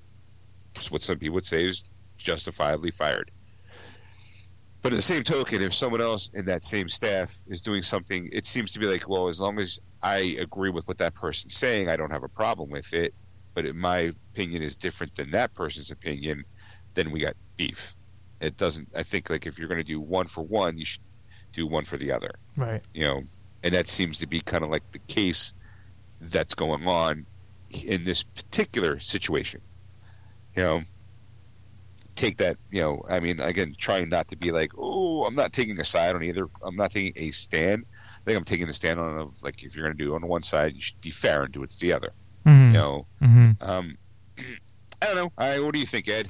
[0.91, 1.83] what some people would say is
[2.17, 3.31] justifiably fired.
[4.83, 8.29] But at the same token, if someone else in that same staff is doing something,
[8.31, 11.55] it seems to be like, well, as long as I agree with what that person's
[11.55, 13.13] saying, I don't have a problem with it.
[13.53, 16.43] But if my opinion is different than that person's opinion,
[16.95, 17.95] then we got beef.
[18.41, 18.89] It doesn't.
[18.93, 21.01] I think like if you're going to do one for one, you should
[21.53, 22.35] do one for the other.
[22.57, 22.81] Right.
[22.93, 23.23] You know,
[23.63, 25.53] and that seems to be kind of like the case
[26.19, 27.25] that's going on
[27.83, 29.61] in this particular situation.
[30.55, 30.81] You know,
[32.15, 32.57] take that.
[32.71, 35.85] You know, I mean, again, trying not to be like, oh, I'm not taking a
[35.85, 36.47] side on either.
[36.63, 37.85] I'm not taking a stand.
[37.91, 40.15] I think I'm taking the stand on of like if you're going to do it
[40.15, 42.13] on one side, you should be fair and do it to the other.
[42.45, 42.67] Mhm.
[42.67, 43.61] You know, Mhm.
[43.63, 43.97] um,
[45.01, 45.31] I don't know.
[45.37, 46.29] I, what do you think, Ed?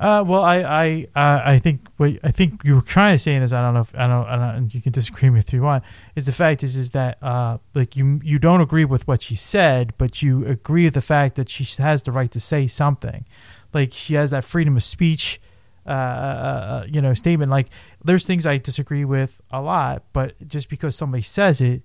[0.00, 3.34] Uh, well, I I uh, I think what I think you were trying to say
[3.34, 3.52] in this.
[3.52, 4.26] I don't know if I don't.
[4.26, 5.82] I don't you can disagree with me if you want.
[6.14, 9.34] Is the fact is is that uh like you you don't agree with what she
[9.34, 13.26] said, but you agree with the fact that she has the right to say something.
[13.74, 15.40] Like she has that freedom of speech.
[15.84, 17.68] Uh, uh, uh, you know, statement like
[18.04, 21.82] there's things I disagree with a lot, but just because somebody says it,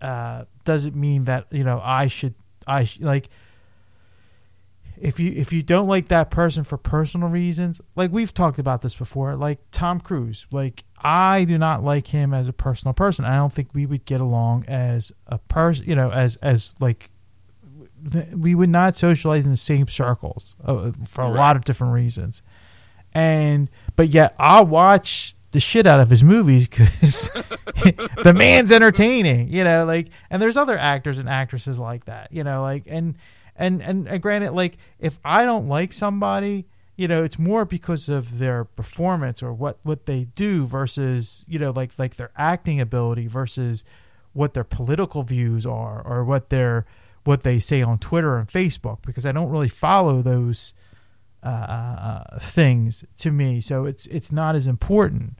[0.00, 2.34] uh, doesn't mean that you know I should
[2.66, 3.28] I sh- like
[4.98, 8.82] if you if you don't like that person for personal reasons, like we've talked about
[8.82, 13.24] this before, like Tom Cruise, like I do not like him as a personal person.
[13.24, 17.10] I don't think we would get along as a person, you know, as as like
[18.34, 21.36] we would not socialize in the same circles uh, for a right.
[21.36, 22.42] lot of different reasons.
[23.12, 27.28] And but yet I'll watch the shit out of his movies because
[28.22, 32.44] the man's entertaining, you know, like and there's other actors and actresses like that, you
[32.44, 33.16] know, like and
[33.56, 36.66] and, and and granted, like if I don't like somebody,
[36.96, 41.58] you know, it's more because of their performance or what what they do versus you
[41.58, 43.84] know like like their acting ability versus
[44.32, 46.84] what their political views are or what their
[47.24, 50.74] what they say on Twitter and Facebook because I don't really follow those
[51.42, 55.38] uh, uh, things to me, so it's it's not as important.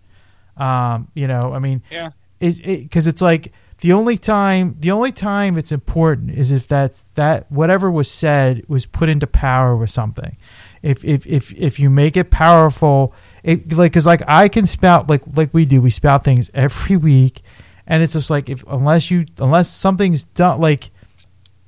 [0.57, 5.13] Um, you know, I mean, yeah, because it, it's like the only time the only
[5.13, 9.91] time it's important is if that's that whatever was said was put into power with
[9.91, 10.37] something.
[10.83, 15.09] If if if if you make it powerful, it like because like I can spout
[15.09, 17.43] like like we do, we spout things every week,
[17.87, 20.91] and it's just like if unless you unless something's done like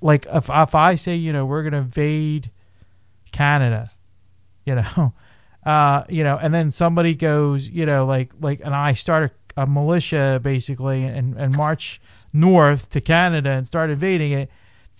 [0.00, 2.50] like if if I say you know we're gonna invade
[3.32, 3.90] Canada,
[4.64, 5.12] you know.
[5.66, 9.66] Uh, you know, and then somebody goes, you know, like like, and I start a,
[9.66, 12.00] militia basically, and and march
[12.32, 14.50] north to Canada and start invading it,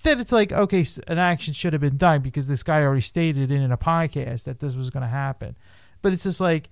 [0.03, 3.51] then it's like, okay, an action should have been done because this guy already stated
[3.51, 5.57] in a podcast that this was going to happen.
[6.03, 6.69] But it's just like,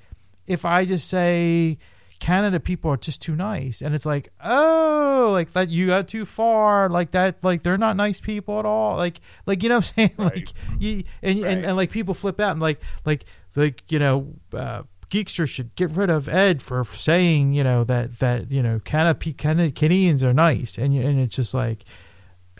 [0.46, 1.78] if I just say
[2.20, 6.24] Canada people are just too nice, and it's like, oh, like that you got too
[6.24, 9.92] far, like that, like they're not nice people at all, like, like you know what
[9.96, 10.34] I'm saying, right.
[10.34, 11.52] like you and, right.
[11.52, 13.24] and and like people flip out and like like
[13.56, 14.34] like you know.
[14.52, 14.82] Uh,
[15.14, 19.20] Geekster should get rid of Ed for saying, you know, that that you know, of
[19.20, 21.84] Canadians are nice, and and it's just like,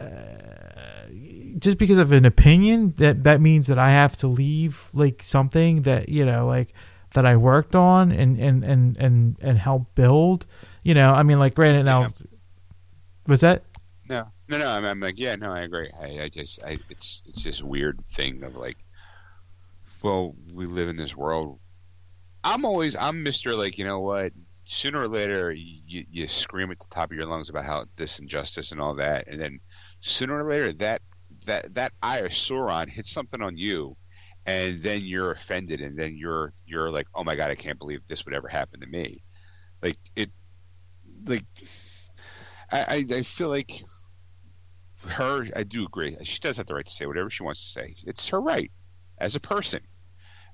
[0.01, 1.09] uh,
[1.59, 5.83] just because of an opinion that that means that I have to leave like something
[5.83, 6.73] that you know, like
[7.15, 10.47] that I worked on and and and and and help build.
[10.85, 12.09] You know, I mean, like, granted, now yeah.
[13.27, 13.65] was that?
[14.09, 14.71] No, no, no.
[14.71, 15.87] I'm, I'm like, yeah, no, I agree.
[15.99, 18.77] I, I just, I, it's, it's this weird thing of like,
[20.03, 21.59] well, we live in this world
[22.45, 24.33] I'm always I'm Mister like you know what.
[24.67, 28.19] Sooner or later, you, you scream at the top of your lungs about how this
[28.19, 29.61] injustice and all that, and then
[30.01, 31.03] sooner or later that
[31.45, 33.95] that that eye of Sauron hits something on you,
[34.47, 38.07] and then you're offended, and then you're you're like, oh my god, I can't believe
[38.07, 39.23] this would ever happen to me.
[39.83, 40.31] Like it,
[41.27, 41.45] like
[42.73, 43.71] I I, I feel like
[45.07, 45.47] her.
[45.55, 46.17] I do agree.
[46.23, 47.97] She does have the right to say whatever she wants to say.
[48.07, 48.73] It's her right
[49.19, 49.81] as a person.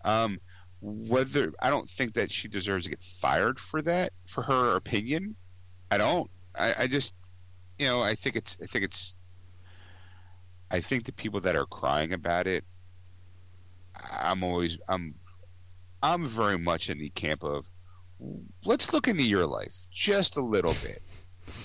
[0.05, 0.41] Um,
[0.81, 5.37] whether I don't think that she deserves to get fired for that for her opinion.
[5.91, 6.31] I don't.
[6.55, 7.15] I, I just
[7.79, 9.17] you know I think it's I think it's
[10.71, 12.65] I think the people that are crying about it.
[14.11, 15.15] I'm always I'm
[16.03, 17.67] I'm very much in the camp of
[18.65, 21.03] let's look into your life just a little bit,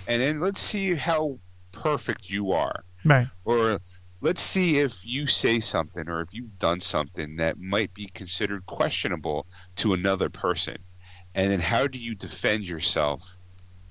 [0.08, 1.40] and then let's see how
[1.72, 2.84] perfect you are.
[3.06, 3.28] Right.
[3.46, 3.80] Or
[4.22, 8.66] let's see if you say something or if you've done something that might be considered
[8.66, 9.46] questionable
[9.78, 10.78] to another person.
[11.34, 13.38] And then how do you defend yourself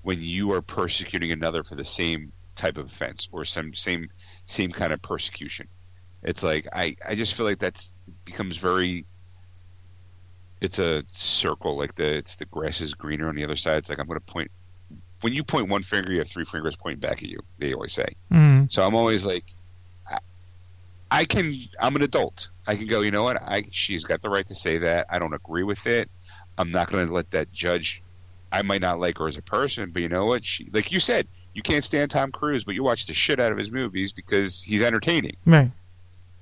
[0.01, 4.09] when you are persecuting another for the same type of offense or some same
[4.45, 5.67] same kind of persecution?
[6.23, 7.93] It's like I, I just feel like that's
[8.25, 9.05] becomes very
[10.59, 13.77] it's a circle like the it's the grass is greener on the other side.
[13.77, 14.49] It's like I'm gonna point
[15.21, 17.39] when you point one finger, you have three fingers pointing back at you.
[17.57, 18.07] They always say.
[18.31, 18.65] Mm-hmm.
[18.69, 19.43] So I'm always like,
[21.15, 21.57] I can.
[21.79, 22.49] I'm an adult.
[22.67, 22.99] I can go.
[22.99, 23.41] You know what?
[23.41, 25.07] I she's got the right to say that.
[25.09, 26.11] I don't agree with it.
[26.57, 28.03] I'm not going to let that judge.
[28.51, 30.43] I might not like her as a person, but you know what?
[30.43, 33.53] She, like you said, you can't stand Tom Cruise, but you watch the shit out
[33.53, 35.37] of his movies because he's entertaining.
[35.45, 35.71] Right.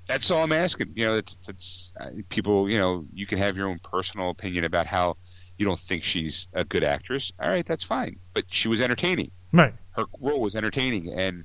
[0.08, 0.94] That's all I'm asking.
[0.96, 2.68] You know, it's, it's uh, people.
[2.68, 5.18] You know, you can have your own personal opinion about how
[5.56, 7.32] you don't think she's a good actress.
[7.40, 8.18] All right, that's fine.
[8.34, 9.30] But she was entertaining.
[9.52, 9.76] Right.
[9.92, 11.44] Her role was entertaining, and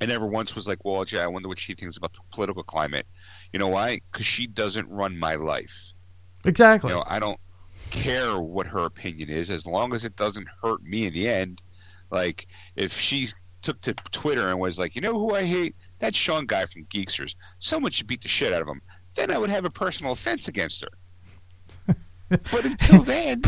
[0.00, 2.62] I never once was like, well, gee, I wonder what she thinks about the political
[2.62, 3.06] climate.
[3.52, 4.00] You know why?
[4.10, 5.92] Because she doesn't run my life.
[6.44, 6.90] Exactly.
[6.90, 7.38] You know, I don't
[7.90, 11.62] care what her opinion is as long as it doesn't hurt me in the end.
[12.10, 13.28] Like, if she
[13.62, 15.74] took to Twitter and was like, you know who I hate?
[16.00, 17.34] That Sean guy from Geeksters.
[17.60, 18.82] Someone should beat the shit out of him.
[19.14, 21.96] then I would have a personal offense against her.
[22.28, 23.40] but until then,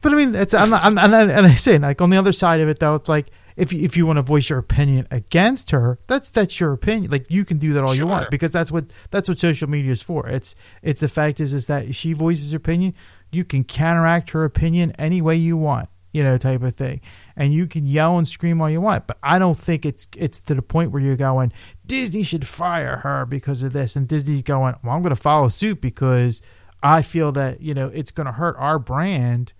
[0.00, 2.32] But I mean, it's I'm not, I'm, and and I say like on the other
[2.32, 5.06] side of it though, it's like if you, if you want to voice your opinion
[5.10, 7.10] against her, that's that's your opinion.
[7.10, 9.92] Like you can do that all you want because that's what that's what social media
[9.92, 10.28] is for.
[10.28, 12.94] It's it's the fact is is that she voices her opinion,
[13.30, 17.00] you can counteract her opinion any way you want, you know, type of thing,
[17.36, 19.06] and you can yell and scream all you want.
[19.06, 21.52] But I don't think it's it's to the point where you're going
[21.86, 25.48] Disney should fire her because of this, and Disney's going, well, I'm going to follow
[25.48, 26.40] suit because
[26.82, 29.52] I feel that you know it's going to hurt our brand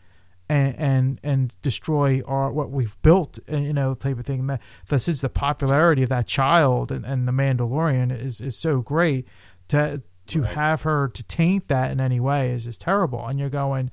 [0.52, 4.40] and and and destroy our what we've built, and you know, type of thing.
[4.40, 4.58] And
[4.88, 9.26] that, since the popularity of that child and, and the Mandalorian is is so great,
[9.68, 13.26] to to have her to taint that in any way is is terrible.
[13.26, 13.90] And you're going,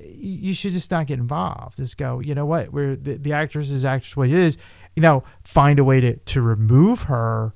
[0.00, 1.76] you you should just not get involved.
[1.76, 2.72] Just go, you know what?
[2.72, 4.58] We're the, the actress is actress what it is.
[4.96, 7.54] You know, find a way to to remove her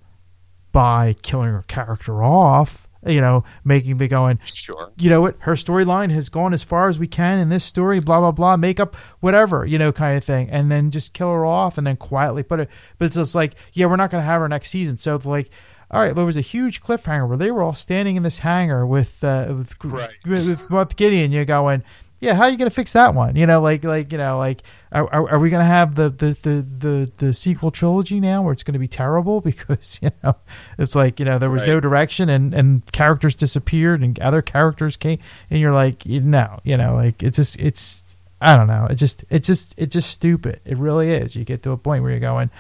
[0.71, 2.87] by killing her character off.
[3.05, 4.93] You know, making the going sure.
[4.97, 7.99] you know what her storyline has gone as far as we can in this story
[7.99, 11.33] blah blah blah make up whatever you know kind of thing and then just kill
[11.33, 14.23] her off and then quietly put it but it's just like yeah we're not going
[14.23, 15.51] to have her next season so it's like
[15.91, 18.87] all right there was a huge cliffhanger where they were all standing in this hangar
[18.87, 20.11] with uh with, Right.
[20.25, 21.83] with, with Gideon you're going
[22.23, 23.37] yeah how are you going to fix that one?
[23.37, 26.09] You know like like you know like are, are, are we going to have the
[26.09, 29.41] the, the the the sequel trilogy now where it's going to be terrible?
[29.53, 30.37] Because you know
[30.79, 31.69] it's like you know there was Right.
[31.69, 35.19] no direction and and characters disappeared and other characters came
[35.51, 38.03] and you're like no, you know like it's just it's
[38.41, 38.87] I don't know.
[38.91, 40.61] It just it just it's just stupid.
[40.65, 41.37] It really is.
[41.37, 42.51] You get to a point where you're going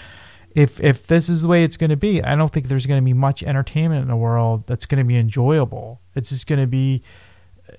[0.54, 3.00] if if this is the way it's going to be I don't think there's going
[3.00, 6.00] to be much entertainment in the world that's going to be enjoyable.
[6.14, 7.02] It's just going to be
[7.68, 7.72] uh,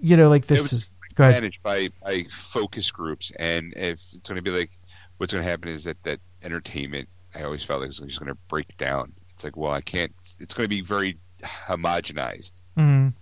[0.00, 4.00] you know like this was- is go ahead managed by, by focus groups, and if
[4.14, 4.70] it's going to be like,
[5.18, 8.20] what's going to happen is that that entertainment, I always felt like it was just
[8.20, 9.12] going to break down.
[9.34, 10.12] It's like, well, I can't.
[10.40, 12.62] It's going to be very homogenized.
[12.76, 13.12] Mhm.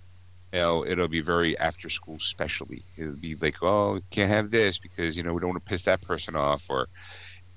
[0.53, 2.85] You know, it'll be very after school specially.
[2.97, 5.85] It'll be like, oh, can't have this because you know we don't want to piss
[5.85, 6.89] that person off, or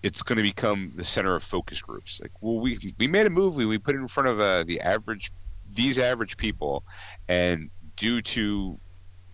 [0.01, 2.19] it's going to become the center of focus groups.
[2.21, 4.81] Like, well, we we made a movie, we put it in front of uh, the
[4.81, 5.31] average,
[5.73, 6.83] these average people,
[7.27, 8.79] and due to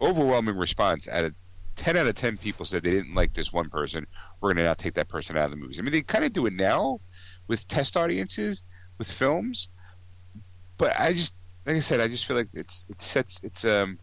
[0.02, 1.36] overwhelming response, out of
[1.76, 4.08] ten out of ten people said they didn't like this one person,
[4.40, 5.80] we're going to now take that person out of the movies.
[5.80, 7.00] I mean, they kind of do it now
[7.48, 8.64] with test audiences
[8.98, 9.70] with films,
[10.78, 14.00] but I just, like I said, I just feel like it's it sets it's um.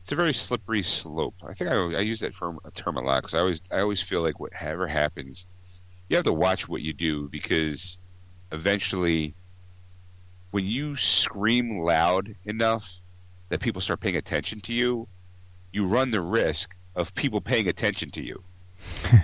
[0.00, 1.34] It's a very slippery slope.
[1.44, 4.22] I think I, I use that term a lot because I always I always feel
[4.22, 5.48] like whatever happens,
[6.08, 7.98] you have to watch what you do because
[8.52, 9.34] eventually,
[10.52, 13.00] when you scream loud enough
[13.48, 15.08] that people start paying attention to you,
[15.72, 18.42] you run the risk of people paying attention to you.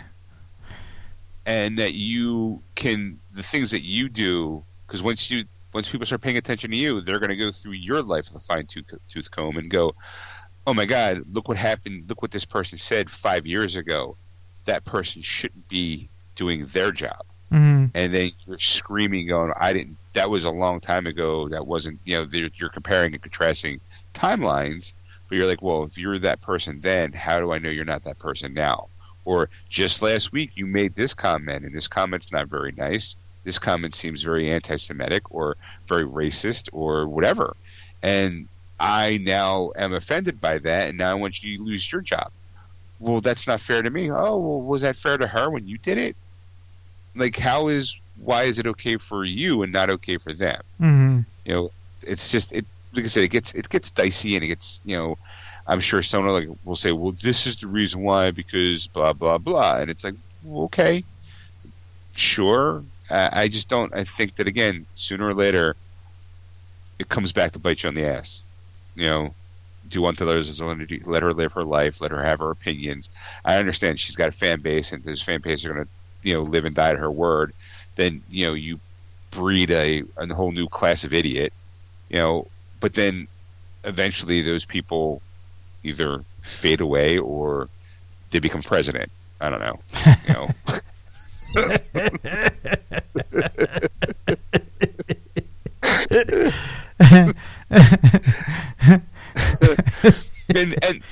[1.47, 5.45] and that you can the things that you do because once you
[5.75, 8.43] once people start paying attention to you, they're going to go through your life with
[8.43, 9.95] a fine tooth, tooth comb and go,
[10.67, 12.07] "Oh my God, look what happened!
[12.09, 14.17] Look what this person said five years ago.
[14.67, 17.91] That person shouldn't be doing their job." Mhm.
[17.95, 19.99] and then you're screaming, going, "I didn't.
[20.15, 21.49] That was a long time ago.
[21.49, 22.01] That wasn't.
[22.05, 23.81] You know, you're comparing and contrasting
[24.13, 24.95] timelines,
[25.29, 28.03] but you're like, well, if you're that person then, how do I know you're not
[28.05, 28.89] that person now?
[29.25, 33.17] Or just last week you made this comment, and this comment's not very nice.
[33.45, 37.57] This comment seems very anti-Semitic or very racist or whatever,
[38.03, 42.03] and I now am offended by that, and now I want you to lose your
[42.03, 42.31] job.
[42.99, 44.11] Well, that's not fair to me.
[44.11, 46.17] Oh, well, was that fair to her when you did it?
[47.15, 51.27] like how is why is it okay for you and not okay for them Mhm.
[51.45, 51.71] you know
[52.03, 52.65] it's just it
[52.95, 55.17] like i said it gets it gets dicey and it gets you know
[55.67, 59.39] i'm sure someone like will say well this is the reason why because blah blah
[59.39, 60.15] blah and it's like
[60.47, 61.05] okay
[62.15, 65.77] sure I, I just don't i think that again sooner or later
[66.99, 68.43] it comes back to bite you on the ass
[68.95, 69.37] you know
[69.89, 71.01] do unto others as want to.
[71.07, 72.01] Let her live her life.
[72.01, 73.11] Let her have her opinions.
[73.45, 75.91] I understand she's got a fan base, and those fan base are going to,
[76.23, 77.53] you know, live and die to her word.
[77.97, 78.81] Then you know you
[79.33, 81.53] breed a a whole new class of idiot,
[82.11, 82.52] you know.
[82.83, 83.29] But then
[83.85, 85.23] eventually those people
[85.85, 87.69] either fade away or
[88.31, 89.13] they become president.
[89.41, 89.79] I don't know.
[90.27, 90.51] You know.
[100.55, 101.03] and and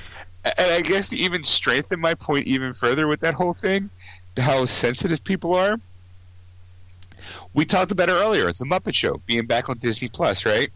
[0.43, 3.89] and I guess to even strengthen my point even further with that whole thing,
[4.37, 5.79] how sensitive people are.
[7.53, 10.69] We talked about it earlier, the Muppet Show being back on Disney Plus, right?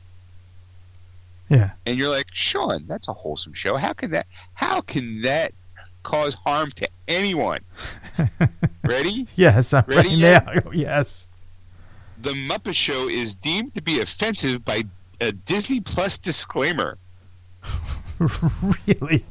[1.50, 1.72] Yeah.
[1.86, 3.78] And you're like, Sean, that's a wholesome show.
[3.78, 4.28] How can that?
[4.54, 5.54] How can that
[6.04, 7.62] cause harm to anyone?
[8.84, 9.28] Ready?
[9.36, 10.72] Yes, I'm Ready ready now.
[10.74, 11.28] Yes.
[12.22, 14.84] The Muppet Show is deemed to be offensive by
[15.20, 16.98] a Disney Plus disclaimer.
[18.88, 19.26] really?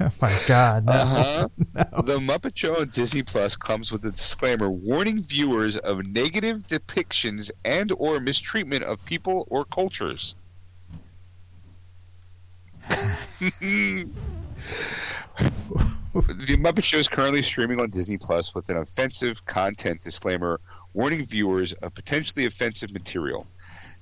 [0.00, 0.86] Oh my God!
[0.86, 0.92] No.
[0.92, 1.48] Uh-huh.
[1.74, 2.02] no.
[2.02, 7.50] The Muppet Show on Disney Plus comes with a disclaimer warning viewers of negative depictions
[7.64, 10.36] and or mistreatment of people or cultures.
[16.14, 20.60] the Muppet Show is currently streaming on Disney Plus with an offensive content disclaimer
[20.94, 23.46] warning viewers of potentially offensive material.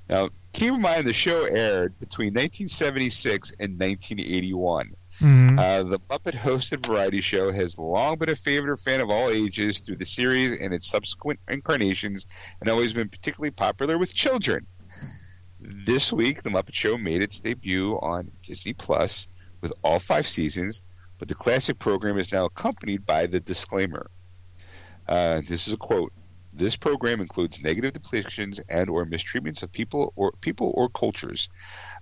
[0.09, 4.93] Now, keep in mind the show aired between 1976 and 1981.
[5.21, 5.59] Mhm.
[5.59, 9.81] Uh, the Muppet hosted variety show has long been a favorite fan of all ages
[9.81, 12.27] through the series and its subsequent incarnations,
[12.61, 14.67] and always been particularly popular with children.
[15.69, 19.27] This week, the Muppet Show made its debut on Disney Plus
[19.61, 20.85] with all five seasons,
[21.19, 24.09] but the classic program is now accompanied by the disclaimer.
[25.09, 26.13] Uh, this is a quote.
[26.53, 31.49] This program includes negative depictions and or mistreatments of people or people or cultures.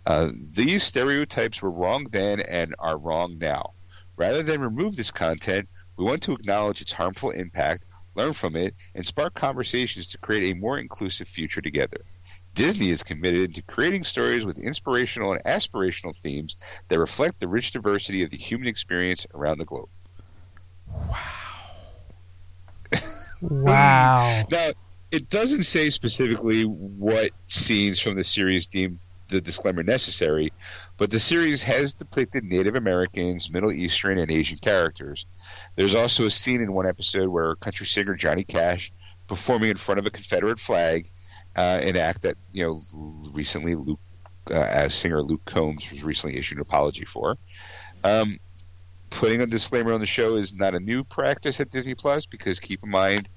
[0.05, 3.73] Uh, these stereotypes were wrong then and are wrong now.
[4.19, 8.75] Rather than remove this content, we want to acknowledge its harmful impact, learn from it,
[8.95, 12.05] and spark conversations to create a more inclusive future together.
[12.55, 16.57] Disney is committed to creating stories with inspirational and aspirational themes
[16.89, 19.89] that reflect the rich diversity of the human experience around the globe.
[20.87, 21.19] Wow.
[23.41, 24.45] Wow.
[24.51, 24.71] Now,
[25.11, 30.53] it doesn't say specifically what scenes from the series deemed the disclaimer necessary,
[30.97, 35.27] but the series has depicted Native Americans, Middle Eastern, and Asian characters.
[35.77, 38.93] There's also a scene in one episode where country singer Johnny Cash
[39.27, 41.09] performing in front of a Confederate flag,
[41.57, 42.83] uh, an act that you know
[43.33, 44.01] recently Luke,
[44.51, 47.37] uh, as singer Luke Combs was recently issued an apology for.
[48.03, 48.39] Um,
[49.11, 52.61] putting a disclaimer on the show is not a new practice at Disney Plus because
[52.61, 53.29] keep in mind.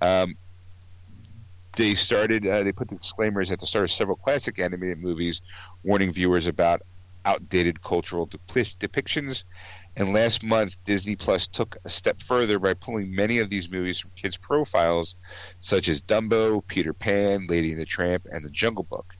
[0.00, 0.34] Um,
[1.76, 2.46] they started.
[2.46, 5.42] Uh, they put the disclaimers at the start of several classic animated movies,
[5.84, 6.80] warning viewers about
[7.24, 9.44] outdated cultural depi- depictions.
[9.96, 13.98] And last month, Disney Plus took a step further by pulling many of these movies
[13.98, 15.16] from kids' profiles,
[15.60, 19.16] such as Dumbo, Peter Pan, Lady and the Tramp, and The Jungle Book.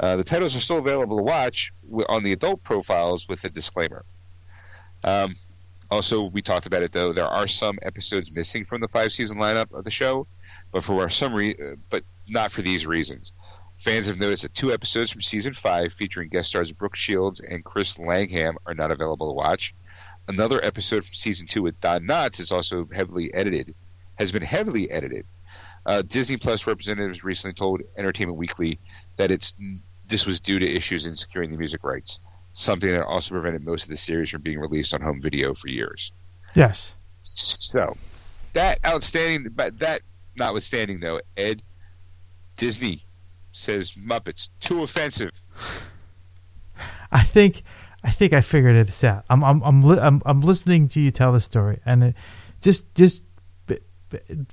[0.00, 1.72] Uh, the titles are still available to watch
[2.08, 4.04] on the adult profiles with a disclaimer.
[5.04, 5.34] Um,
[5.90, 7.12] also, we talked about it though.
[7.12, 10.26] There are some episodes missing from the five season lineup of the show,
[10.70, 13.32] but for some re- uh, but not for these reasons.
[13.78, 17.64] Fans have noticed that two episodes from season five, featuring guest stars Brooke Shields and
[17.64, 19.74] Chris Langham, are not available to watch.
[20.28, 23.74] Another episode from season two with Don Knotts is also heavily edited,
[24.16, 25.26] has been heavily edited.
[25.86, 28.78] Uh, Disney Plus representatives recently told Entertainment Weekly
[29.16, 29.54] that it's
[30.06, 32.20] this was due to issues in securing the music rights,
[32.52, 35.68] something that also prevented most of the series from being released on home video for
[35.68, 36.12] years.
[36.54, 36.94] Yes.
[37.22, 37.96] So
[38.52, 40.02] that outstanding, but that
[40.36, 41.62] notwithstanding, though, Ed
[42.56, 43.04] Disney
[43.52, 45.30] says Muppets too offensive.
[47.10, 47.62] I think
[48.08, 49.26] I think I figured it out.
[49.28, 52.14] I'm I'm I'm li- I'm, I'm listening to you tell the story, and it
[52.62, 53.22] just just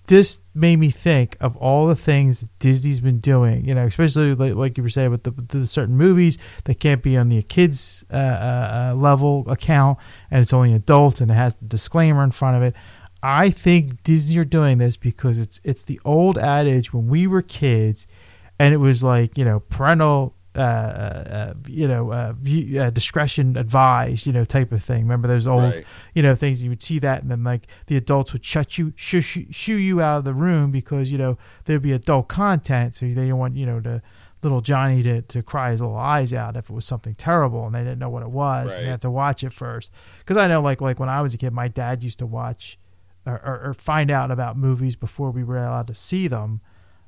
[0.07, 3.63] this made me think of all the things that Disney's been doing.
[3.63, 7.01] You know, especially like, like you were saying with the, the certain movies that can't
[7.01, 11.35] be on the kids uh, uh, uh, level account, and it's only adult, and it
[11.35, 12.75] has the disclaimer in front of it.
[13.23, 17.41] I think Disney are doing this because it's it's the old adage when we were
[17.41, 18.05] kids,
[18.59, 23.57] and it was like you know parental uh, uh, you know, uh, view, uh, discretion
[23.57, 25.03] advised, you know, type of thing.
[25.03, 25.85] Remember those old, Right.
[26.13, 28.93] you know, things you would see that, and then like the adults would shut you,
[28.95, 32.95] shoo, shoo, shoo you out of the room because you know there'd be adult content,
[32.95, 34.01] so they didn't want you know to
[34.43, 37.73] little Johnny to, to cry his little eyes out if it was something terrible and
[37.73, 38.73] they didn't know what it was.
[38.73, 38.91] And they Right.
[38.91, 39.91] had to watch it first.
[40.19, 42.77] Because I know, like like when I was a kid, my dad used to watch
[43.25, 46.61] or, or, or find out about movies before we were allowed to see them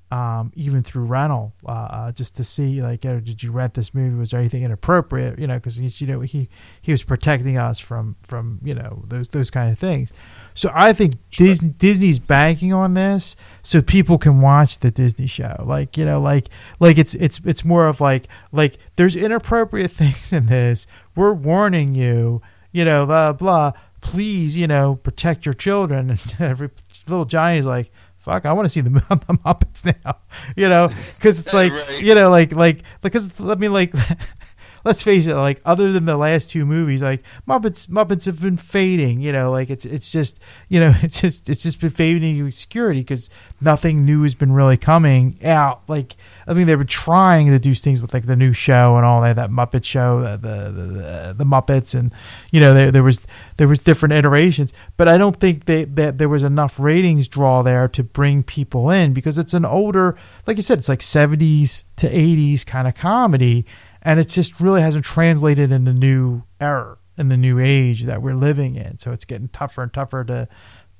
[0.10, 3.74] um, even through rental, uh, uh, just to see like, you know, did you rent
[3.74, 4.16] this movie?
[4.16, 5.38] Was there anything inappropriate?
[5.38, 6.48] You know, because you know he
[6.82, 10.14] he was protecting us from from you know those those kind of things.
[10.54, 15.62] So I think Disney Disney's banking on this so people can watch the Disney show.
[15.66, 16.48] Like you know, like
[16.80, 20.88] like it's it's it's more of like like there's inappropriate things in this.
[21.16, 22.42] We're warning you.
[22.72, 23.74] You know, blah blah.
[24.00, 26.12] Please, you know, protect your children.
[26.18, 26.70] And every
[27.08, 27.92] little Johnny's like,
[28.28, 28.90] fuck, I want to see the,
[29.28, 30.18] the Muppets now,
[30.56, 32.04] you know, because it's like, Right.
[32.04, 33.94] you know, like, like, because I mean, like,
[34.88, 38.56] let's face it, like other than the last two movies, like Muppets Muppets have been
[38.56, 39.20] fading.
[39.20, 42.46] You know, like it's it's just you know it's just it's just been fading into
[42.46, 45.82] obscurity because nothing new has been really coming out.
[45.90, 46.16] Like
[46.48, 49.22] I mean, they were trying to do things with like the new show and all
[49.22, 52.14] that, that Muppet show, the the the, the Muppets, and
[52.52, 53.20] you know there there was
[53.58, 57.62] there was different iterations, but I don't think they, that there was enough ratings draw
[57.62, 61.84] there to bring people in because it's an older, like you said, it's like seventies
[61.98, 63.66] to eighties kind of comedy,
[64.08, 68.22] and it just really hasn't translated in the new era in the new age that
[68.22, 68.98] we're living in.
[69.00, 70.48] So it's getting tougher and tougher to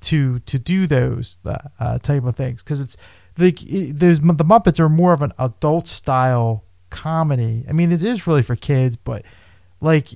[0.02, 2.98] to to do those uh, uh type of things because it's
[3.38, 7.64] like there's the Muppets are more of an adult style comedy.
[7.70, 9.26] I mean, it is really for kids, but
[9.80, 10.10] like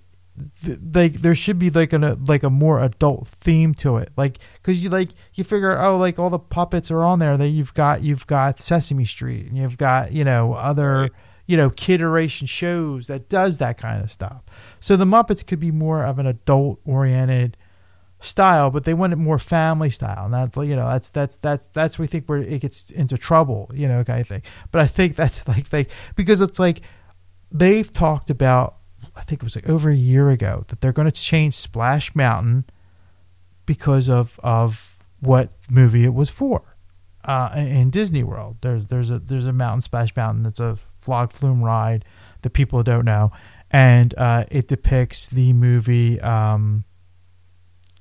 [0.94, 4.84] like there should be like a like a more adult theme to it like because
[4.84, 8.02] you like you figure oh like all the puppets are on there that you've got
[8.02, 11.12] you've got sesame street and you've got you know other right.
[11.52, 14.42] You know kidderation shows that does that kind of stuff
[14.80, 17.58] so the muppets could be more of an adult oriented
[18.22, 21.68] style, but they want it more family style, and that's you know that's that's that's
[21.70, 24.44] that's we think where it gets into trouble, you know, kind of thing.
[24.72, 26.82] But I think that's like they because it's like
[27.52, 28.78] they've talked about.
[29.16, 32.14] I think it was like over a year ago that they're going to change Splash
[32.16, 32.66] Mountain
[33.66, 36.76] because of of what movie it was for.
[37.26, 40.44] Uh, in Disney World, there's there's a there's a mountain Splash Mountain.
[40.44, 42.06] that's a flog flume ride
[42.42, 43.32] the people don't know,
[43.70, 46.20] and uh, it depicts the movie.
[46.22, 46.84] Um,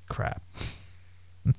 [0.08, 0.42] crap.
[1.46, 1.52] uh,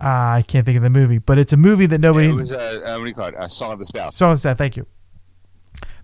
[0.00, 2.26] I can't think of the movie, but it's a movie that nobody.
[2.26, 3.36] Yeah, it was uh, uh, what do you call it?
[3.36, 4.14] Uh, Song of the South.
[4.14, 4.58] Song of the South.
[4.58, 4.86] Thank you.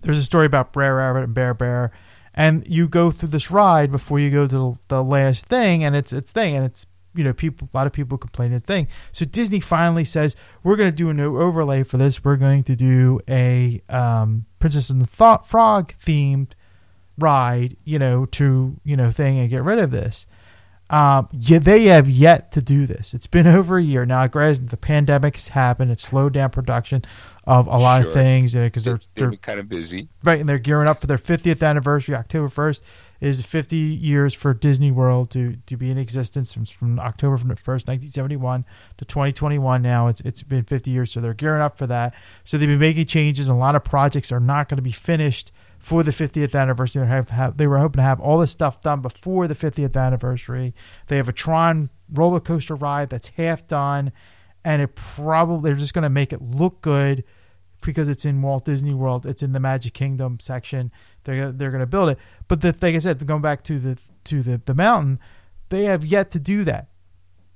[0.01, 1.91] There's a story about Brer Rabbit and Brer Bear,
[2.33, 6.13] and you go through this ride before you go to the last thing, and it's
[6.13, 6.85] it's thing, and it's
[7.17, 8.87] you know people a lot of people complain it's thing.
[9.11, 12.23] So Disney finally says we're going to do a new overlay for this.
[12.23, 16.51] We're going to do a um, Princess and the Thought Frog themed
[17.17, 20.27] ride, you know, to you know thing and get rid of this.
[20.89, 23.13] Um, yeah, they have yet to do this.
[23.13, 24.25] It's been over a year now.
[24.27, 25.91] Granted, the pandemic has happened.
[25.91, 27.03] It slowed down production
[27.43, 28.09] of a lot sure.
[28.09, 30.39] of things because they're, they're, they're kind of busy, right?
[30.39, 32.15] And they're gearing up for their 50th anniversary.
[32.15, 32.81] October 1st
[33.19, 37.49] is 50 years for Disney World to, to be in existence from, from October from
[37.49, 38.65] the 1st, 1971
[38.97, 39.81] to 2021.
[39.81, 42.13] Now it's it's been 50 years, so they're gearing up for that.
[42.43, 43.47] So they've been making changes.
[43.47, 47.03] A lot of projects are not going to be finished for the 50th anniversary.
[47.03, 49.95] They have, have, they were hoping to have all this stuff done before the 50th
[49.95, 50.73] anniversary.
[51.07, 54.11] They have a Tron roller coaster ride that's half done,
[54.63, 57.23] and it probably they're just going to make it look good
[57.81, 59.25] because it's in Walt Disney World.
[59.25, 60.91] It's in the Magic Kingdom section.
[61.27, 62.17] They're they're going to build it.
[62.47, 65.19] But the, like I said, going back to the to the the mountain,
[65.69, 66.87] they have yet to do that.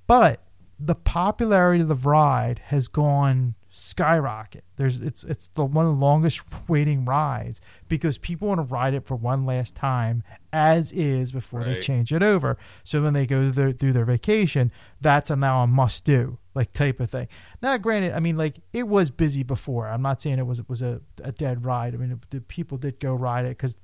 [0.08, 0.42] But
[0.78, 4.66] the popularity of the ride has gone skyrocket.
[4.76, 8.94] There's it's it's the one of the longest waiting rides because people want to ride
[8.94, 11.76] it for one last time as is before right.
[11.76, 12.58] they change it over.
[12.84, 16.38] So when they go through their, through their vacation, that's a now a must do
[16.54, 17.30] like type of thing.
[17.62, 19.88] Now, granted, I mean like it was busy before.
[19.88, 21.94] I'm not saying it was it was a, a dead ride.
[21.94, 23.78] I mean it, the people did go ride it because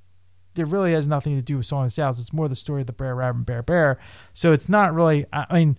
[0.54, 2.20] it really has nothing to do with Song of the South.
[2.20, 3.98] It's more the story of the Brer Rabbit and Brer Bear.
[4.34, 5.24] So it's not really.
[5.32, 5.78] I mean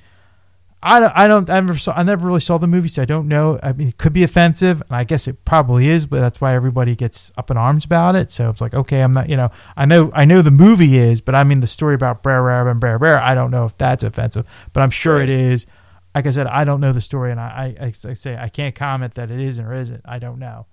[0.82, 3.06] I don't, I don't, I never saw, I never really saw the movie, so I
[3.06, 3.60] don't know.
[3.62, 6.56] I mean, it could be offensive, and I guess it probably is, but that's why
[6.56, 8.32] everybody gets up in arms about it.
[8.32, 11.20] So it's like, okay, I'm not, you know, I know, I know the movie is,
[11.20, 13.78] but I mean, the story about Brer Rabbit and Brer Bear, I don't know if
[13.78, 15.68] that's offensive, but I'm sure it is.
[16.16, 18.74] Like I said, I don't know the story, and I, I, I say I can't
[18.74, 20.02] comment that it isn't or isn't.
[20.06, 20.66] I don't know.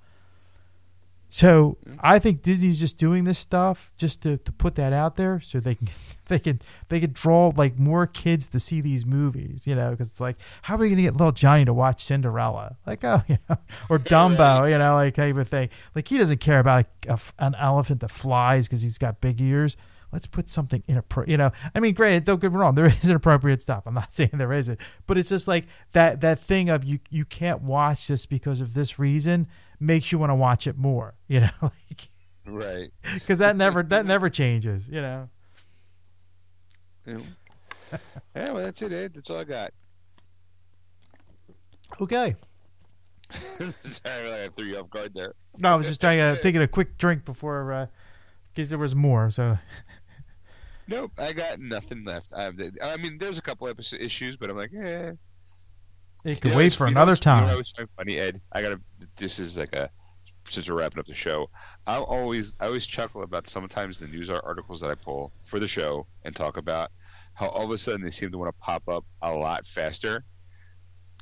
[1.37, 5.39] So I think Disney's just doing this stuff just to, to put that out there
[5.39, 5.89] so they can
[6.29, 10.09] they can they can draw like more kids to see these movies, you know, because
[10.09, 13.37] it's like how are we gonna get little Johnny to watch Cinderella, like oh you
[13.51, 13.59] know,
[13.91, 15.69] or Dumbo, you know, like type of thing.
[15.95, 19.39] Like he doesn't care about a, a, an elephant that flies because he's got big
[19.39, 19.77] ears.
[20.13, 21.33] Let's put something inappropriate.
[21.33, 23.83] You know, I mean, granted, don't get me wrong, there is inappropriate stuff.
[23.85, 27.27] I'm not saying there isn't, but it's just like that that thing of you you
[27.27, 29.49] can't watch this because of this reason
[29.81, 31.15] makes you want to watch it more.
[31.29, 32.09] You know, like,
[32.47, 32.91] right?
[33.15, 34.89] Because that never that never changes.
[34.89, 35.29] You know.
[37.05, 37.19] Yeah.
[38.35, 39.13] yeah, well, that's it, Ed.
[39.15, 39.71] That's all I got.
[42.01, 42.37] Okay.
[43.83, 45.35] Sorry, I threw you off guard there.
[45.59, 47.89] No, I was just trying to take a quick drink before, uh, in
[48.55, 49.31] case there was more.
[49.31, 49.59] So.
[50.89, 52.33] Nope, I got nothing left.
[52.33, 55.13] I, I mean, there's a couple episode issues, but I'm like, eh,
[56.27, 57.45] it could wait for another time.
[57.45, 58.41] You know, was funny, Ed.
[58.53, 58.81] I gotta.
[59.17, 59.91] This is like a
[60.51, 61.51] since we're wrapping up the show.
[61.87, 65.69] I always I always chuckle about sometimes the news articles that I pull for the
[65.69, 66.91] show and talk about
[67.35, 70.25] how all of a sudden they seem to want to pop up a lot faster.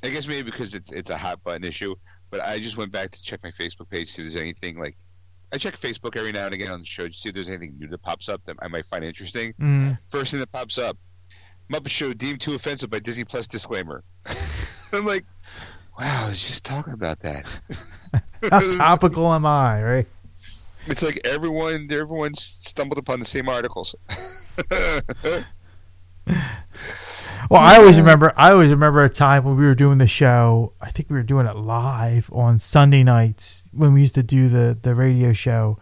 [0.03, 1.95] I guess maybe because it's it's a hot button issue,
[2.29, 4.79] but I just went back to check my Facebook page to see if there's anything
[4.79, 4.95] like
[5.53, 7.75] I check Facebook every now and again on the show to see if there's anything
[7.77, 9.53] new that pops up that I might find interesting.
[9.59, 9.97] Mm.
[10.07, 10.97] First thing that pops up:
[11.71, 14.03] Muppet Show deemed too offensive by Disney Plus disclaimer.
[14.93, 15.25] I'm like,
[15.99, 17.45] wow, I was just talking about that.
[18.49, 20.07] How topical am I, right?
[20.87, 23.95] It's like everyone, everyone stumbled upon the same articles.
[27.49, 28.33] Well, I always remember.
[28.35, 30.73] I always remember a time when we were doing the show.
[30.81, 34.49] I think we were doing it live on Sunday nights when we used to do
[34.49, 35.77] the the radio show,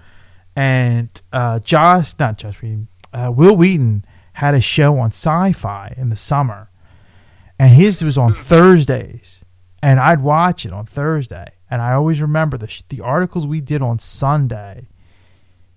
[0.57, 4.03] and uh, Josh, not Joss Whedon, uh, Wil Wheaton
[4.33, 6.69] had a show on Sci-Fi in the summer,
[7.59, 9.43] and his was on Thursdays,
[9.81, 13.81] and I'd watch it on Thursday, and I always remember the the articles we did
[13.81, 14.87] on Sunday.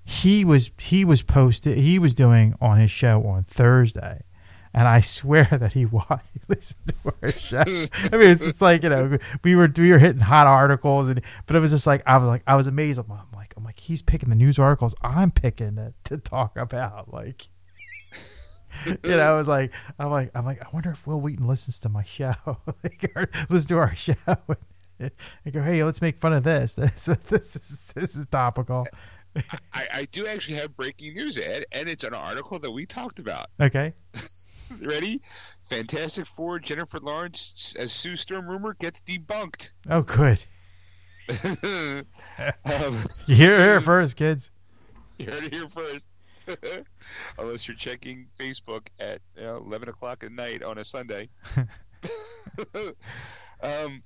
[0.05, 4.23] He was he was posted he was doing on his show on Thursday
[4.77, 7.65] and I swear that he watched, he listened to our show.
[8.13, 11.23] I mean, it's, it's like you know, we were we were hitting hot articles, and
[11.47, 13.01] but it was just like I was like I was amazed.
[13.01, 17.13] I'm like I'm like he's picking the news articles I'm picking to, to talk about.
[17.13, 17.49] Like,
[18.87, 21.79] you know, I was like I'm like I'm like I wonder if Wil Wheaton listens
[21.81, 22.35] to my show,
[22.83, 24.15] like, or listen to our show.
[24.99, 25.11] And,
[25.45, 26.75] and go, hey, let's make fun of this.
[26.75, 28.87] This, this is this is topical.
[29.75, 33.19] I, I do actually have breaking news, Ed, and it's an article that we talked
[33.19, 33.49] about.
[33.61, 33.93] Okay.
[34.81, 35.21] Ready?
[35.61, 39.71] Fantastic Four Jennifer Lawrence as Sue Storm rumor gets debunked.
[39.91, 40.43] Oh, good.
[42.65, 44.51] um, You hear it here first, kids.
[45.19, 46.07] you heard it here first.
[47.39, 51.29] Unless you're checking Facebook at you know, 11 o'clock at night on a Sunday.
[53.63, 54.03] um,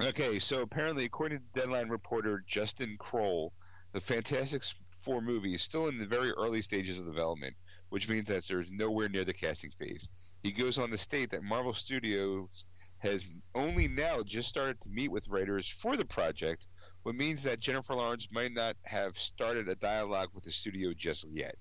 [0.00, 3.52] okay, so apparently, according to Deadline reporter Justin Kroll,
[3.92, 7.54] the Fantastic Four movie is still in the very early stages of development,
[7.90, 10.08] which means that there's nowhere near the casting phase.
[10.42, 12.64] He goes on to state that Marvel Studios
[12.98, 16.66] has only now just started to meet with writers for the project,
[17.04, 21.24] what means that Jennifer Lawrence might not have started a dialogue with the studio just
[21.30, 21.54] yet.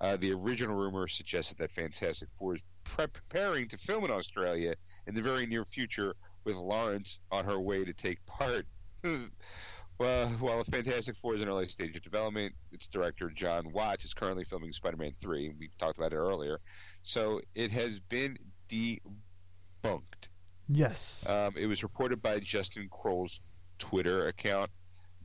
[0.00, 4.74] Uh, the original rumor suggested that Fantastic Four is preparing to film in Australia
[5.06, 8.66] in the very near future, with Lawrence on her way to take part.
[9.98, 14.12] well, while Fantastic Four is in early stage of development, its director Jon Watts is
[14.12, 15.52] currently filming Spider-Man Three.
[15.56, 16.58] We talked about it earlier,
[17.04, 18.36] so it has been
[18.68, 20.28] debunked.
[20.68, 21.24] Yes.
[21.28, 23.40] Um, it was reported by Justin Kroll's
[23.82, 24.70] Twitter account.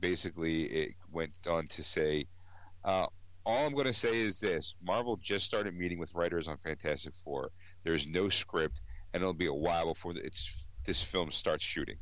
[0.00, 2.26] Basically, it went on to say,
[2.84, 3.06] uh,
[3.46, 7.14] "All I'm going to say is this: Marvel just started meeting with writers on Fantastic
[7.14, 7.50] Four.
[7.84, 8.80] There's no script,
[9.14, 11.98] and it'll be a while before it's this film starts shooting.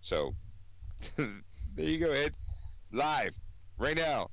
[0.00, 0.34] So,
[1.16, 1.28] there
[1.76, 2.34] you go, Ed.
[2.92, 3.36] Live
[3.76, 4.30] right now.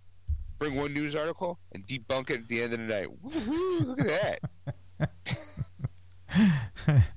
[0.60, 3.08] Bring one news article and debunk it at the end of the night.
[3.22, 4.40] Woo-hoo, look at
[5.00, 5.10] that.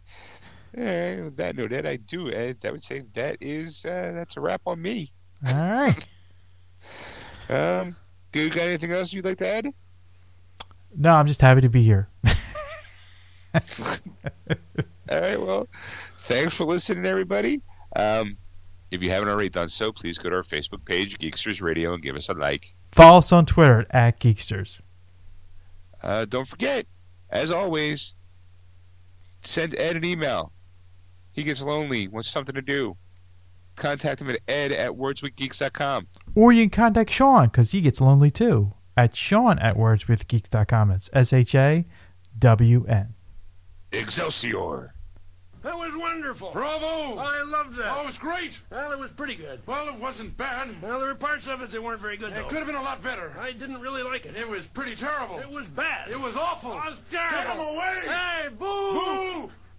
[0.76, 4.36] Right, with that note, Ed, I do, Ed, I would say that is uh, that's
[4.36, 5.10] a wrap on me.
[5.46, 6.04] All right.
[7.48, 7.94] Um,
[8.32, 9.68] do you got anything else you'd like to add?
[10.96, 12.08] No, I'm just happy to be here.
[13.54, 13.60] All
[15.08, 15.68] right, well,
[16.18, 17.62] thanks for listening, everybody.
[17.94, 18.36] Um,
[18.90, 22.02] if you haven't already done so, please go to our Facebook page, Geeksters Radio, and
[22.02, 22.74] give us a like.
[22.92, 24.80] Follow us on Twitter at Geeksters.
[26.02, 26.86] Uh, don't forget,
[27.30, 28.14] as always,
[29.42, 30.52] send Ed an email.
[31.36, 32.96] He gets lonely, wants something to do.
[33.76, 36.08] Contact him at ed at wordswithgeeks.com.
[36.34, 40.90] Or you can contact Sean because he gets lonely too at Sean at wordswithgeeks.com.
[40.90, 41.84] It's S H A
[42.38, 43.14] W N.
[43.92, 44.94] Excelsior!
[45.62, 46.52] That was wonderful.
[46.52, 47.18] Bravo!
[47.18, 47.88] I loved that.
[47.90, 48.58] Oh, it was great.
[48.70, 49.60] Well, it was pretty good.
[49.66, 50.68] Well, it wasn't bad.
[50.80, 52.40] Well, there were parts of it that weren't very good, though.
[52.40, 53.36] It could have been a lot better.
[53.38, 54.36] I didn't really like it.
[54.36, 55.38] It was pretty terrible.
[55.40, 56.08] It was bad.
[56.08, 56.72] It was awful.
[56.72, 57.36] It was terrible.
[57.36, 58.00] Get him away!
[58.06, 59.46] Hey, boo!
[59.48, 59.50] Boo!